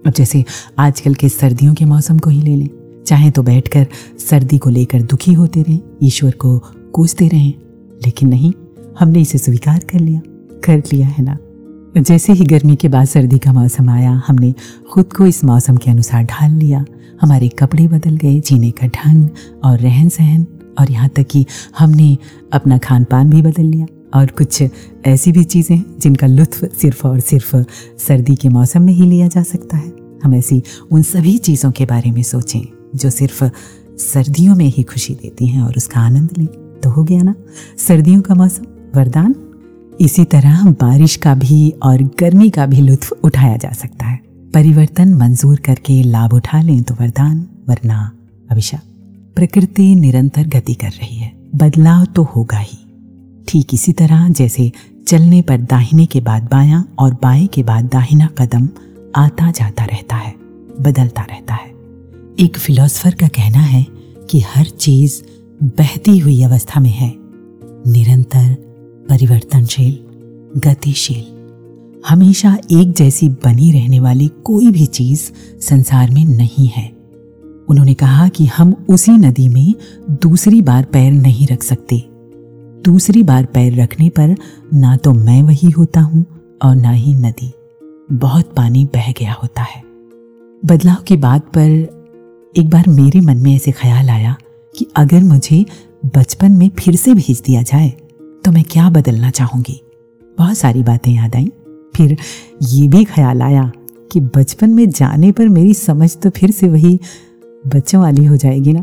अब 0.08 0.14
जैसे 0.14 0.44
आजकल 0.80 1.14
के 1.14 1.30
सर्दियों 1.30 1.74
के 1.74 1.86
मौसम 1.86 2.20
को 2.20 2.30
ही 2.30 2.42
ले 2.42 2.56
लें। 2.56 2.70
चाहे 3.08 3.32
तो 3.32 3.44
बैठकर 3.44 3.88
सर्दी 4.30 4.58
को 4.58 4.70
लेकर 4.70 5.02
दुखी 5.02 5.34
होते 5.34 5.62
रहें, 5.62 5.80
ईश्वर 6.04 6.32
को 6.32 6.60
कोसते 6.94 7.28
रहें, 7.28 7.54
लेकिन 8.06 8.30
नहीं, 8.30 8.54
हमने 9.00 9.22
इसे 9.22 9.38
स्वीकार 9.38 9.80
कर 9.80 10.00
लिया। 10.00 10.22
कर 10.64 10.78
लिया 10.78 11.08
है 11.08 11.24
ना? 11.24 11.38
जैसे 11.98 12.34
ही 12.34 12.46
गर्मी 12.46 12.76
के 12.76 12.88
बाद 12.88 13.06
सर्दी 13.06 13.38
का 13.38 13.54
मौसम 13.54 13.90
आया, 13.90 14.24
हमने 14.28 14.54
खुद 14.92 15.14
को 15.14 15.26
इस 15.26 15.44
मौसम 15.44 15.78
के 15.78 15.92
अनुसार 15.92 16.24
ढाल 16.24 16.52
लिया। 16.52 16.86
हमारे 17.22 17.50
कपड़े 17.50 17.88
बदल 17.88 18.16
गए, 18.18 18.40
जीने 18.40 18.72
का 18.72 18.88
ढंग 18.88 19.30
और 19.64 19.80
रहन 19.80 20.10
सहन 20.10 20.48
और 20.80 20.92
यहाँ 20.92 21.10
तक 21.10 21.24
कि 21.24 21.46
हमने 21.80 22.18
अपना 22.54 22.78
खान 22.78 23.04
पान 23.04 23.30
भी 23.30 23.42
बदल 23.42 23.64
लिया। 23.64 23.86
और 24.16 24.26
कुछ 24.26 24.64
ऐसी 25.06 25.32
भी 25.32 25.44
चीज़ें 25.44 25.78
हैं, 25.78 25.86
जिनका 26.00 26.28
लुत्फ 26.28 26.76
सिर्फ़ 26.76 27.08
और 27.08 27.20
सिर्फ़ 27.20 27.56
सर्दी 27.98 28.36
के 28.36 28.50
मौसम 28.50 28.82
में 28.82 28.94
ही 28.94 29.06
लिया 29.06 29.28
जा 29.28 29.44
सकता 29.44 29.78
है। 29.78 29.92
हम 30.24 30.34
ऐसी 30.34 30.64
उन 30.92 31.02
सभी 31.02 31.38
चीज़ों 31.38 31.72
के 31.72 31.86
बारे 31.86 32.12
में 32.12 32.24
सोचें। 32.24 32.81
जो 32.96 33.10
सिर्फ़ 33.10 33.44
सर्दियों 33.98 34.56
में 34.56 34.66
ही 34.66 34.84
खुशी 34.84 35.16
देती 35.16 35.48
हैं 35.48 35.62
और 35.62 35.74
उसका 35.78 36.02
आनंद 36.02 36.30
लें। 36.38 36.48
तो 36.84 36.90
हो 36.90 37.04
गया 37.04 37.22
ना? 37.22 37.36
सर्दियों 37.88 38.22
का 38.22 38.36
मौसम, 38.36 38.64
वरदान? 39.00 39.36
इसी 40.02 40.26
तरह 40.26 40.64
बारिश 40.66 41.16
का 41.16 41.36
भी 41.36 41.70
और 41.70 42.04
गर्मी 42.04 42.50
का 42.50 42.66
भी 42.66 42.82
लुत्फ 42.82 43.12
उठाया 43.24 43.58
जा 43.58 43.72
सकता 43.72 44.06
है। 44.06 44.20
परिवर्तन 44.54 45.14
मंजूर 45.14 45.60
करके 45.60 46.04
लाभ 46.04 46.34
उठा 46.34 46.62
लें 46.62 46.84
तो 46.84 46.94
वरदान, 46.94 47.48
वरना 47.70 48.12
अभिशाप। 48.52 48.82
प्रकृति 49.36 49.96
निरंतर 49.96 50.48
गति 50.48 50.74
कर 50.74 50.90
रही 50.90 51.16
है। 51.16 51.34
बदलाव 51.56 52.06
तो 52.06 52.24
होगा 52.24 52.58
ही। 52.58 52.78
ठीक 53.48 53.74
इसी 53.74 53.94
तरह 53.94 54.30
जैसे 54.30 54.72
चलने 55.08 55.42
पर 55.42 55.58
दाहिने 55.58 56.06
के 56.06 56.22
बाद 56.22 56.44
बायां 56.44 56.84
और 57.00 57.14
बाएँ 57.14 57.48
के 57.48 57.64
बाद 57.64 57.86
दाहिना 57.86 58.30
कदम 58.38 58.70
आता 59.16 59.52
जाता 59.52 59.86
रहता 59.86 60.16
है, 60.16 60.36
बदलता 60.82 61.22
रहता 61.22 61.54
है। 61.54 61.81
एक 62.42 62.58
फिलोसफर 62.58 63.14
का 63.14 63.28
कहना 63.28 63.60
है 63.60 63.86
कि 64.30 64.40
हर 64.40 64.66
चीज़ 64.66 65.22
बहती 65.64 66.20
हुई 66.20 66.44
अवस्था 66.44 66.80
में 66.80 66.90
है। 66.90 67.14
निरंतर 67.88 68.56
परिवर्तनशील, 69.10 70.00
गतिशील, 70.58 71.24
हमेशा 72.08 72.58
एक 72.72 72.94
जैसी 72.94 73.30
बनी 73.30 73.72
रहने 73.72 74.00
वाली 74.00 74.28
कोई 74.28 74.72
भी 74.72 74.86
चीज़ 74.86 75.32
संसार 75.62 76.12
में 76.12 76.26
नहीं 76.26 76.68
है। 76.68 76.88
उन्होंने 77.70 77.94
कहा 77.94 78.28
कि 78.28 78.46
हम 78.46 78.86
उसी 78.90 79.12
नदी 79.12 79.48
में 79.50 79.74
दूसरी 80.10 80.62
बार 80.62 80.84
पैर 80.84 81.12
नहीं 81.12 81.48
रख 81.48 81.64
सकते। 81.64 82.04
दूसरी 82.86 83.24
बार 83.24 83.46
पैर 83.46 83.82
रखने 83.82 84.10
पर 84.10 84.36
ना 84.74 84.98
तो 84.98 85.14
मैं 85.14 85.44
वही 85.44 85.70
होता 85.70 86.02
हूँ 86.02 86.26
और 86.64 86.76
ना 86.76 86.92
ही 86.92 87.16
नदी। 87.16 87.52
बहुत 88.12 88.54
पानी 88.58 88.86
बह 88.86 89.12
गया 89.12 89.34
होता 89.34 89.62
है। 89.62 89.84
बदलाव 90.66 91.04
की 91.04 91.18
बात 91.18 91.42
पर 91.42 92.01
एक 92.56 92.70
बार 92.70 92.88
मेरे 92.90 93.20
मन 93.22 93.38
में 93.38 93.54
ऐसे 93.56 93.72
ख्याल 93.72 94.10
आया 94.10 94.36
कि 94.76 94.86
अगर 94.96 95.24
मुझे 95.24 95.66
बचपन 96.16 96.52
में 96.52 96.70
फिर 96.80 96.96
से 96.96 97.14
भेज 97.14 97.42
दिया 97.46 97.62
जाए 97.62 97.90
तो 98.46 98.52
मैं 98.52 98.64
क्या 98.64 98.90
बदलना 98.90 99.30
चाहूँगी? 99.30 99.80
बहुत 100.38 100.58
सारी 100.58 100.84
बातें 100.84 101.12
याद 101.12 101.36
आई। 101.36 101.52
फिर 101.96 102.18
ये 102.64 102.88
भी 102.88 103.04
ख्याल 103.04 103.42
आया 103.42 103.72
कि 104.12 104.20
बचपन 104.36 104.70
में 104.70 104.90
जाने 104.90 105.32
पर 105.32 105.50
मेरी 105.50 105.74
समझ 105.74 106.12
तो 106.18 106.30
फिर 106.30 106.52
से 106.52 106.70
वही 106.70 107.00
बच्चों 107.68 108.02
वाली 108.02 108.26
हो 108.26 108.38
जाएगी 108.38 108.74
ना? 108.74 108.82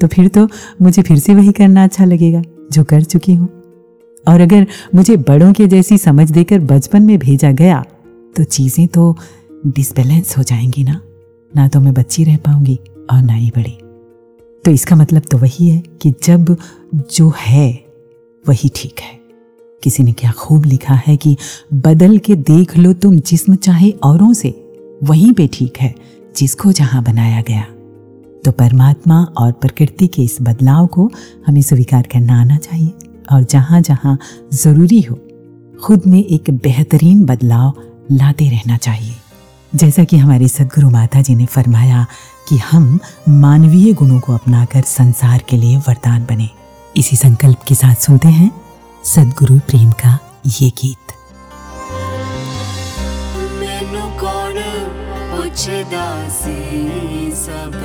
तो 0.00 0.06
फिर 0.06 0.28
तो 0.28 0.48
मुझे 0.82 1.02
फिर 1.02 1.18
से 1.18 1.34
वही 1.34 1.52
करना 1.52 1.84
अच्छा 1.84 2.04
लगेगा, 2.04 2.42
जो 2.72 2.84
कर 2.84 3.02
चुकी 3.02 3.34
हूँ। 3.34 3.48
और 4.28 4.40
अगर 4.40 4.66
मुझे 4.94 5.16
बड़ों 5.18 5.52
के 5.52 5.66
जैसी 5.66 5.98
समझ 5.98 6.30
देकर 6.30 6.60
बचपन 6.62 7.02
में 7.02 7.18
भेजा 7.18 7.52
गया 7.52 7.84
तो 8.36 8.44
चीज़ें 8.44 8.86
तो 8.88 9.16
डिसबैलेंस 9.66 10.36
हो 10.38 10.42
जाएँगी 10.42 10.84
ना? 10.84 11.00
ना 11.52 11.68
तो 11.68 11.80
मैं 11.80 11.94
बच्ची 11.94 12.24
रह 12.24 12.36
पाऊँगी। 12.36 12.78
और 13.12 13.22
ना 13.22 13.34
ही 13.34 13.50
बड़ी 13.50 13.78
तो 14.64 14.70
इसका 14.70 14.96
मतलब 14.96 15.22
तो 15.30 15.38
वही 15.38 15.68
है 15.68 15.82
कि 16.02 16.10
जब 16.24 16.56
जो 17.12 17.32
है, 17.38 17.84
वही 18.44 18.68
ठीक 18.76 19.00
है। 19.00 19.18
किसी 19.82 20.02
ने 20.02 20.12
क्या 20.12 20.30
खूब 20.32 20.64
लिखा 20.64 20.94
है 20.94 21.16
कि 21.16 21.36
बदल 21.74 22.18
के 22.18 22.34
देख 22.34 22.76
लो 22.76 22.92
तुम 22.92 23.18
जिस्म 23.20 23.54
चाहे 23.56 23.90
औरों 24.04 24.32
से, 24.32 24.50
वहीं 25.02 25.32
पे 25.32 25.46
ठीक 25.46 25.78
है, 25.78 25.94
जिसको 26.36 26.72
जहाँ 26.72 27.02
बनाया 27.02 27.40
गया। 27.40 27.62
तो 28.44 28.52
परमात्मा 28.52 29.22
और 29.38 29.52
प्रकृति 29.52 30.06
के 30.06 30.22
इस 30.22 30.38
बदलाव 30.42 30.86
को 30.86 31.10
हमें 31.46 31.62
स्वीकार 31.62 32.06
करना 32.12 32.40
आना 32.40 32.56
चाहिए, 32.56 32.92
और 33.32 33.42
जहाँ 33.42 33.80
जहाँ 33.80 34.18
ज़रूरी 34.52 35.00
हो, 35.00 35.18
खुद 35.82 36.06
में 36.06 36.24
एक 36.24 36.50
बेहतरीन 36.50 37.24
बदलाव 37.24 37.82
लाते 38.12 38.48
रहना 38.50 38.76
चाहिए। 38.76 39.14
जैसा 39.72 40.04
कि 40.04 40.16
हमारे 40.16 40.48
सदगुरु 40.48 40.90
माता 40.90 41.22
जी 41.22 41.34
ने 41.34 41.46
फरमाया 41.46 42.06
कि 42.47 42.57
हम 42.57 42.99
मानवीय 43.41 43.91
गुणों 43.93 44.19
को 44.19 44.33
अपनाकर 44.33 44.81
संसार 44.87 45.43
के 45.49 45.57
लिए 45.57 45.77
वरदान 45.87 46.25
बने 46.25 46.49
इसी 46.95 47.15
संकल्प 47.15 47.63
के 47.67 47.75
साथ 47.75 47.95
सुनते 48.05 48.27
हैं 48.29 48.51
सदगुरु 49.05 49.59
प्रेम 49.69 49.91
का 50.01 50.17
ये 50.47 50.69
गीत 50.81 51.15
ਮੈਨੂੰ 53.59 54.09
ਕੌਣ 54.17 54.59
ਪੁੱਛਦਾ 55.31 56.05
ਸੀ 56.29 56.55
ਸਭ 57.37 57.75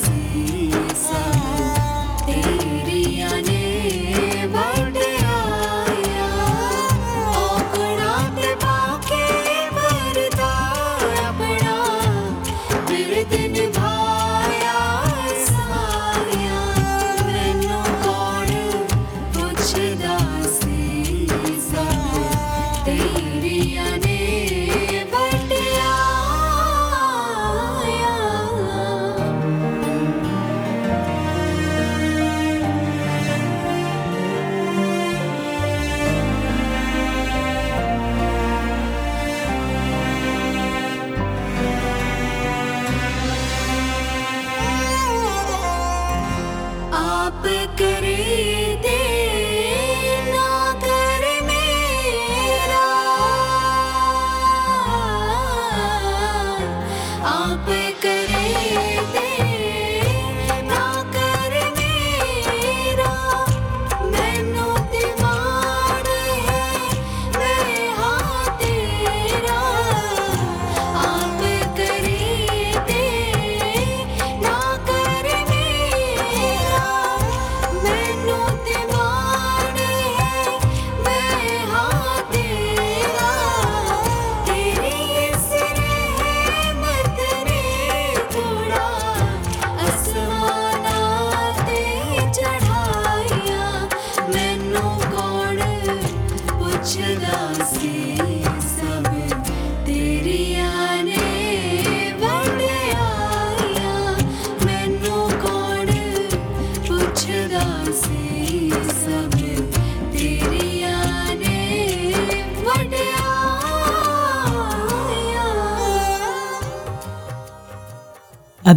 see. 0.00 0.59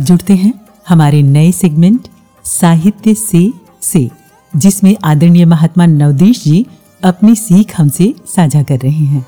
जुड़ते 0.04 0.34
हैं 0.34 0.54
हमारे 0.88 1.22
नए 1.22 1.52
सेगमेंट 1.52 2.08
साहित्य 2.46 3.14
से 3.16 3.52
से, 3.82 4.10
जिसमें 4.54 4.96
आदरणीय 5.04 5.46
महात्मा 5.46 5.86
नवदेश 5.86 6.44
जी 6.44 6.66
अपनी 7.04 7.36
सीख 7.36 7.76
हमसे 7.78 8.14
साझा 8.28 8.64
कर 8.64 8.80
रहे 8.80 9.06
हैं। 9.06 9.26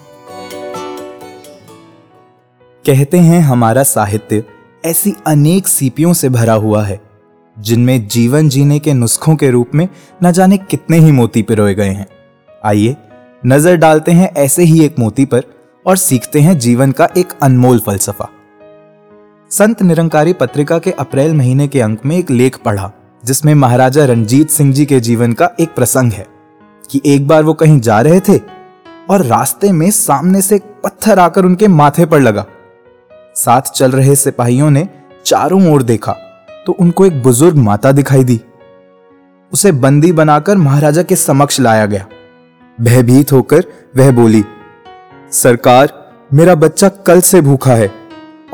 कहते 2.85 3.19
हैं 3.19 3.39
हमारा 3.41 3.83
साहित्य 3.83 4.43
ऐसी 4.85 5.13
अनेक 5.27 5.67
सीपियों 5.67 6.13
से 6.13 6.29
भरा 6.29 6.53
हुआ 6.53 6.83
है, 6.85 6.99
जिनमें 7.57 8.07
जीवन 8.07 8.49
जीने 8.49 8.79
के 8.79 8.93
नुस्खों 8.93 9.35
के 9.35 9.49
रूप 9.49 9.71
में 9.75 9.87
न 10.23 10.31
जाने 10.31 10.57
कितने 10.57 10.99
ही 10.99 11.11
मोती 11.11 11.41
पिरोए 11.41 11.73
गए 11.75 11.89
हैं। 11.89 12.07
आइए, 12.65 12.95
नज़र 13.45 13.75
डालते 13.75 14.11
हैं 14.11 14.31
ऐसे 14.35 14.63
ही 14.63 14.83
एक 14.85 14.99
मोती 14.99 15.25
पर 15.25 15.43
और 15.85 15.97
सीखते 15.97 16.41
हैं 16.41 16.57
जीवन 16.59 16.91
का 16.91 17.09
एक 17.17 17.33
अनमोल 17.43 17.79
फलसफा। 17.79 18.29
संत 19.55 19.81
निरंकारी 19.81 20.33
पत्रिका 20.33 20.77
के 20.79 20.91
अप्रैल 20.91 21.33
महीने 21.33 21.67
के 21.67 21.81
अंक 21.81 21.99
में 22.05 22.15
एक 22.17 22.31
लेख 22.31 22.57
पढ़ा, 22.57 22.91
जिसमें 23.23 23.53
महाराजा 23.55 24.05
रंजीत 24.05 24.49
सिंह 24.49 24.73
जी 24.73 24.85
के 24.85 24.99
जीवन 24.99 25.33
का 25.33 25.49
एक 25.59 25.75
प्रसंग 25.75 26.13
है, 26.13 26.25
कि 26.89 27.01
एक 27.05 27.27
बार 27.27 27.43
वो 27.43 27.53
कहीं 27.53 27.79
जा 27.79 28.01
रहे 28.01 28.19
थे 28.19 28.37
और 29.09 29.23
रास्ते 29.25 29.71
में 29.71 29.89
सामने 29.91 30.41
से 30.41 30.59
पत्थर 30.83 31.19
आकर 31.19 31.45
उनके 31.45 31.67
माथे 31.67 32.05
पर 32.05 32.19
लगा। 32.19 32.45
साथ 33.35 33.71
चल 33.71 33.91
रहे 33.91 34.15
सिपाहियों 34.17 34.69
ने 34.71 34.87
चारों 35.25 35.65
ओर 35.73 35.83
देखा 35.83 36.17
तो 36.65 36.71
उनको 36.73 37.05
एक 37.05 37.23
बुज़ुर्ग 37.23 37.57
माता 37.59 37.91
दिखाई 37.93 38.23
दी। 38.23 38.41
उसे 39.51 39.71
बंदी 39.71 40.11
बनाकर 40.13 40.57
महाराजा 40.59 41.03
के 41.03 41.15
समक्ष 41.17 41.59
लाया 41.59 41.85
गया। 41.85 42.07
भयभीत 42.77 43.31
होकर 43.31 43.65
वह 43.97 44.11
बोली, 44.13 44.45
सरकार, 45.33 46.01
मेरा 46.31 46.55
बच्चा 46.57 46.89
कल 46.89 47.21
से 47.23 47.41
भूखा 47.41 47.73
है। 47.73 47.93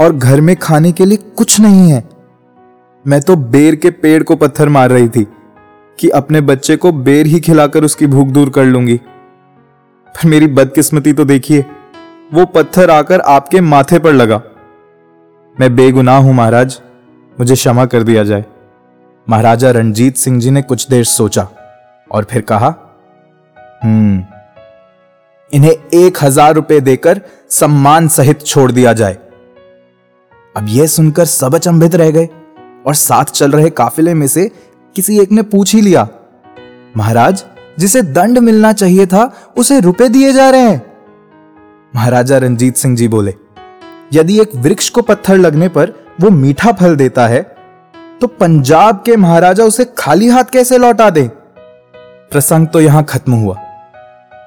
और 0.01 0.15
घर 0.15 0.41
में 0.41 0.55
खाने 0.55 0.91
के 0.91 1.05
लिए 1.05 1.17
कुछ 1.37 1.59
नहीं 1.59 1.89
है। 1.91 2.03
मैं 3.05 3.21
तो 3.21 3.35
बेर 3.35 3.75
के 3.75 3.89
पेड़ 3.91 4.21
को 4.23 4.35
पत्थर 4.35 4.69
मार 4.69 4.89
रही 4.89 5.07
थी 5.09 5.25
कि 5.99 6.09
अपने 6.11 6.41
बच्चे 6.41 6.75
को 6.75 6.91
बेर 6.91 7.25
ही 7.25 7.39
खिलाकर 7.39 7.83
उसकी 7.83 8.07
भूख 8.07 8.27
दूर 8.29 8.49
कर 8.49 8.65
लूँगी। 8.65 8.97
पर 8.97 10.27
मेरी 10.27 10.47
बदकिस्मती 10.49 11.13
तो 11.13 11.25
देखिए, 11.25 11.65
वो 12.31 12.45
पत्थर 12.45 12.89
आकर 12.89 13.19
आपके 13.21 13.61
माथे 13.61 13.99
पर 13.99 14.13
लगा। 14.13 14.41
मैं 15.55 15.75
बेगुनाह 15.75 16.17
हूँ 16.17 16.33
महाराज, 16.33 16.79
मुझे 17.37 17.55
क्षमा 17.55 17.85
कर 17.85 18.03
दिया 18.03 18.23
जाए। 18.23 18.45
महाराजा 19.27 19.71
रणजीत 19.71 20.15
सिंह 20.15 20.39
जी 20.39 20.51
ने 20.51 20.61
कुछ 20.61 20.87
देर 20.89 21.03
सोचा 21.05 21.47
और 22.11 22.23
फिर 22.23 22.41
कहा 22.43 22.73
हम्म 23.83 24.23
इन्हें 25.51 25.71
एक 25.95 26.17
हज़ार 26.23 26.53
रुपए 26.53 26.79
देकर 26.81 27.21
सम्मान 27.49 28.07
सहित 28.07 28.41
छोड़ 28.41 28.71
दिया 28.71 28.93
जाए। 28.93 29.17
अब 30.55 30.65
यह 30.69 30.87
सुनकर 30.87 31.25
सब 31.25 31.55
अचंभित 31.55 31.95
रह 31.95 32.09
गए 32.11 32.29
और 32.87 32.95
साथ 32.95 33.25
चल 33.25 33.51
रहे 33.51 33.69
काफिले 33.69 34.13
में 34.13 34.27
से 34.27 34.49
किसी 34.95 35.19
एक 35.19 35.31
ने 35.31 35.41
पूछ 35.41 35.73
ही 35.75 35.81
लिया, 35.81 36.07
महाराज, 36.97 37.43
जिसे 37.79 38.01
दंड 38.01 38.37
मिलना 38.37 38.71
चाहिए 38.73 39.05
था, 39.05 39.31
उसे 39.57 39.79
रुपए 39.79 40.07
दिए 40.09 40.33
जा 40.33 40.49
रहे 40.49 40.61
हैं? 40.61 40.81
महाराजा 41.93 42.37
रंजीत 42.37 42.75
सिंह 42.75 42.95
जी 42.95 43.07
बोले, 43.07 43.33
यदि 44.13 44.39
एक 44.41 44.55
वृक्ष 44.55 44.89
को 44.89 45.01
पत्थर 45.01 45.37
लगने 45.37 45.67
पर 45.69 45.93
वो 46.21 46.29
मीठा 46.29 46.71
फल 46.71 46.95
देता 46.95 47.27
है 47.27 47.41
तो 48.21 48.27
पंजाब 48.29 49.01
के 49.05 49.15
महाराजा 49.17 49.63
उसे 49.63 49.85
खाली 49.97 50.27
हाथ 50.27 50.43
कैसे 50.43 50.77
लौटा 50.77 51.09
दे? 51.09 51.27
प्रसंग 52.31 52.67
तो 52.67 52.81
यहाँ 52.81 53.03
खत्म 53.03 53.33
हुआ, 53.33 53.55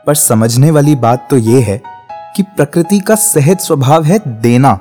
पर 0.06 0.14
समझने 0.14 0.70
वाली 0.70 0.94
बात 0.96 1.26
तो 1.30 1.36
यह 1.36 1.64
है 1.64 1.82
कि 2.36 2.42
प्रकृति 2.56 3.00
का 3.00 3.14
सहज 3.14 3.60
स्वभाव 3.60 4.04
है 4.04 4.18
देना। 4.42 4.78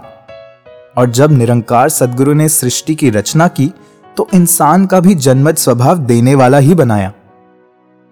और 0.98 1.10
जब 1.10 1.32
निरंकार 1.32 1.90
सदगुरु 1.90 2.34
ने 2.34 2.50
सृष्टि 2.50 2.96
की 2.96 3.10
रचना 3.10 3.48
की 3.48 3.72
तो 4.18 4.28
इंसान 4.34 4.86
का 4.86 5.00
भी 5.00 5.16
जन्मज 5.16 5.58
स्वभाव 5.58 5.98
देने 5.98 6.36
वाला 6.36 6.58
ही 6.58 6.76
बनाया। 6.76 7.12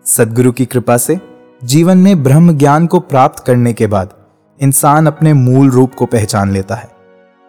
सदगुरु 0.05 0.51
की 0.51 0.65
कृपा 0.65 0.97
से 0.97 1.19
जीवन 1.63 1.97
में 1.97 2.23
ब्रह्म 2.23 2.57
ज्ञान 2.57 2.87
को 2.87 2.99
प्राप्त 2.99 3.43
करने 3.43 3.73
के 3.73 3.87
बाद 3.87 4.13
इंसान 4.59 5.07
अपने 5.07 5.33
मूल 5.33 5.69
रूप 5.69 5.93
को 5.93 6.05
पहचान 6.05 6.51
लेता 6.51 6.75
है 6.75 6.89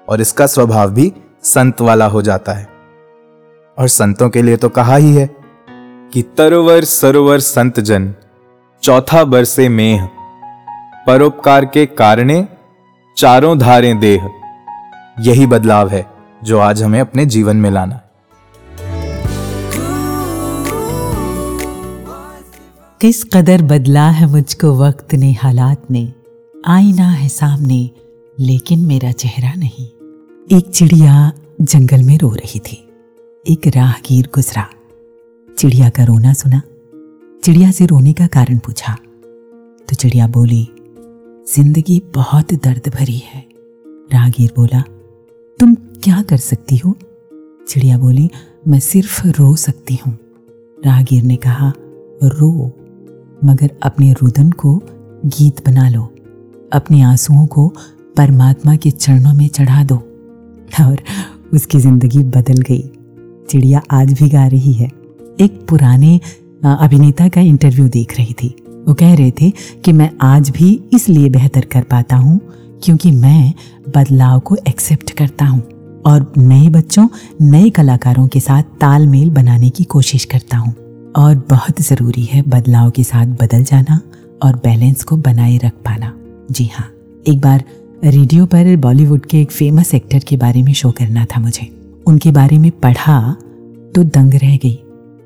और 0.08 0.20
इसका 0.20 0.46
स्वभाव 0.46 0.90
भी 0.90 1.12
संत 1.42 1.80
वाला 1.80 2.06
हो 2.06 2.22
जाता 2.22 2.52
है। 2.52 2.68
और 3.78 3.88
संतों 3.88 4.28
के 4.28 4.42
लिए 4.42 4.56
तो 4.56 4.68
कहा 4.68 4.96
ही 4.96 5.14
है 5.14 5.28
कि 6.12 6.22
तरोवर 6.36 6.84
सरोवर 6.84 7.40
संत 7.40 7.80
जन, 7.80 8.14
चौथा 8.82 9.24
बरसे 9.24 9.68
मेह, 9.68 10.08
परोपकार 11.06 11.64
के 11.64 11.86
कारणे 11.86 12.46
चारों 13.16 13.58
धारे 13.58 13.94
देह। 13.94 14.28
यही 15.16 15.46
बदलाव 15.46 15.88
है, 15.88 16.06
जो 16.44 16.58
आज 16.58 16.82
हमें 16.82 17.00
अपने 17.00 17.26
जीवन 17.26 17.56
में 17.56 17.70
लाना 17.70 17.94
है। 17.94 18.10
किस 23.00 23.22
कदर 23.24 23.62
बदला 23.62 24.08
है 24.10 24.26
मुझको 24.26 24.72
वक्त 24.78 25.14
ने, 25.14 25.32
हालात 25.32 25.90
ने, 25.90 26.12
आईना 26.66 27.08
है 27.08 27.28
सामने, 27.28 27.90
लेकिन 28.38 28.80
मेरा 28.80 29.10
चेहरा 29.12 29.52
नहीं। 29.54 29.86
एक 30.48 30.70
चिड़िया 30.70 31.32
जंगल 31.60 32.02
में 32.02 32.16
रो 32.18 32.28
रही 32.28 32.60
थी, 32.60 32.76
एक 33.46 33.66
राहगीर 33.66 34.28
गुजरा। 34.34 34.66
चिड़िया 35.48 35.88
का 35.90 36.04
रोना 36.04 36.32
सुना, 36.32 36.60
चिड़िया 37.42 37.70
से 37.70 37.86
रोने 37.86 38.12
का 38.12 38.26
कारण 38.26 38.58
पूछा। 38.58 38.96
तो 39.88 39.96
चिड़िया 39.96 40.26
बोली, 40.28 40.66
ज़िंदगी 41.46 42.02
बहुत 42.14 42.52
दर्द 42.54 42.90
भरी 42.94 43.18
है। 43.26 43.44
राहगीर 44.12 44.52
बोला 44.56 44.82
तुम 45.58 45.74
क्या 45.74 46.22
कर 46.22 46.36
सकती 46.36 46.76
हो? 46.76 46.96
चिड़िया 47.68 47.98
बोली, 47.98 48.30
मैं 48.68 48.80
सिर्फ़ 48.80 49.26
रो 49.28 49.56
सकती 49.56 49.98
हूँ। 50.06 50.18
राहगीर 50.86 51.22
ने 51.22 51.36
कहा, 51.36 51.72
रो, 52.22 52.66
मगर 53.44 53.70
अपने 53.82 54.12
रुदन 54.12 54.50
को 54.50 54.82
गीत 55.26 55.66
बना 55.66 55.88
लो। 55.88 56.12
अपने 56.72 57.02
आंसुओं 57.02 57.46
को 57.46 57.72
परमात्मा 58.16 58.76
के 58.76 58.90
चरणों 58.90 59.34
में 59.34 59.48
चढ़ा 59.48 59.84
दो। 59.84 59.96
और 60.80 60.96
उसकी 61.54 61.80
ज़िंदगी 61.80 62.18
बदल 62.18 62.60
गई। 62.60 62.90
चिड़िया 63.48 63.82
आज 63.90 64.12
भी 64.12 64.28
गा 64.28 64.46
रही 64.46 64.72
है। 64.72 64.88
एक 65.40 65.66
पुराने 65.68 66.20
अभिनेता 66.64 67.28
का 67.28 67.40
इंटरव्यू 67.40 67.88
देख 67.88 68.18
रही 68.18 68.32
थी। 68.32 68.56
वो 68.88 68.94
कह 68.94 69.14
रहे 69.14 69.30
थे 69.30 69.50
कि 69.84 69.92
मैं 69.92 70.10
आज 70.22 70.50
भी 70.50 70.82
इसलिए 70.92 71.28
बेहतर 71.28 71.64
कर 71.64 71.82
पाता 71.82 72.16
हूँ 72.16 72.40
क्योंकि 72.84 73.10
मैं 73.10 73.54
बदलाव 73.96 74.38
को 74.40 74.56
एक्सेप्ट 74.68 75.10
करता 75.10 75.44
हूँ 75.44 75.62
और 76.06 76.32
नए 76.38 76.68
बच्चों, 76.68 77.06
नए 77.42 77.70
कलाकारों 77.70 78.26
के 78.28 78.40
साथ 78.40 78.62
तालमेल 78.80 79.30
बनाने 79.30 79.70
की 79.70 79.84
कोशिश 79.84 80.24
करता 80.24 80.56
हूँ। 80.56 80.74
और 81.16 81.34
बहुत 81.50 81.80
ज़रूरी 81.80 82.24
है 82.24 82.42
बदलाव 82.42 82.90
के 82.90 83.04
साथ 83.04 83.26
बदल 83.42 83.64
जाना 83.64 84.00
और 84.42 84.56
बैलेंस 84.56 85.02
को 85.04 85.16
बनाए 85.16 85.56
रख 85.56 85.72
पाना। 85.84 86.12
जी 86.50 86.64
हाँ 86.74 86.88
एक 87.26 87.40
बार 87.40 87.64
रेडियो 88.04 88.46
पर 88.46 88.76
बॉलीवुड 88.76 89.26
के 89.26 89.40
एक 89.40 89.50
फ़ेमस 89.50 89.94
एक्टर 89.94 90.18
के 90.18 90.36
बारे 90.36 90.62
में 90.62 90.72
शो 90.72 90.90
करना 90.90 91.24
था 91.26 91.40
मुझे। 91.40 91.68
उनके 92.06 92.30
बारे 92.32 92.58
में 92.58 92.70
पढ़ा 92.80 93.20
तो 93.94 94.04
दंग 94.04 94.34
रह 94.34 94.56
गई। 94.56 94.78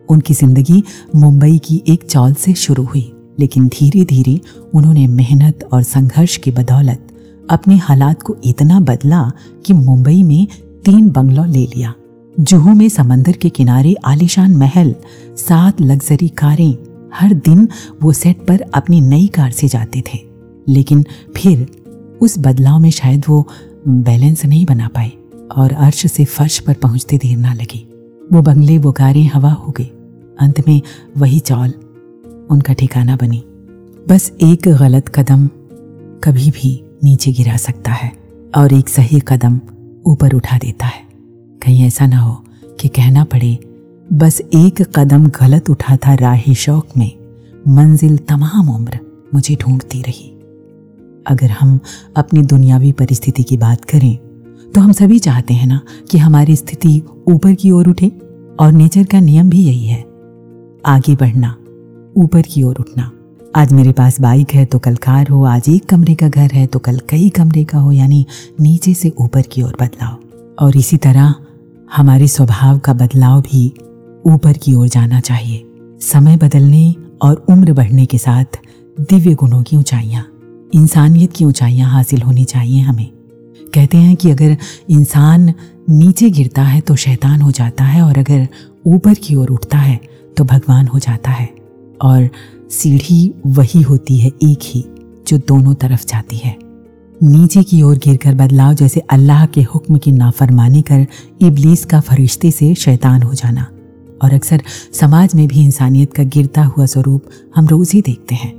उनकी 0.09 0.35
ज़िंदगी 0.35 0.83
मुंबई 1.17 1.59
की 1.59 1.83
एक 1.89 2.05
चौल 2.11 2.35
से 2.35 2.55
शुरू 2.55 2.85
हुई, 2.85 3.12
लेकिन 3.39 3.69
धीरे 3.69 4.05
धीरे 4.05 4.41
उन्होंने 4.75 5.07
मेहनत 5.07 5.69
और 5.73 5.83
संघर्ष 5.83 6.37
की 6.37 6.51
बदौलत 6.51 7.06
अपने 7.51 7.77
हालात 7.77 8.23
को 8.23 8.37
इतना 8.45 8.81
बदला 8.81 9.33
कि 9.67 9.73
मुंबई 9.73 10.23
में 10.23 10.49
तीन 10.85 11.11
बंगलो 11.11 11.45
ले 11.45 11.67
लिया। 11.67 11.95
जुहू 12.41 12.75
में 12.75 12.89
समंदर 12.89 13.33
के 13.33 13.49
किनारे 13.49 13.95
आलिशान 14.05 14.57
महल, 14.57 14.95
सात 15.37 15.81
लग्जरी 15.81 16.29
कारें, 16.29 16.77
हर 17.15 17.35
दिन 17.35 17.69
वो 18.03 18.13
सेट 18.13 18.47
पर 18.47 18.61
अपनी 18.61 19.01
नई 19.01 19.27
कार 19.27 19.51
से 19.51 19.69
जाते 19.69 20.01
थे। 20.01 20.19
लेकिन 20.69 21.05
फिर 21.37 21.71
उस 22.21 22.39
बदलाव 22.39 22.79
में 22.79 22.91
शायद 22.91 23.23
वो 23.29 23.49
बैलेंस 23.89 24.45
नहीं 24.45 24.67
बना 24.67 24.89
पाए 24.89 25.13
और 25.57 25.73
अर्श 25.73 26.07
से 26.07 26.25
फर्श 26.25 26.59
पर 26.59 26.75
पहुँचते 26.75 27.17
देर 27.17 27.39
ना 27.39 27.55
लगी। 27.55 27.89
वो 28.33 28.43
बंगले, 28.43 28.79
वो 28.79 28.93
कारें 28.93 29.31
हवा 29.35 29.53
हो 29.53 29.73
गई। 29.73 29.93
अंत 30.41 30.69
में 30.69 30.83
वही 31.19 31.41
चौल, 31.41 31.71
उनका 32.51 32.73
ठिकाना 32.73 33.17
बनी। 33.17 33.45
बस 34.09 34.33
एक 34.43 34.63
गलत 34.69 35.09
कदम 35.09 35.47
कभी 36.25 36.51
भी 36.51 36.83
नीचे 37.07 37.33
गिरा 37.33 37.57
सकता 37.59 37.93
है 37.93 38.11
और 38.57 38.73
एक 38.75 38.89
सही 38.89 39.21
कदम 39.29 39.61
ऊपर 40.07 40.35
उठा 40.35 40.59
देता 40.59 40.87
है। 40.87 41.05
कहीं 41.63 41.87
ऐसा 41.87 42.07
ना 42.07 42.19
हो 42.19 42.35
कि 42.81 42.89
कहना 42.89 43.25
पड़े, 43.25 43.59
बस 44.11 44.41
एक 44.55 44.83
कदम 44.97 45.27
गलत 45.31 45.71
उठा 45.71 45.97
था 45.97 46.15
राह 46.15 46.53
शौक 46.55 46.97
में, 46.97 47.11
मंजिल 47.69 48.17
तमाम 48.29 48.69
उम्र 48.71 48.99
मुझे 49.35 49.57
ढूंढती 49.57 50.03
रही। 50.03 50.31
अगर 51.27 51.51
हम 51.51 51.79
अपनी 52.17 52.43
दुनियावी 52.45 52.93
परिस्थिति 52.93 53.43
की 53.43 53.57
बात 53.57 53.85
करें 53.85 54.17
तो 54.75 54.81
हम 54.81 54.93
सभी 54.93 55.19
चाहते 55.19 55.55
हैं 55.55 55.67
ना 55.67 55.81
कि 56.11 56.19
हमारी 56.19 56.57
स्थिति 56.57 57.01
ऊपर 57.29 57.55
की 57.55 57.71
ओर 57.71 57.89
उठे, 57.89 58.09
और 58.61 58.73
नेचर 58.73 59.05
का 59.05 59.21
नियम 59.21 59.51
भी 59.51 59.63
यही 59.63 59.87
है, 59.87 60.01
आगे 60.87 61.15
बढ़ना, 61.17 61.57
ऊपर 62.17 62.43
की 62.43 62.63
ओर 62.63 62.77
उठना। 62.81 63.11
आज 63.57 63.73
मेरे 63.73 63.93
पास 63.93 64.21
बाइक 64.21 64.51
है 64.55 64.65
तो 64.65 64.79
कल 64.79 64.97
कार 64.97 65.29
हो, 65.29 65.43
आज 65.45 65.69
एक 65.69 65.85
कमरे 65.89 66.15
का 66.15 66.29
घर 66.29 66.51
है 66.53 66.67
तो 66.67 66.79
कल 66.79 66.99
कई 67.09 67.29
कमरे 67.29 67.63
का 67.65 67.79
हो, 67.79 67.93
यानी 67.93 68.27
नीचे 68.61 68.93
से 68.95 69.13
ऊपर 69.19 69.43
की 69.43 69.63
ओर 69.63 69.77
बदलाव। 69.81 70.65
और 70.65 70.77
इसी 70.77 70.97
तरह 70.97 71.35
हमारे 71.91 72.29
स्वभाव 72.29 72.79
का 72.79 72.93
बदलाव 72.93 73.41
भी 73.43 73.67
ऊपर 74.25 74.59
की 74.59 74.75
ओर 74.75 74.89
जाना 74.89 75.21
चाहिए। 75.21 75.65
समय 76.03 76.37
बदलने 76.37 76.95
और 77.23 77.45
उम्र 77.51 77.73
बढ़ने 77.73 78.07
के 78.07 78.19
साथ 78.19 78.59
दिव्य 79.01 79.35
गुणों 79.35 79.63
की 79.63 79.77
ऊंचाइयाँ, 79.77 80.27
इंसानियत 80.75 81.33
की 81.33 81.45
ऊंचाइयाँ 81.45 81.91
हासिल 81.91 82.23
होनी 82.23 82.45
चाहिए 82.45 82.81
हमें। 82.81 83.11
कहते 83.75 83.97
हैं 83.97 84.17
कि 84.17 84.31
अगर 84.31 84.57
इंसान 84.91 85.53
नीचे 85.91 86.31
गिरता 86.31 86.63
है 86.63 86.81
तो 86.81 86.97
शैतान 86.97 87.41
हो 87.41 87.51
जाता 87.51 87.85
है 87.85 88.03
और 88.03 88.19
अगर 88.19 88.47
ऊपर 88.87 89.15
की 89.15 89.35
ओर 89.35 89.51
उठता 89.51 89.79
है 89.79 90.01
तो 90.37 90.45
भगवान 90.45 90.87
हो 90.87 90.99
जाता 90.99 91.31
है। 91.31 91.55
और 92.03 92.29
सीढ़ी 92.71 93.35
वही 93.47 93.83
होती 93.83 94.19
है, 94.19 94.29
एक 94.29 94.59
ही, 94.62 94.85
जो 95.29 95.39
दोनों 95.39 95.75
तरफ़ 95.75 96.07
जाती 96.07 96.37
है। 96.37 96.57
नीचे 97.23 97.62
की 97.62 97.83
ओर 97.83 97.97
गिरकर 97.99 98.35
बदलाव 98.35 98.75
जैसे 98.75 99.01
अल्लाह 99.01 99.47
के 99.47 99.62
हुक्म 99.62 99.99
की 99.99 100.12
नाफरमानी 100.12 100.83
कर 100.83 101.07
इबलीस 101.43 101.85
का 101.85 102.01
फरिश्ते 102.01 102.51
से 102.51 102.75
शैतान 102.75 103.23
हो 103.23 103.35
जाना। 103.35 103.67
और 104.23 104.35
अक्सर 104.35 104.62
समाज 104.93 105.35
में 105.35 105.49
भी 105.49 105.64
इंसानियत 105.64 106.12
का 106.12 106.23
गिरता 106.23 106.64
हुआ 106.64 106.87
स्वरूप 106.87 107.25
हम 107.57 107.67
रोज 107.67 107.91
ही 107.91 108.03
देखते 108.03 108.35
हैं 108.35 108.53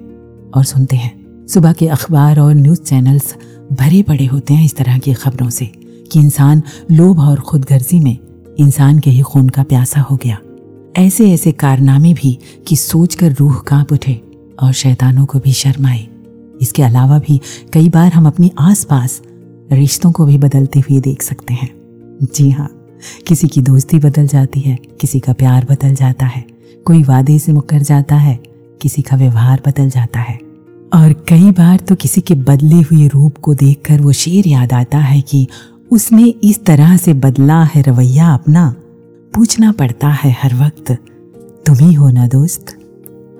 और 0.52 0.64
सुनते 0.64 0.96
हैं। 0.96 1.48
सुबह 1.48 1.74
के 1.74 1.88
अखबार 1.88 2.40
और 2.40 2.54
न्यूज़ 2.54 2.82
चैनल्स 2.82 3.36
भरे 3.74 4.04
पड़े 4.04 4.26
होते 4.26 4.54
हैं 4.54 4.66
इस 4.66 4.76
तरह 4.76 4.98
की 4.98 5.14
खबरों 5.14 5.50
से 5.50 5.66
कि 6.12 6.20
इंसान 6.20 6.62
लोभ 6.92 7.20
और 7.20 7.40
खुदगर्जी 7.40 8.00
में 8.00 8.18
इंसान 8.60 9.00
के 9.00 9.10
ही 9.10 9.22
खून 9.22 9.50
का 9.50 9.64
प्यासा 9.64 10.02
हो 10.02 10.16
गया। 10.16 10.38
ऐसे 10.98 11.32
ऐसे 11.32 11.52
कारनामे 11.52 12.14
भी 12.14 12.40
कि 12.68 12.76
सोचकर 12.76 13.32
रूह 13.32 13.56
काँप 13.68 13.92
उठे 13.94 14.22
और 14.64 14.74
शैतानों 14.74 15.26
को 15.26 15.40
भी 15.40 15.54
शर्माए। 15.54 16.08
इसके 16.62 16.84
अलावा 16.84 17.20
भी 17.20 17.42
कई 17.74 17.90
बार 17.90 18.14
हम 18.14 18.28
अपनी 18.28 18.52
आसपास 18.60 19.22
रिश्तों 19.72 20.12
को 20.12 20.26
भी 20.26 20.38
बदलते 20.38 20.80
हुए 20.80 21.00
देख 21.00 21.22
सकते 21.22 21.54
हैं। 21.54 21.70
जी 22.36 22.50
हाँ 22.50 22.70
किसी 23.28 23.48
की 23.48 23.62
दोस्ती 23.62 24.00
बदल 24.00 24.28
जाती 24.28 24.60
है, 24.60 24.78
किसी 25.02 25.20
का 25.20 25.34
प्यार 25.34 25.68
बदल 25.70 25.96
जाता 25.96 26.26
है, 26.26 26.46
कोई 26.86 27.04
वादे 27.04 27.40
से 27.40 27.54
मुकर 27.54 27.82
जाता 27.82 28.16
है, 28.16 28.40
किसी 28.82 29.02
का 29.02 29.18
व्यवहार 29.18 29.62
बदल 29.68 29.90
जाता 29.90 30.20
है। 30.20 30.40
और 30.94 31.26
कई 31.30 31.52
बार 31.52 31.80
तो 31.80 31.96
किसी 31.96 32.22
के 32.22 32.34
बदले 32.34 32.82
हुए 32.82 33.08
रूप 33.08 33.38
को 33.38 33.54
देखकर 33.54 34.02
वो 34.02 34.12
शेर 34.12 34.48
याद 34.48 34.74
आता 34.74 34.98
है 34.98 35.22
कि 35.22 35.48
उसने 35.92 36.24
इस 36.24 36.66
तरह 36.66 36.98
से 36.98 37.14
बदला 37.14 37.64
है 37.64 37.82
रवैया 37.82 38.34
अपना। 38.34 38.76
पूछना 39.34 39.72
पड़ता 39.72 40.08
है 40.10 40.32
हर 40.42 40.54
वक्त, 40.56 40.92
तुम 41.66 41.76
ही 41.78 41.94
हो 41.94 42.10
ना 42.10 42.28
दोस्त? 42.28 42.76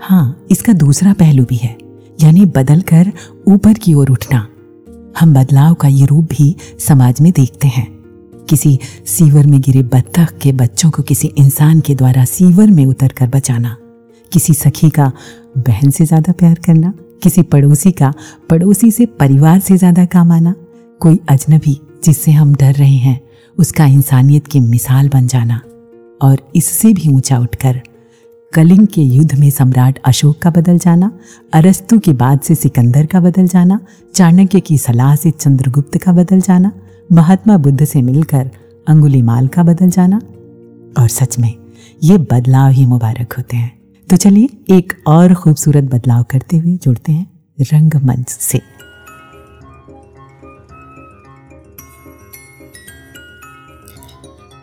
हाँ 0.02 0.46
इसका 0.52 0.74
दूसरा 0.76 1.14
पहलू 1.14 1.46
भी 1.46 1.56
है, 1.56 1.78
यानी 2.20 2.46
बदल 2.48 2.82
कर 2.84 3.12
ऊपर 3.48 3.74
की 3.74 3.94
ओर 3.94 4.10
उठना। 4.10 4.48
हम 5.20 5.34
बदलाव 5.34 5.74
का 5.74 5.88
ये 5.88 6.06
रूप 6.06 6.26
भी 6.30 6.56
समाज 6.80 7.22
में 7.22 7.32
देखते 7.32 7.68
हैं। 7.68 7.88
किसी 8.50 8.78
सीवर 9.08 9.48
में 9.48 9.60
गिरे 9.62 9.82
बत्तख 9.86 10.38
के 10.42 10.52
बच्चों 10.54 10.90
को 10.92 11.04
किसी 11.04 11.28
इंसान 11.38 11.80
के 11.80 11.96
द्वारा 11.96 12.26
सीवर 12.26 12.70
में 12.70 12.86
उतर 12.86 13.14
कर 13.18 13.28
बचाना, 13.28 13.76
किसी 14.32 14.54
सखी 14.54 14.90
का 14.90 15.12
बहन 15.58 15.90
से 15.90 16.06
ज़्यादा 16.06 16.34
प्यार 16.34 16.60
करना, 16.66 16.94
किसी 17.24 17.42
पड़ोसी 17.44 17.92
का 17.92 18.14
पड़ोसी 18.50 18.92
से 18.92 19.06
परिवार 19.20 19.60
से 19.60 19.78
ज़्यादा 19.78 20.06
काम 20.08 20.32
आना, 20.32 20.54
कोई 21.02 21.20
अजनबी 21.30 21.80
जिससे 22.04 22.32
हम 22.32 22.54
डर 22.56 22.74
रहे 22.74 22.96
हैं, 22.98 23.20
उसका 23.58 23.86
इंसानियत 23.88 24.48
की 24.48 24.60
मिसाल 24.60 25.10
बन 25.10 25.28
जाना। 25.28 25.62
और 26.22 26.52
इससे 26.56 26.94
भी 26.94 27.14
ऊँचा 27.14 27.40
उठकर, 27.40 27.82
कलिंग 28.54 28.88
के 28.88 29.02
युद्ध 29.02 29.40
में 29.40 29.50
सम्राट 29.50 30.00
अशोक 30.06 30.38
का 30.38 30.50
बदल 30.50 30.78
जाना, 30.78 31.12
अरस्तु 31.54 32.00
के 32.00 32.14
बाद 32.14 32.40
से 32.40 32.56
सिकंदर 32.56 33.06
का 33.06 33.20
बदल 33.20 33.48
जाना, 33.48 33.80
चाणक्य 34.16 34.60
की 34.60 34.78
सलाह 34.78 35.16
से 35.16 35.32
चंद्रगुप्त 35.32 35.98
का 35.98 36.12
बदल 36.12 36.42
जाना, 36.42 36.72
महात्मा 37.12 37.58
बुद्ध 37.58 37.86
से 37.86 38.02
मिलकर 38.02 38.50
अंगुलीमाल 38.88 39.48
का 39.48 39.64
बदल 39.64 39.90
जाना। 39.90 40.22
और 41.00 41.08
सच 41.08 41.40
में, 41.40 41.54
ये 42.04 42.18
बदलाव 42.18 42.72
ही 42.72 42.86
मुबारक 42.86 43.34
होते 43.34 43.58
हैं। 43.58 43.72
तो 44.10 44.16
चलिए 44.16 44.50
एक 44.70 44.94
और 45.08 45.34
खूबसूरत 45.34 45.84
बदलाव 45.84 46.24
करते 46.24 46.58
हुए 46.58 46.78
जुड़ते 46.78 47.12
हैं 47.12 47.28
रंगमंच 47.62 48.30
से। 48.30 48.62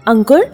अंकुर 0.06 0.44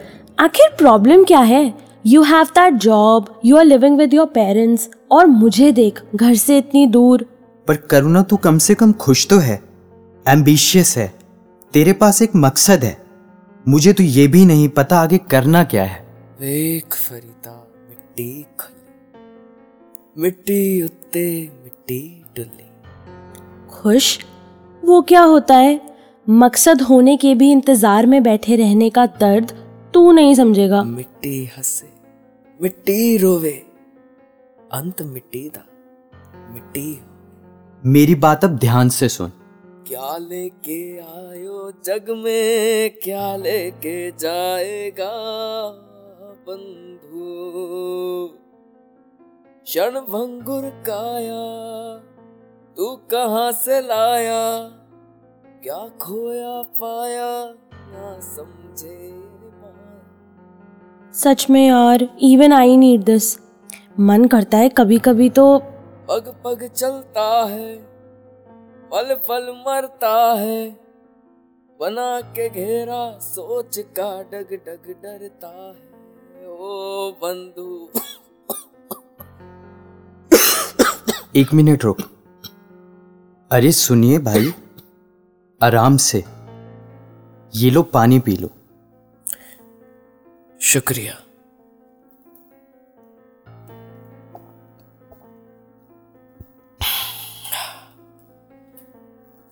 आखिर 0.41 0.69
प्रॉब्लम 0.79 1.25
क्या 1.25 1.39
है? 1.39 1.75
You 2.07 2.23
have 2.23 2.45
that 2.49 2.75
job 2.75 3.27
you 3.45 3.57
are 3.57 3.65
living 3.65 3.99
with 3.99 4.15
your 4.15 4.27
parents 4.27 4.89
और 5.13 5.27
मुझे 5.27 5.71
देख 5.73 6.01
घर 6.15 6.35
से 6.35 6.57
इतनी 6.59 6.87
दूर। 6.87 7.25
पर 7.69 7.77
करुणा 7.91 8.23
तू 8.23 8.37
कम 8.37 8.59
से 8.59 8.75
कम 8.75 8.93
खुश 9.01 9.27
तो 9.27 9.39
है 9.39 9.61
एम्बिशियस 10.27 10.97
है 10.99 11.07
तेरे 11.75 11.93
पास 11.93 12.23
एक 12.23 12.37
मकसद 12.37 12.85
है। 12.85 12.97
मुझे 13.67 13.93
तो 13.93 14.03
ये 14.03 14.27
भी 14.29 14.45
नहीं 14.45 14.69
पता 14.71 15.01
आगे 15.01 15.19
करना 15.31 15.65
क्या 15.65 15.85
है। 15.85 16.01
देख 16.41 16.95
फरीदा 16.95 17.57
मिट्टी 17.89 18.43
खली 18.61 20.23
मिट्टी 20.23 20.83
उत्ते 20.83 21.29
मिट्टी 21.65 22.03
डुली। 22.37 22.71
खुश? 23.73 24.19
वो 24.83 25.03
क्या 25.03 25.23
होता 25.23 25.55
है? 25.57 25.81
मकसद 26.27 26.83
होने 26.83 27.17
के 27.17 27.35
भी 27.35 27.53
इंतज़ार 27.53 28.07
में 28.07 28.23
बैठे 28.23 28.57
रहने 28.57 28.91
का 28.91 29.07
दर्द 29.21 29.53
तू 30.01 30.13
नहीं 30.13 30.35
समझेगा। 30.35 30.83
मिट्टी 30.83 31.45
हसे 31.59 31.89
मिट्टी 32.63 33.17
रोवे 33.17 33.67
अंत 34.73 35.03
मिट्टी 35.03 35.49
दा 35.49 35.65
मिट्टी 36.55 37.01
मेरी 37.85 38.15
बात 38.15 38.45
अब 38.45 38.51
ध्यान 38.51 38.89
से 38.89 39.09
सुन। 39.09 39.33
क्या 39.87 40.17
लेके 40.17 40.99
आयो 40.99 41.73
जग 41.85 42.11
में 42.11 42.91
क्या 43.01 43.37
लेके 43.37 44.11
जाएगा 44.11 45.13
बंधु? 46.49 47.29
क्षण 49.65 50.01
भंगुर 50.01 50.71
काया 50.89 51.45
तू 52.77 52.97
कहा 52.97 53.51
से 53.53 53.81
लाया? 53.81 54.43
क्या 55.63 55.89
खोया 55.99 56.63
पाया 56.63 57.33
ना 57.93 58.21
समझे। 58.21 59.20
सच 61.15 61.47
में 61.51 61.69
यार 61.69 62.09
इवन 62.23 62.53
आई 62.53 62.77
नीड 62.77 63.03
दिस 63.03 63.39
मन 64.01 64.25
करता 64.25 64.59
है 64.59 64.69
कभी 64.69 64.99
कभी 64.99 65.31
तो। 65.31 65.59
पग 66.09 66.35
पग 66.45 66.71
चलता 66.77 67.45
है 67.45 67.77
पल 68.93 69.15
पल 69.29 69.65
मरता 69.69 70.35
है 70.35 70.71
बना 71.81 72.21
के 72.21 72.49
घेरा 72.49 73.19
सोच 73.19 73.79
का 73.79 74.23
डग 74.23 74.53
डग 74.67 74.95
डरता 75.03 75.49
है। 75.49 76.49
ओ 76.49 77.11
बंधु। 77.25 77.89
एक 81.37 81.55
मिनट 81.55 81.85
रुक। 81.85 82.01
अरे 83.51 83.73
सुनिए 83.73 84.19
भाई 84.19 84.55
आराम 85.63 85.97
से। 85.97 86.25
ये 87.55 87.71
लो 87.71 87.83
पानी 87.83 88.19
पी 88.19 88.37
लो। 88.37 88.51
शुक्रिया। 90.61 91.15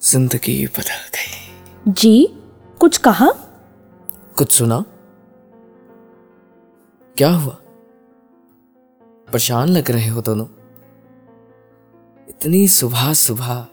ज़िंदगी 0.02 0.66
बदल 0.66 1.08
गई। 1.14 1.92
जी 1.92 2.26
कुछ 2.80 2.98
कहा? 2.98 3.30
कुछ 4.36 4.52
सुना। 4.52 4.84
क्या 7.16 7.30
हुआ? 7.30 7.56
परेशान 9.32 9.68
लग 9.68 9.90
रहे 9.90 10.08
हो 10.08 10.22
दोनों। 10.22 10.46
इतनी 12.28 12.68
सुबह 12.68 13.12
सुबह 13.14 13.66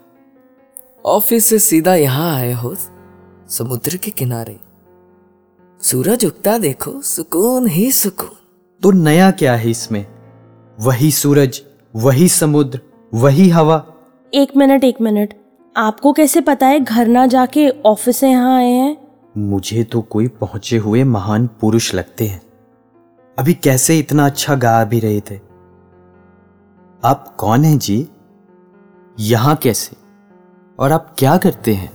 ऑफ़िस 1.06 1.46
से 1.46 1.60
सीधा 1.60 1.96
यहाँ 1.96 2.36
आए 2.36 2.54
हो 2.54 2.76
समुद्र 3.50 3.98
के 3.98 4.12
किनारे। 4.12 4.60
सूरज 5.82 6.26
उगता 6.26 6.58
देखो 6.58 7.02
सुकून 7.02 7.68
ही 7.68 7.92
सुकून। 7.92 8.30
तो 8.84 8.92
नया 8.92 9.32
क्या 9.32 9.56
है 9.56 9.70
इसमें? 9.70 10.06
वही 10.80 11.12
सूरज 11.12 11.62
वही 11.96 12.30
समुद्र 12.30 12.80
वही 13.14 13.50
हवा। 13.50 13.86
एक 14.34 14.56
मिनट 14.58 14.84
एक 14.84 15.02
मिनट। 15.02 15.34
आपको 15.76 16.14
कैसे 16.14 16.42
पता 16.42 16.68
है 16.68 16.80
घर 16.80 17.08
ना 17.08 17.26
जाके 17.28 17.70
ऑफ़िस 17.70 18.18
से 18.18 18.30
यहाँ 18.30 18.58
आए 18.58 18.72
हैं? 18.72 18.98
मुझे 19.38 19.84
तो 19.84 20.02
कोई 20.02 20.28
पहुँचे 20.28 20.78
हुए 20.78 21.04
महान 21.04 21.48
पुरुष 21.48 21.94
लगते 21.94 22.28
हैं। 22.28 22.42
अभी 23.40 23.54
कैसे 23.54 24.00
इतना 24.00 24.26
अच्छा 24.26 24.56
गा 24.56 24.84
भी 24.86 25.00
रहे 25.00 25.22
थे? 25.22 25.40
आप 27.04 27.36
कौन 27.40 27.64
हैं 27.64 27.78
जी? 27.80 28.08
यहाँ 29.20 29.56
कैसे? 29.56 29.96
और 30.80 30.92
आप 30.92 31.16
क्या 31.20 31.38
करते 31.38 31.74
हैं? 31.74 31.92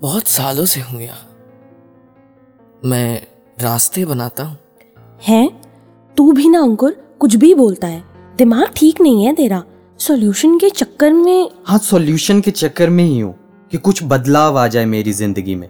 बहुत 0.00 0.28
सालों 0.28 0.64
से 0.64 0.80
हूँ 0.80 1.00
यहाँ। 1.00 1.28
मैं 2.84 3.22
रास्ते 3.60 4.04
बनाता 4.04 4.42
हूँ। 4.42 4.58
हैं? 5.22 5.62
तू 6.16 6.32
भी 6.32 6.48
ना 6.48 6.60
अंकुर 6.60 7.16
कुछ 7.20 7.36
भी 7.36 7.54
बोलता 7.54 7.86
है। 7.86 8.04
दिमाग 8.38 8.68
ठीक 8.76 9.00
नहीं 9.00 9.24
है 9.24 9.34
तेरा। 9.34 9.62
सॉल्यूशन 9.98 10.58
के 10.58 10.70
चक्कर 10.70 11.12
में 11.12 11.50
हाँ 11.64 11.78
सॉल्यूशन 11.78 12.40
के 12.40 12.50
चक्कर 12.50 12.90
में 12.90 13.04
ही 13.04 13.20
हूँ 13.20 13.34
कि 13.70 13.78
कुछ 13.78 14.00
बदलाव 14.04 14.58
आ 14.58 14.66
जाए 14.66 14.84
मेरी 14.84 15.12
ज़िंदगी 15.12 15.54
में। 15.54 15.68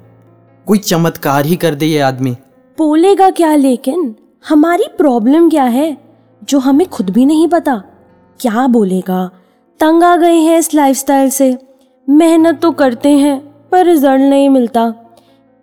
कोई 0.66 0.78
चमत्कार 0.78 1.46
ही 1.46 1.56
कर 1.56 1.74
दे 1.74 1.86
ये 1.86 2.00
आदमी। 2.00 2.36
बोलेगा 2.78 3.30
क्या 3.30 3.54
लेकिन? 3.54 4.14
हमारी 4.48 4.84
प्रॉब्लम 4.98 5.50
क्या 5.50 5.64
है? 5.64 5.98
जो 6.44 6.58
हमें 6.58 6.88
खुद 6.88 7.10
भी 7.10 7.26
नहीं 7.26 7.48
पता। 7.48 7.76
क्या 8.40 8.66
बोलेगा? 8.66 9.30
तंग 9.80 10.02
आ 10.02 10.16
गए 10.16 10.34
हैं 10.34 10.58
इस 10.58 10.74
लाइफस्टाइल 10.74 11.30
से। 11.30 11.58
मेहनत 12.10 12.60
तो 12.62 12.70
करते 12.70 13.08
हैं 13.08 13.38
पर 13.70 13.86
रिज़ल्ट 13.86 14.20
नहीं 14.20 14.48
मिलता। 14.48 14.94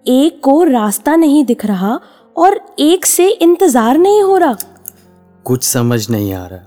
एक 0.06 0.40
को 0.44 0.64
रास्ता 0.64 1.16
नहीं 1.16 1.44
दिख 1.46 1.66
रहा 1.66 2.00
और 2.38 2.60
एक 2.80 3.06
से 3.06 3.30
इंतज़ार 3.30 3.98
नहीं 3.98 4.22
हो 4.24 4.38
रहा। 4.38 4.58
कुछ 5.46 5.64
समझ 5.64 6.10
नहीं 6.10 6.34
आ 6.34 6.46
रहा। 6.48 6.66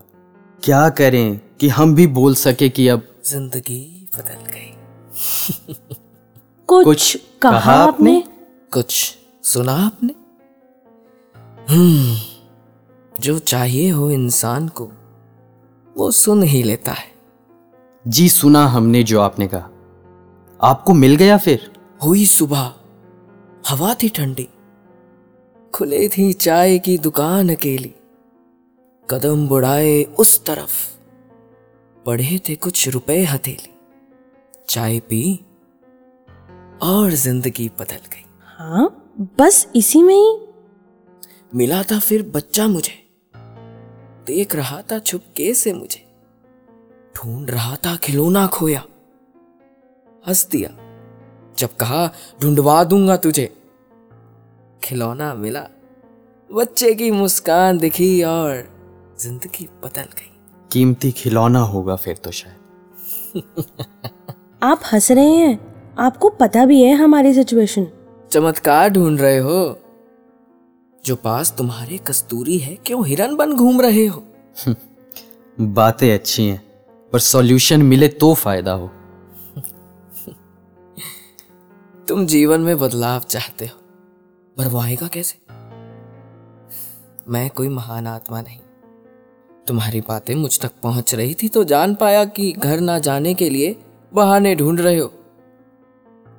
क्या 0.62 0.88
करें 0.88 1.40
कि 1.60 1.68
हम 1.68 1.94
भी 1.94 2.06
बोल 2.06 2.34
सके 2.34 2.68
कि 2.68 2.88
अब 2.88 3.02
ज़िंदगी 3.26 4.08
बदल 4.18 4.50
गई। 4.52 4.70
कुछ, 6.68 6.84
कुछ 6.84 7.18
कहा, 7.42 7.52
कहा 7.52 7.72
आपने? 7.72 8.16
आपने? 8.16 8.24
कुछ 8.72 9.18
सुना 9.42 9.72
आपने? 9.72 10.14
हम्म 11.70 12.16
जो 13.20 13.38
चाहिए 13.38 13.90
हो 13.90 14.10
इंसान 14.10 14.68
को 14.68 14.90
वो 15.96 16.10
सुन 16.10 16.42
ही 16.42 16.62
लेता 16.62 16.92
है। 16.92 17.10
जी 18.06 18.28
सुना 18.28 18.66
हमने 18.66 19.02
जो 19.02 19.20
आपने 19.20 19.46
कहा। 19.46 19.68
आपको 20.60 20.94
मिल 20.94 21.16
गया 21.16 21.36
फिर? 21.38 21.70
हुई 22.04 22.26
सुबह। 22.26 22.72
हवा 23.68 23.94
थी 23.94 24.08
ठंडी। 24.08 24.48
खुले 25.74 26.08
थी 26.08 26.32
चाय 26.32 26.78
की 26.78 26.98
दुकान 26.98 27.48
अकेली। 27.48 27.94
कदम 29.10 29.48
बुढ़ाए 29.48 30.02
उस 30.04 30.44
तरफ़। 30.44 30.98
पड़े 32.06 32.40
थे 32.48 32.54
कुछ 32.54 32.88
रुपए 32.88 33.24
हथेली। 33.24 33.74
चाय 34.68 35.00
पी 35.00 35.46
और 36.82 37.10
ज़िंदगी 37.10 37.68
बदल 37.68 37.96
गई। 37.96 38.24
हाँ 38.42 39.14
बस 39.38 39.72
इसी 39.76 40.02
में 40.02 40.14
ही। 40.14 40.46
मिला 41.54 41.82
था 41.82 41.98
फिर 41.98 42.22
बच्चा 42.22 42.68
मुझे। 42.68 43.10
देख 44.26 44.54
रहा 44.56 44.82
था 44.82 44.98
छुपके 44.98 45.54
से 45.54 45.72
मुझे। 45.72 46.06
ढूंढ 47.16 47.50
रहा 47.50 47.76
था 47.76 47.96
खिलौना 47.96 48.46
खोया। 48.46 48.84
हंस 50.28 50.46
दिया। 50.46 50.81
जब 51.58 51.76
कहा 51.76 52.10
ढूंढवा 52.42 52.84
दूँगा 52.84 53.16
तुझे। 53.16 53.52
खिलौना 54.84 55.34
मिला। 55.34 55.68
बच्चे 56.50 56.94
की 56.94 57.10
मुस्कान 57.10 57.78
दिखी 57.78 58.22
और 58.22 58.64
ज़िंदगी 59.20 59.68
बदल 59.84 60.02
गई। 60.02 60.30
कीमती 60.72 61.12
खिलौना 61.12 61.60
होगा 61.60 61.96
फिर 61.96 62.16
तो 62.16 62.30
शायद। 62.30 62.56
आप 64.62 64.80
हंस 64.92 65.10
रहे 65.10 65.34
हैं। 65.36 65.58
आपको 65.98 66.28
पता 66.30 66.64
भी 66.64 66.82
है 66.82 66.94
हमारी 66.94 67.34
सिचुएशन 67.34 67.86
चमत्कार 68.30 68.88
ढूंढ 68.88 69.20
रहे 69.20 69.38
हो। 69.38 69.78
जो 71.04 71.16
पास 71.16 71.54
तुम्हारे 71.58 71.98
कस्तूरी 71.98 72.58
है 72.58 72.74
क्यों 72.76 73.06
हिरन 73.06 73.36
बन 73.36 73.52
घूम 73.52 73.80
रहे 73.80 74.06
हो? 74.06 74.24
बातें 75.60 76.14
अच्छी 76.14 76.46
हैं 76.46 76.62
पर 77.12 77.18
सॉल्यूशन 77.18 77.82
मिले 77.82 78.08
तो 78.08 78.34
फ़ायदा 78.34 78.72
हो। 78.72 78.90
तुम 82.08 82.26
जीवन 82.26 82.60
में 82.60 82.78
बदलाव 82.78 83.20
चाहते 83.20 83.66
हो। 83.66 83.78
पर 84.56 84.68
वो 84.68 84.78
आएगा 84.80 85.06
कैसे? 85.06 85.38
मैं 87.28 87.50
कोई 87.50 87.68
महान 87.68 88.06
आत्मा 88.06 88.40
नहीं। 88.40 88.58
तुम्हारी 89.66 90.00
बातें 90.00 90.34
मुझ 90.34 90.60
तक 90.60 90.70
पहुँच 90.82 91.14
रही 91.14 91.34
थी 91.34 91.48
तो 91.48 91.64
जान 91.64 91.94
पाया 91.94 92.24
कि 92.24 92.52
घर 92.52 92.80
ना 92.80 92.98
जाने 92.98 93.34
के 93.34 93.50
लिए 93.50 93.76
बहाने 94.12 94.54
ढूंढ 94.54 94.80
रहे 94.80 94.98
हो। 94.98 95.12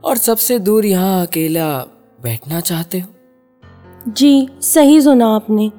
और 0.04 0.18
सबसे 0.18 0.60
दूर 0.60 0.86
यहाँ 0.86 1.26
अकेला 1.28 1.78
बैठना 2.22 2.60
चाहते 2.60 3.00
हो। 3.00 3.10
जी 4.08 4.50
सही 4.62 5.02
सुना 5.02 5.28
आपने। 5.36 5.72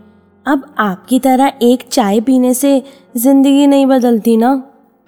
अब 0.47 0.74
आपकी 0.78 1.18
तरह 1.20 1.59
एक 1.62 1.89
चाय 1.89 2.20
पीने 2.20 2.55
से 2.55 2.82
ज़िंदगी 3.16 3.66
नहीं 3.66 3.87
बदलती 3.87 4.37
ना? 4.37 4.55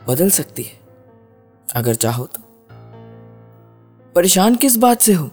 बदल 0.09 0.31
सकती 0.31 0.63
है। 0.63 0.81
अगर 1.69 1.95
चाहो 1.95 2.27
तो। 2.27 2.46
परेशान 4.17 4.55
किस 4.57 4.77
बात 4.77 5.01
से 5.01 5.13
हो 5.13 5.31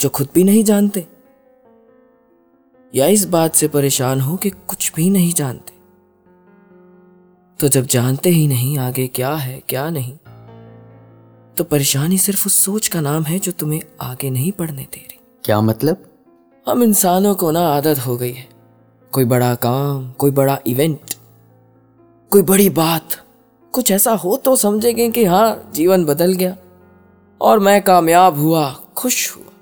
जो 0.00 0.08
खुद 0.08 0.28
भी 0.34 0.44
नहीं 0.44 0.64
जानते? 0.64 1.06
या 2.94 3.06
इस 3.06 3.24
बात 3.24 3.54
से 3.54 3.68
परेशान 3.68 4.20
हो 4.20 4.36
कि 4.36 4.50
कुछ 4.50 4.92
भी 4.96 5.10
नहीं 5.10 5.32
जानते? 5.32 5.72
तो 7.60 7.68
जब 7.68 7.86
जानते 7.86 8.30
ही 8.30 8.46
नहीं 8.48 8.78
आगे 8.78 9.06
क्या 9.06 9.34
है 9.34 9.60
क्या 9.68 9.90
नहीं 9.90 10.16
तो 11.56 11.64
परेशानी 11.64 12.18
सिर्फ़ 12.18 12.46
उस 12.46 12.54
सोच 12.54 12.88
का 12.88 13.00
नाम 13.00 13.22
है 13.22 13.38
जो 13.38 13.52
तुम्हें 13.52 13.80
आगे 14.00 14.30
नहीं 14.30 14.52
बढ़ने 14.58 14.82
दे 14.82 15.00
रही। 15.00 15.18
क्या 15.44 15.60
मतलब? 15.60 15.96
हम 16.68 16.82
इंसानों 16.82 17.34
को 17.34 17.50
ना 17.50 17.60
आदत 17.60 17.98
हो 17.98 18.16
गई 18.16 18.32
है। 18.32 18.48
कोई 19.12 19.24
बड़ा 19.24 19.54
काम 19.54 20.12
कोई 20.12 20.30
बड़ा 20.30 20.58
इवेंट 20.66 21.14
कोई 22.30 22.42
बड़ी 22.42 22.70
बात 22.70 23.18
कुछ 23.72 23.90
ऐसा 23.90 24.12
हो 24.12 24.36
तो 24.36 24.56
समझेंगे 24.56 25.10
कि 25.10 25.24
हाँ 25.24 25.70
जीवन 25.74 26.04
बदल 26.04 26.32
गया। 26.32 26.56
और 27.40 27.58
मैं 27.58 27.82
कामयाब 27.82 28.38
हुआ, 28.38 28.72
खुश 28.72 29.36
हुआ। 29.36 29.52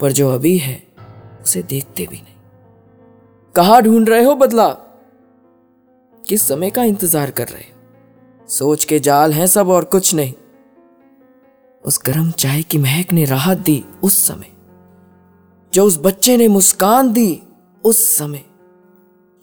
पर 0.00 0.12
जो 0.12 0.30
अभी 0.30 0.58
है, 0.58 0.88
उसे 1.42 1.62
देखते 1.62 2.06
भी 2.06 2.16
नहीं। 2.16 2.34
कहा 3.54 3.80
ढूंढ 3.80 4.08
रहे 4.08 4.24
हो 4.24 4.34
बदला? 4.34 4.68
किस 6.28 6.42
समय 6.42 6.70
का 6.70 6.84
इंतज़ार 6.84 7.30
कर 7.30 7.48
रहे 7.48 7.62
हो? 7.62 7.74
सोच 8.48 8.84
के 8.84 8.98
जाल 8.98 9.32
हैं 9.32 9.46
सब 9.46 9.68
और 9.68 9.84
कुछ 9.84 10.14
नहीं। 10.14 10.32
उस 11.84 12.00
गर्म 12.06 12.30
चाय 12.30 12.62
की 12.62 12.78
महक 12.78 13.12
ने 13.12 13.24
राहत 13.24 13.58
दी 13.58 13.84
उस 14.02 14.26
समय। 14.26 14.52
जो 15.74 15.84
उस 15.84 15.98
बच्चे 15.98 16.36
ने 16.36 16.48
मुस्कान 16.48 17.12
दी 17.12 17.42
उस 17.84 18.16
समय। 18.16 18.44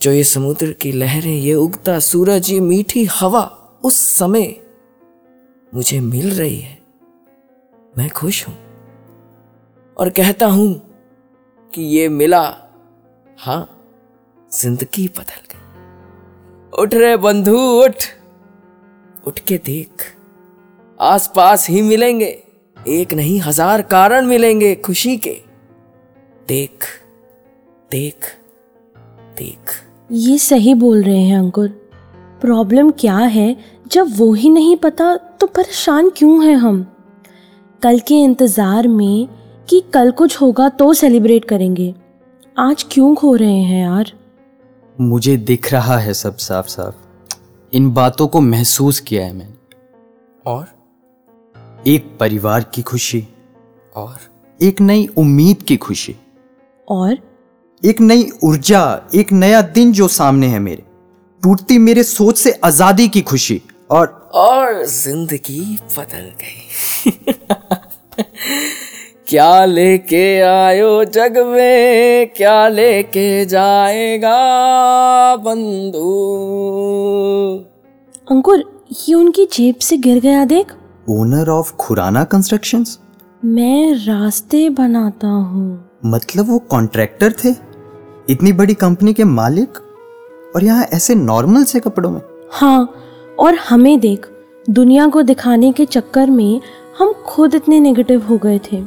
जो 0.02 0.12
ये 0.12 0.24
समुद्र 0.24 0.72
की 0.72 0.92
लहरें, 0.92 1.36
ये 1.36 1.54
उगता 1.54 2.00
सूरज, 2.00 2.52
ये 2.52 2.60
मीठी 2.60 3.06
हवा 3.06 3.44
उस 3.84 3.96
समय 3.96 4.62
मुझे 5.74 6.00
मिल 6.00 6.32
रही 6.32 6.60
है। 6.60 6.81
मैं 7.94 8.10
खुश 8.10 8.48
हूँ 8.48 8.56
और 9.98 10.10
कहता 10.10 10.46
हूँ 10.46 10.74
कि 11.74 11.82
ये 11.82 12.08
मिला, 12.10 12.42
हाँ, 13.38 13.70
ज़िंदगी 14.52 15.08
बदल 15.08 15.42
गई। 15.52 16.82
उठ 16.82 16.94
रे 16.94 17.16
बंधु, 17.18 17.58
उठ। 17.58 18.04
उठ 19.28 19.40
के 19.40 19.58
देख, 19.58 20.04
आसपास 21.00 21.68
ही 21.70 21.82
मिलेंगे, 21.82 22.44
एक 22.78 23.14
नहीं 23.14 23.40
हज़ार 23.42 23.82
कारण 23.82 24.26
मिलेंगे 24.26 24.74
खुशी 24.76 25.18
के। 25.18 25.38
देख 26.48 26.86
देख 27.92 28.26
देख। 29.38 29.76
ये 30.12 30.38
सही 30.38 30.74
बोल 30.74 31.04
रहे 31.04 31.22
हैं 31.22 31.38
अंकुर। 31.38 31.68
प्रॉब्लम 32.42 32.92
क्या 32.92 33.18
है? 33.18 33.56
जब 33.88 34.18
वो 34.18 34.34
ही 34.34 34.50
नहीं 34.50 34.76
पता 34.78 35.16
तो 35.16 35.48
परेशान 35.48 36.10
क्यों 36.10 36.44
हैं 36.46 36.56
हम? 36.56 36.86
कल 37.84 38.00
के 38.00 38.16
इंतज़ार 38.16 38.88
में 38.88 39.28
कि 39.70 39.80
कल 39.94 40.12
कुछ 40.12 40.42
होगा 40.42 40.70
तो 40.70 40.94
सेलिब्रेट 40.94 41.46
करेंगे। 41.46 41.96
आज 42.58 42.86
क्यों 42.92 43.16
खो 43.16 43.36
रहे 43.36 43.62
हैं 43.62 43.82
यार? 43.82 44.12
मुझे 45.02 45.38
दिख 45.38 45.72
रहा 45.74 45.98
है 45.98 46.14
सब 46.14 46.36
साफ़ 46.36 46.68
साफ़ 46.68 47.36
इन 47.74 47.92
बातों 47.92 48.28
को 48.28 48.42
महसूस 48.42 49.00
किया 49.00 49.26
है 49.26 49.34
मैंने। 49.34 49.54
और? 50.46 50.68
एक 51.88 52.18
परिवार 52.20 52.64
की 52.64 52.82
खुशी। 52.82 53.28
और? 53.96 54.16
एक 54.62 54.82
नई 54.82 55.08
उम्मीद 55.18 55.62
की 55.62 55.78
खुशी। 55.78 56.16
और? 56.88 57.18
एक 57.86 58.02
नई 58.02 58.30
ऊर्जा 58.44 59.10
एक 59.16 59.32
नया 59.32 59.62
दिन 59.62 59.94
जो 59.94 60.08
सामने 60.08 60.48
है 60.48 60.60
मेरे। 60.60 60.84
टूटती 61.44 61.78
मेरे 61.78 62.04
सोच 62.04 62.38
से 62.38 62.60
आज़ादी 62.64 63.08
की 63.08 63.22
खुशी 63.22 63.62
और 63.92 64.21
और 64.34 64.84
ज़िंदगी 64.86 65.80
बदल 65.98 66.32
गई। 66.42 67.12
क्या 69.28 69.66
लेके 69.66 70.42
आयो 70.42 71.04
जग 71.06 71.38
में 71.38 72.30
क्या 72.34 72.68
लेके 72.68 73.46
जाएगा 73.46 74.36
बंधु 75.36 76.10
अंकुर 78.32 78.84
ये 79.08 79.14
उनकी 79.14 79.46
जेब 79.46 79.76
से 79.76 79.98
गिर 79.98 80.20
गया 80.20 80.46
देख। 80.46 80.74
ओनर 81.10 81.50
ऑफ़ 81.50 81.74
खुराना 81.74 82.24
कंस्ट्रक्शंस 82.24 83.00
मैं 83.46 83.94
रास्ते 83.94 84.70
बनाता 84.70 85.28
हूँ। 85.28 85.90
मतलब 86.06 86.50
वो 86.50 86.58
कॉन्ट्रैक्टर 86.60 87.32
थे? 87.32 87.50
इतनी 88.30 88.54
बड़ी 88.54 88.74
कंपनी 88.74 89.14
के 89.14 89.24
मालिक? 89.24 89.78
और 90.56 90.64
यहाँ 90.64 90.86
ऐसे 90.94 91.16
नॉर्मल 91.16 91.64
से 91.64 91.80
कपड़ों 91.80 92.12
में? 92.12 92.22
हाँ 92.52 92.96
और 93.42 93.56
हमें 93.56 94.00
देख 94.00 94.28
दुनिया 94.70 95.08
को 95.08 95.22
दिखाने 95.22 95.72
के 95.72 95.86
चक्कर 95.86 96.30
में 96.30 96.62
हम 96.98 97.14
खुद 97.26 97.56
इतने 97.56 97.80
नेगेटिव 97.80 98.22
हो 98.22 98.38
गए 98.38 98.60
थे। 98.72 98.82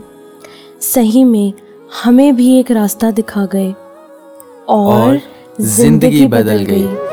सही 0.80 1.24
में 1.24 1.52
हमें 2.04 2.36
भी 2.36 2.58
एक 2.58 2.70
रास्ता 2.70 3.10
दिखा 3.10 3.44
गए 3.46 3.72
और, 4.68 4.92
और 4.92 5.20
ज़िंदगी 5.60 6.26
बदल 6.26 6.64
गई। 6.64 6.82
तू 6.82 7.03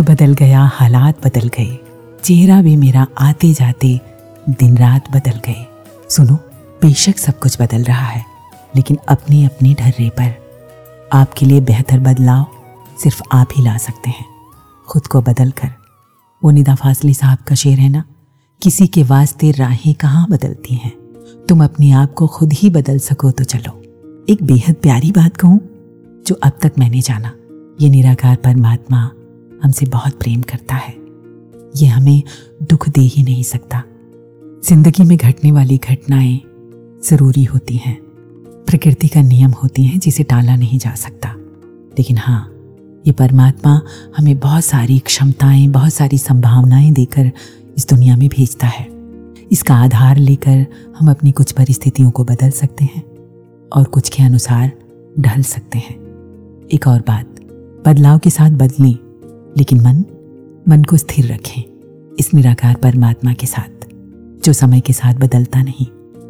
बदल 0.00 0.34
गया, 0.34 0.70
हालात 0.74 1.26
बदल 1.26 1.48
गए। 1.48 1.78
चेहरा 2.24 2.62
भी 2.62 2.76
मेरा 2.76 3.06
आते 3.18 3.52
जाते 3.52 4.00
दिन 4.48 4.76
रात 4.76 5.10
बदल 5.10 5.30
गए। 5.30 5.66
सुनो, 6.10 6.34
बेशक 6.82 7.18
सब 7.18 7.38
कुछ 7.38 7.62
बदल 7.62 7.82
रहा 7.82 8.06
है, 8.06 8.24
लेकिन 8.76 8.98
अपने 9.08 9.44
अपने 9.44 9.74
ढर्रे 9.74 10.10
पर। 10.10 10.48
आपके 11.12 11.46
लिए 11.46 11.60
बेहतर 11.60 12.00
बदलाव 12.00 12.46
सिर्फ़ 13.02 13.22
आप 13.32 13.48
ही 13.56 13.62
ला 13.62 13.76
सकते 13.76 14.10
हैं। 14.10 14.24
खुद 14.88 15.06
को 15.06 15.20
बदल 15.20 15.50
कर 15.50 15.70
वो 16.44 16.50
निदा 16.50 16.74
फासली 16.74 17.14
साहब 17.14 17.38
का 17.38 17.54
शेर 17.54 17.78
है 17.78 17.88
ना? 17.88 18.04
किसी 18.62 18.86
के 18.86 19.02
वास्ते 19.02 19.50
राहें 19.50 19.94
कहाँ 19.94 20.26
बदलती 20.30 20.74
हैं? 20.74 20.92
तुम 21.48 21.64
अपने 21.64 21.90
आप 21.90 22.14
को 22.14 22.26
खुद 22.26 22.52
ही 22.52 22.70
बदल 22.70 22.98
सको 22.98 23.30
तो 23.30 23.44
चलो। 23.44 23.82
एक 24.28 24.42
बेहद 24.42 24.74
प्यारी 24.74 25.12
बात 25.12 25.36
कहूँ, 25.36 25.60
जो 26.26 26.34
अब 26.34 26.52
तक 26.62 26.72
मैंने 26.78 27.00
जाना। 27.00 27.32
ये 27.80 27.88
निराकार 27.88 28.36
परमात्मा 28.36 29.10
हमसे 29.62 29.86
बहुत 29.86 30.12
प्रेम 30.12 30.42
करता 30.42 30.74
है। 30.74 30.94
ये 31.76 31.86
हमें 31.86 32.22
दुख 32.62 32.88
दे 32.88 33.00
ही 33.00 33.22
नहीं 33.22 33.42
सकता। 33.42 33.82
ज़िंदगी 34.64 35.04
में 35.04 35.18
घटने 35.18 35.52
वाली 35.52 35.78
घटनाएँ 35.78 36.40
ज़रूरी 37.10 37.44
होती 37.44 37.76
हैं। 37.76 37.98
प्रकृति 38.66 39.08
का 39.08 39.22
नियम 39.22 39.50
होती 39.50 39.84
हैं 39.84 39.98
जिसे 39.98 40.22
टाला 40.22 40.56
नहीं 40.56 40.78
जा 40.78 40.94
सकता। 40.94 41.34
लेकिन 41.98 42.18
हाँ 42.18 42.54
ये 43.06 43.12
परमात्मा 43.12 43.82
हमें 44.16 44.38
बहुत 44.38 44.64
सारी 44.64 44.98
क्षमताएँ, 44.98 45.68
बहुत 45.68 45.94
सारी 45.94 46.18
संभावनाएँ 46.18 46.90
देकर 46.90 47.30
इस 47.76 47.88
दुनिया 47.88 48.16
में 48.16 48.28
भेजता 48.28 48.66
है। 48.66 48.88
इसका 49.52 49.74
आधार 49.74 50.16
लेकर 50.16 50.66
हम 50.98 51.10
अपनी 51.10 51.32
कुछ 51.32 51.52
परिस्थितियों 51.52 52.10
को 52.10 52.24
बदल 52.24 52.50
सकते 52.50 52.84
हैं 52.84 53.02
और 53.72 53.84
कुछ 53.84 54.08
के 54.08 54.22
अनुसार 54.22 54.72
ढल 55.20 55.42
सकते 55.42 55.78
हैं। 55.78 55.96
एक 56.72 56.86
और 56.86 57.00
बात, 57.00 57.26
बदलाव 57.86 58.18
के 58.18 58.30
साथ 58.30 58.50
बदलें। 58.50 59.07
लेकिन 59.58 59.80
मन 59.80 60.04
मन 60.68 60.84
को 60.84 60.96
स्थिर 60.96 61.32
रखें 61.32 61.62
इस 62.18 62.34
निराकार 62.34 62.74
परमात्मा 62.74 63.32
के 63.32 63.46
साथ, 63.46 63.86
जो 64.44 64.52
समय 64.52 64.80
के 64.80 64.92
साथ 64.92 65.14
बदलता 65.14 65.62
नहीं, 65.62 65.86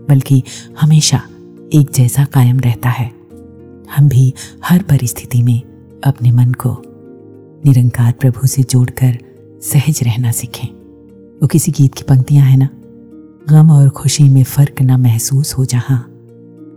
बल्कि 0.08 0.42
हमेशा 0.80 1.22
एक 1.72 1.90
जैसा 1.94 2.24
कायम 2.24 2.60
रहता 2.60 2.88
है। 2.88 3.12
हम 3.96 4.08
भी 4.08 4.34
हर 4.64 4.82
परिस्थिति 4.82 5.42
में 5.42 5.62
अपने 6.04 6.32
मन 6.32 6.52
को 6.52 6.82
निरंकार 7.64 8.12
प्रभु 8.12 8.46
से 8.46 8.62
जोड़कर 8.62 9.18
सहज 9.62 10.00
रहना 10.02 10.30
सीखें। 10.30 10.68
वो 11.42 11.46
किसी 11.46 11.72
गीत 11.72 11.94
की 11.94 12.02
पंक्तियाँ 12.02 12.46
हैं 12.46 12.58
ना? 12.58 12.68
गम 13.48 13.70
और 13.70 13.88
खुशी 13.88 14.24
में 14.24 14.44
फ़र्क 14.44 14.82
ना 14.82 14.96
महसूस 14.96 15.54
हो 15.58 15.64
जहाँ 15.64 15.98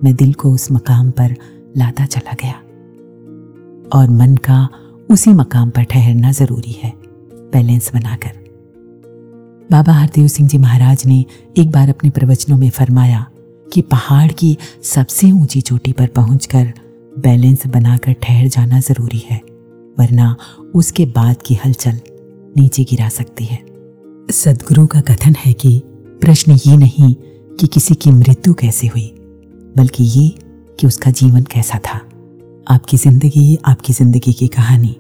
मैं 0.03 0.15
दिल 0.15 0.33
को 0.33 0.51
उस 0.51 0.71
मकाम 0.71 1.11
पर 1.11 1.35
लाता 1.77 2.05
चला 2.05 2.33
गया। 2.33 2.55
और 3.99 4.09
मन 4.09 4.35
का 4.35 4.69
उसी 5.11 5.31
मकाम 5.31 5.69
पर 5.69 5.83
ठहरना 5.83 6.31
ज़रूरी 6.31 6.71
है, 6.71 6.91
बैलेंस 7.53 7.91
बनाकर। 7.93 8.31
बाबा 9.71 9.93
हरदेव 9.93 10.27
सिंह 10.27 10.47
जी 10.49 10.57
महाराज 10.57 11.05
ने 11.05 11.25
एक 11.57 11.71
बार 11.71 11.89
अपने 11.89 12.09
प्रवचनों 12.09 12.57
में 12.57 12.69
फरमाया 12.69 13.25
कि 13.73 13.81
पहाड़ 13.81 14.31
की 14.31 14.57
सबसे 14.83 15.31
ऊँची 15.31 15.61
चोटी 15.61 15.91
पर 15.93 16.07
पहुंचकर 16.07 16.71
बैलेंस 17.17 17.65
बनाकर 17.67 18.13
ठहर 18.13 18.47
जाना 18.47 18.79
ज़रूरी 18.79 19.21
है, 19.29 19.37
वरना 19.99 20.35
उसके 20.75 21.05
बाद 21.05 21.41
की 21.45 21.55
हलचल 21.55 21.99
नीचे 22.57 22.83
गिरा 22.83 23.09
सकती 23.09 23.45
है। 23.45 23.59
सदगुरु 24.31 24.85
का 24.87 25.01
कथन 25.01 25.35
है 25.39 25.53
कि 25.53 25.81
प्रश्न 26.21 26.57
ये 26.67 26.77
नहीं 26.77 27.13
कि 27.59 27.67
किसी 27.67 27.95
की 27.95 28.11
मृत्यु 28.11 28.53
कैसे 28.53 28.87
हुई, 28.87 29.07
बल्कि 29.77 30.03
ये 30.03 30.27
कि 30.79 30.87
उसका 30.87 31.11
जीवन 31.11 31.43
कैसा 31.43 31.79
था। 31.85 31.99
आपकी 32.71 32.97
ज़िंदगी 32.97 33.57
आपकी 33.65 33.93
ज़िंदगी 33.93 34.33
की 34.33 34.47
कहानी 34.47 34.95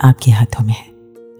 आपके 0.00 0.30
हाथों 0.30 0.64
में 0.64 0.72
है। 0.72 0.86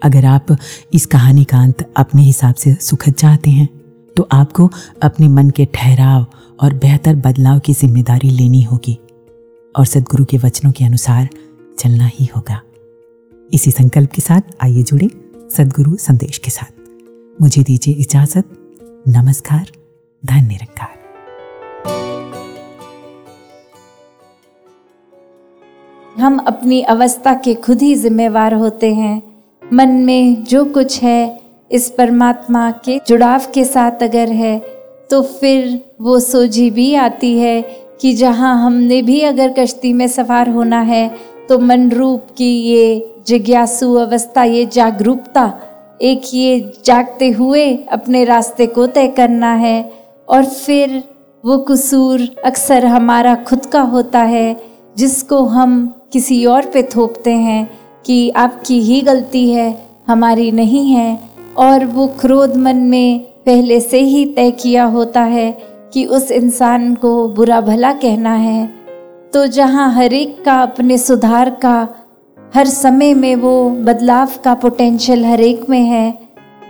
अगर 0.02 0.24
आप 0.24 0.56
इस 0.94 1.06
कहानी 1.06 1.44
का 1.44 1.62
अंत 1.62 1.82
अपने 1.96 2.22
हिसाब 2.22 2.55
से 2.55 2.74
सुखद 2.80 3.14
चाहते 3.14 3.51
हैं 3.51 3.68
तो 4.16 4.28
आपको 4.32 4.68
अपने 5.02 5.28
मन 5.28 5.51
के 5.51 5.64
ठहराव 5.74 6.26
और 6.59 6.74
बेहतर 6.76 7.16
बदलाव 7.16 7.59
की 7.60 7.72
ज़िम्मेदारी 7.72 8.30
लेनी 8.30 8.62
होगी 8.62 8.98
और 9.74 9.86
सदगुरु 9.86 10.24
के 10.24 10.38
वचनों 10.38 10.72
के 10.72 10.84
अनुसार 10.84 11.28
चलना 11.78 12.10
ही 12.14 12.28
होगा। 12.36 12.60
इसी 13.51 13.70
संकल्प 13.70 14.10
के 14.10 14.22
साथ 14.22 14.56
आइए 14.62 14.82
जुड़े 14.82 15.10
सदगुरु 15.56 15.96
संदेश 15.98 16.38
के 16.38 16.51
साथ। 16.51 17.40
मुझे 17.42 17.62
दीजिए 17.62 17.94
इजाज़त, 17.96 18.44
नमस्कार 19.09 19.66
धन 20.22 20.46
निरंकार 20.46 20.94
हम 26.24 26.36
अपनी 26.38 26.80
अवस्था 26.82 27.32
के 27.34 27.55
खुद 27.55 27.82
ही 27.82 27.94
जिम्मेवार 27.94 28.55
होते 28.55 28.92
हैं। 28.94 29.22
मन 29.62 29.90
में 30.05 30.44
जो 30.44 30.64
कुछ 30.64 31.02
है, 31.02 31.40
इस 31.70 31.88
परमात्मा 31.90 32.70
के 32.84 32.98
जुड़ाव 33.09 33.40
के 33.55 33.64
साथ 33.64 34.02
अगर 34.02 34.32
है 34.32 34.59
तो 35.10 35.20
फिर 35.22 35.78
वो 36.01 36.18
सोझी 36.20 36.70
भी 36.70 36.94
आती 36.94 37.36
है 37.38 37.60
कि 38.01 38.12
जहाँ 38.12 38.55
हमने 38.64 39.02
भी 39.02 39.20
अगर 39.22 39.52
कश्ती 39.59 39.92
में 39.92 40.06
सवार 40.09 40.51
होना 40.51 40.80
है 40.82 41.09
तो 41.48 41.59
मन 41.59 41.90
रूप 41.90 42.26
की 42.38 42.51
ये 42.60 43.14
जिज्ञासु 43.26 43.92
अवस्था, 43.94 44.44
ये 44.44 44.66
जागरूकता, 44.66 45.52
एक 46.02 46.34
ये 46.34 46.72
जागते 46.84 47.30
हुए 47.30 47.72
अपने 47.92 48.24
रास्ते 48.24 48.66
को 48.66 48.86
तय 48.86 49.09
करना 49.09 49.55
है। 49.55 49.92
और 50.28 50.44
फिर 50.44 51.02
वो 51.44 51.59
कसूर 51.59 52.28
अक्सर 52.44 52.86
हमारा 52.86 53.34
खुद 53.48 53.66
का 53.66 53.80
होता 53.80 54.20
है। 54.20 54.73
जिसको 54.97 55.45
हम 55.45 55.95
किसी 56.12 56.45
और 56.45 56.66
पे 56.66 56.83
थोपते 56.83 57.33
हैं 57.33 57.71
कि 58.07 58.31
आपकी 58.31 58.81
ही 58.81 59.01
गलती 59.01 59.51
है, 59.51 59.89
हमारी 60.07 60.51
नहीं 60.51 60.91
है। 60.91 61.19
और 61.57 61.85
वो 61.85 62.07
क्रोध 62.07 62.57
मन 62.57 62.77
में 62.77 63.21
पहले 63.47 63.81
से 63.81 64.01
ही 64.01 64.25
तय 64.25 64.51
किया 64.51 64.85
होता 64.85 65.21
है 65.21 65.51
कि 65.93 66.05
उस 66.05 66.31
इंसान 66.31 66.95
को 66.95 67.29
बुरा 67.29 67.61
भला 67.61 67.93
कहना 67.93 68.35
है। 68.35 68.66
तो 69.33 69.47
जहाँ 69.47 69.93
हर 69.93 70.12
एक 70.15 70.45
का 70.45 70.55
अपने 70.55 70.99
सुधार 70.99 71.51
का, 71.51 71.89
हर 72.55 72.66
समय 72.66 73.15
में 73.15 73.37
वो 73.37 73.71
बदलाव 73.71 74.31
का 74.45 74.55
पोटेंशियल 74.55 75.25
हर 75.25 75.41
एक 75.41 75.71
में 75.71 75.83
है, 75.83 76.19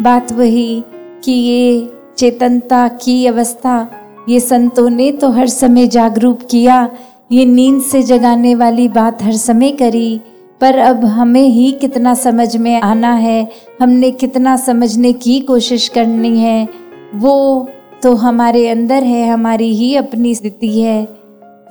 बात 0.03 0.33
वही 0.33 0.85
कि 1.25 1.33
ये 1.33 1.93
चेतनता 2.19 2.89
की 2.89 3.27
अवस्था, 3.27 3.91
ये 4.29 4.41
संतों 4.41 4.91
ने 4.91 5.13
तो 5.13 5.31
हर 5.31 5.47
समय 5.47 5.87
जागरूक 5.87 6.39
किया 6.51 6.91
ये 7.33 7.45
नींद 7.45 7.83
से 7.83 8.03
जगाने 8.03 8.55
वाली 8.55 8.89
बात 8.89 9.23
हर 9.23 9.33
समय 9.33 9.73
करी, 9.73 10.21
पर 10.61 10.79
अब 10.79 11.05
हमें 11.05 11.43
ही 11.43 11.73
कितना 11.73 12.15
समझ 12.15 12.57
में 12.57 12.81
आना 12.81 13.13
है, 13.13 13.49
हमने 13.81 14.11
कितना 14.11 14.57
समझने 14.57 15.13
की 15.13 15.41
कोशिश 15.41 15.89
करनी 15.89 16.39
है, 16.39 16.69
वो 17.15 17.69
तो 18.03 18.15
हमारे 18.15 18.69
अंदर 18.69 19.03
है, 19.03 19.29
हमारी 19.29 19.75
ही 19.75 19.95
अपनी 19.95 20.35
स्थिति 20.35 20.81
है। 20.81 21.05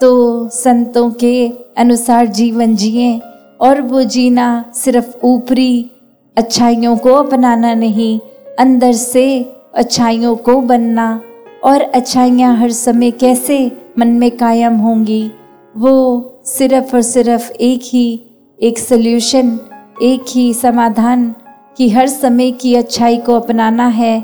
तो 0.02 0.50
संतों 0.50 1.12
के 1.12 1.48
अनुसार 1.78 2.26
जीवन 2.26 2.76
जिए, 2.76 3.20
और 3.62 3.82
वो 3.82 4.04
जीना 4.04 4.66
सिर्फ़ 4.76 5.16
ऊपरी 5.24 5.92
अच्छाइयों 6.38 6.98
को 6.98 7.14
अपनाना 7.14 7.74
नहीं, 7.74 8.20
अंदर 8.60 8.94
से 8.94 9.46
अच्छाइयों 9.76 10.36
को 10.36 10.60
बनना, 10.62 11.22
और 11.64 11.82
अच्छाइयाँ 11.82 12.56
हर 12.58 12.72
समय 12.72 13.12
कैसे 13.12 13.72
मन 14.00 14.08
में 14.08 14.32
कायम 14.32 14.78
होंगी 14.78 15.32
वो 15.76 16.42
सिर्फ़ 16.46 16.96
और 16.96 17.02
सिर्फ़ 17.02 17.52
एक 17.52 17.82
ही, 17.84 18.22
एक 18.60 18.80
सल्यूशन 18.80 19.60
एक 20.02 20.26
ही 20.30 20.54
समाधान 20.54 21.34
कि 21.78 21.90
हर 21.90 22.08
समय 22.08 22.52
की 22.52 22.76
अच्छाई 22.76 23.18
को 23.18 23.36
अपनाना 23.36 23.88
है 23.88 24.20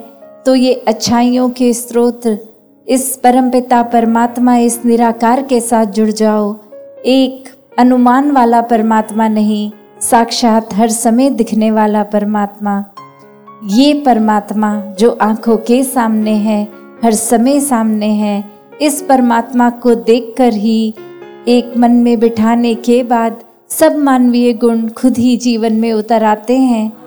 तो 0.46 0.56
ये 0.56 0.74
अच्छाइयों 0.88 1.50
के 1.50 1.74
स्रोत 1.74 2.22
इस 2.88 3.16
परमपिता 3.24 3.82
परमात्मा, 3.84 4.56
इस 4.58 4.80
निराकार 4.86 5.42
के 5.44 5.60
साथ 5.62 5.86
जुड़ 5.86 6.10
जाओ। 6.10 6.56
एक 7.06 7.50
अनुमान 7.80 8.32
वाला 8.32 8.62
परमात्मा 8.62 9.28
नहीं, 9.28 9.72
साक्षात 10.02 10.74
हर 10.74 10.90
समय 10.90 11.30
दिखने 11.30 11.72
वाला 11.72 12.04
परमात्मा। 12.04 12.84
ये 13.64 13.94
परमात्मा 14.06 14.76
जो 15.00 15.18
आँखों 15.22 15.58
के 15.58 15.84
सामने 15.84 16.34
है, 16.34 16.64
हर 17.04 17.14
समय 17.14 17.60
सामने 17.60 18.08
है, 18.08 18.44
इस 18.82 19.02
परमात्मा 19.02 19.70
को 19.70 19.96
देखकर 19.96 20.54
ही 20.54 20.94
एक 21.48 21.78
मन 21.78 21.91
में 21.91 22.20
बिठाने 22.20 22.76
के 22.76 23.03
बाद 23.03 23.44
सब 23.70 23.95
मानवीय 23.95 24.53
गुण 24.53 24.88
खुद 24.90 25.18
ही 25.18 25.38
जीवन 25.38 25.74
में 25.74 25.94
उतर 25.94 26.24
आते 26.24 26.57
हैं। 26.57 26.99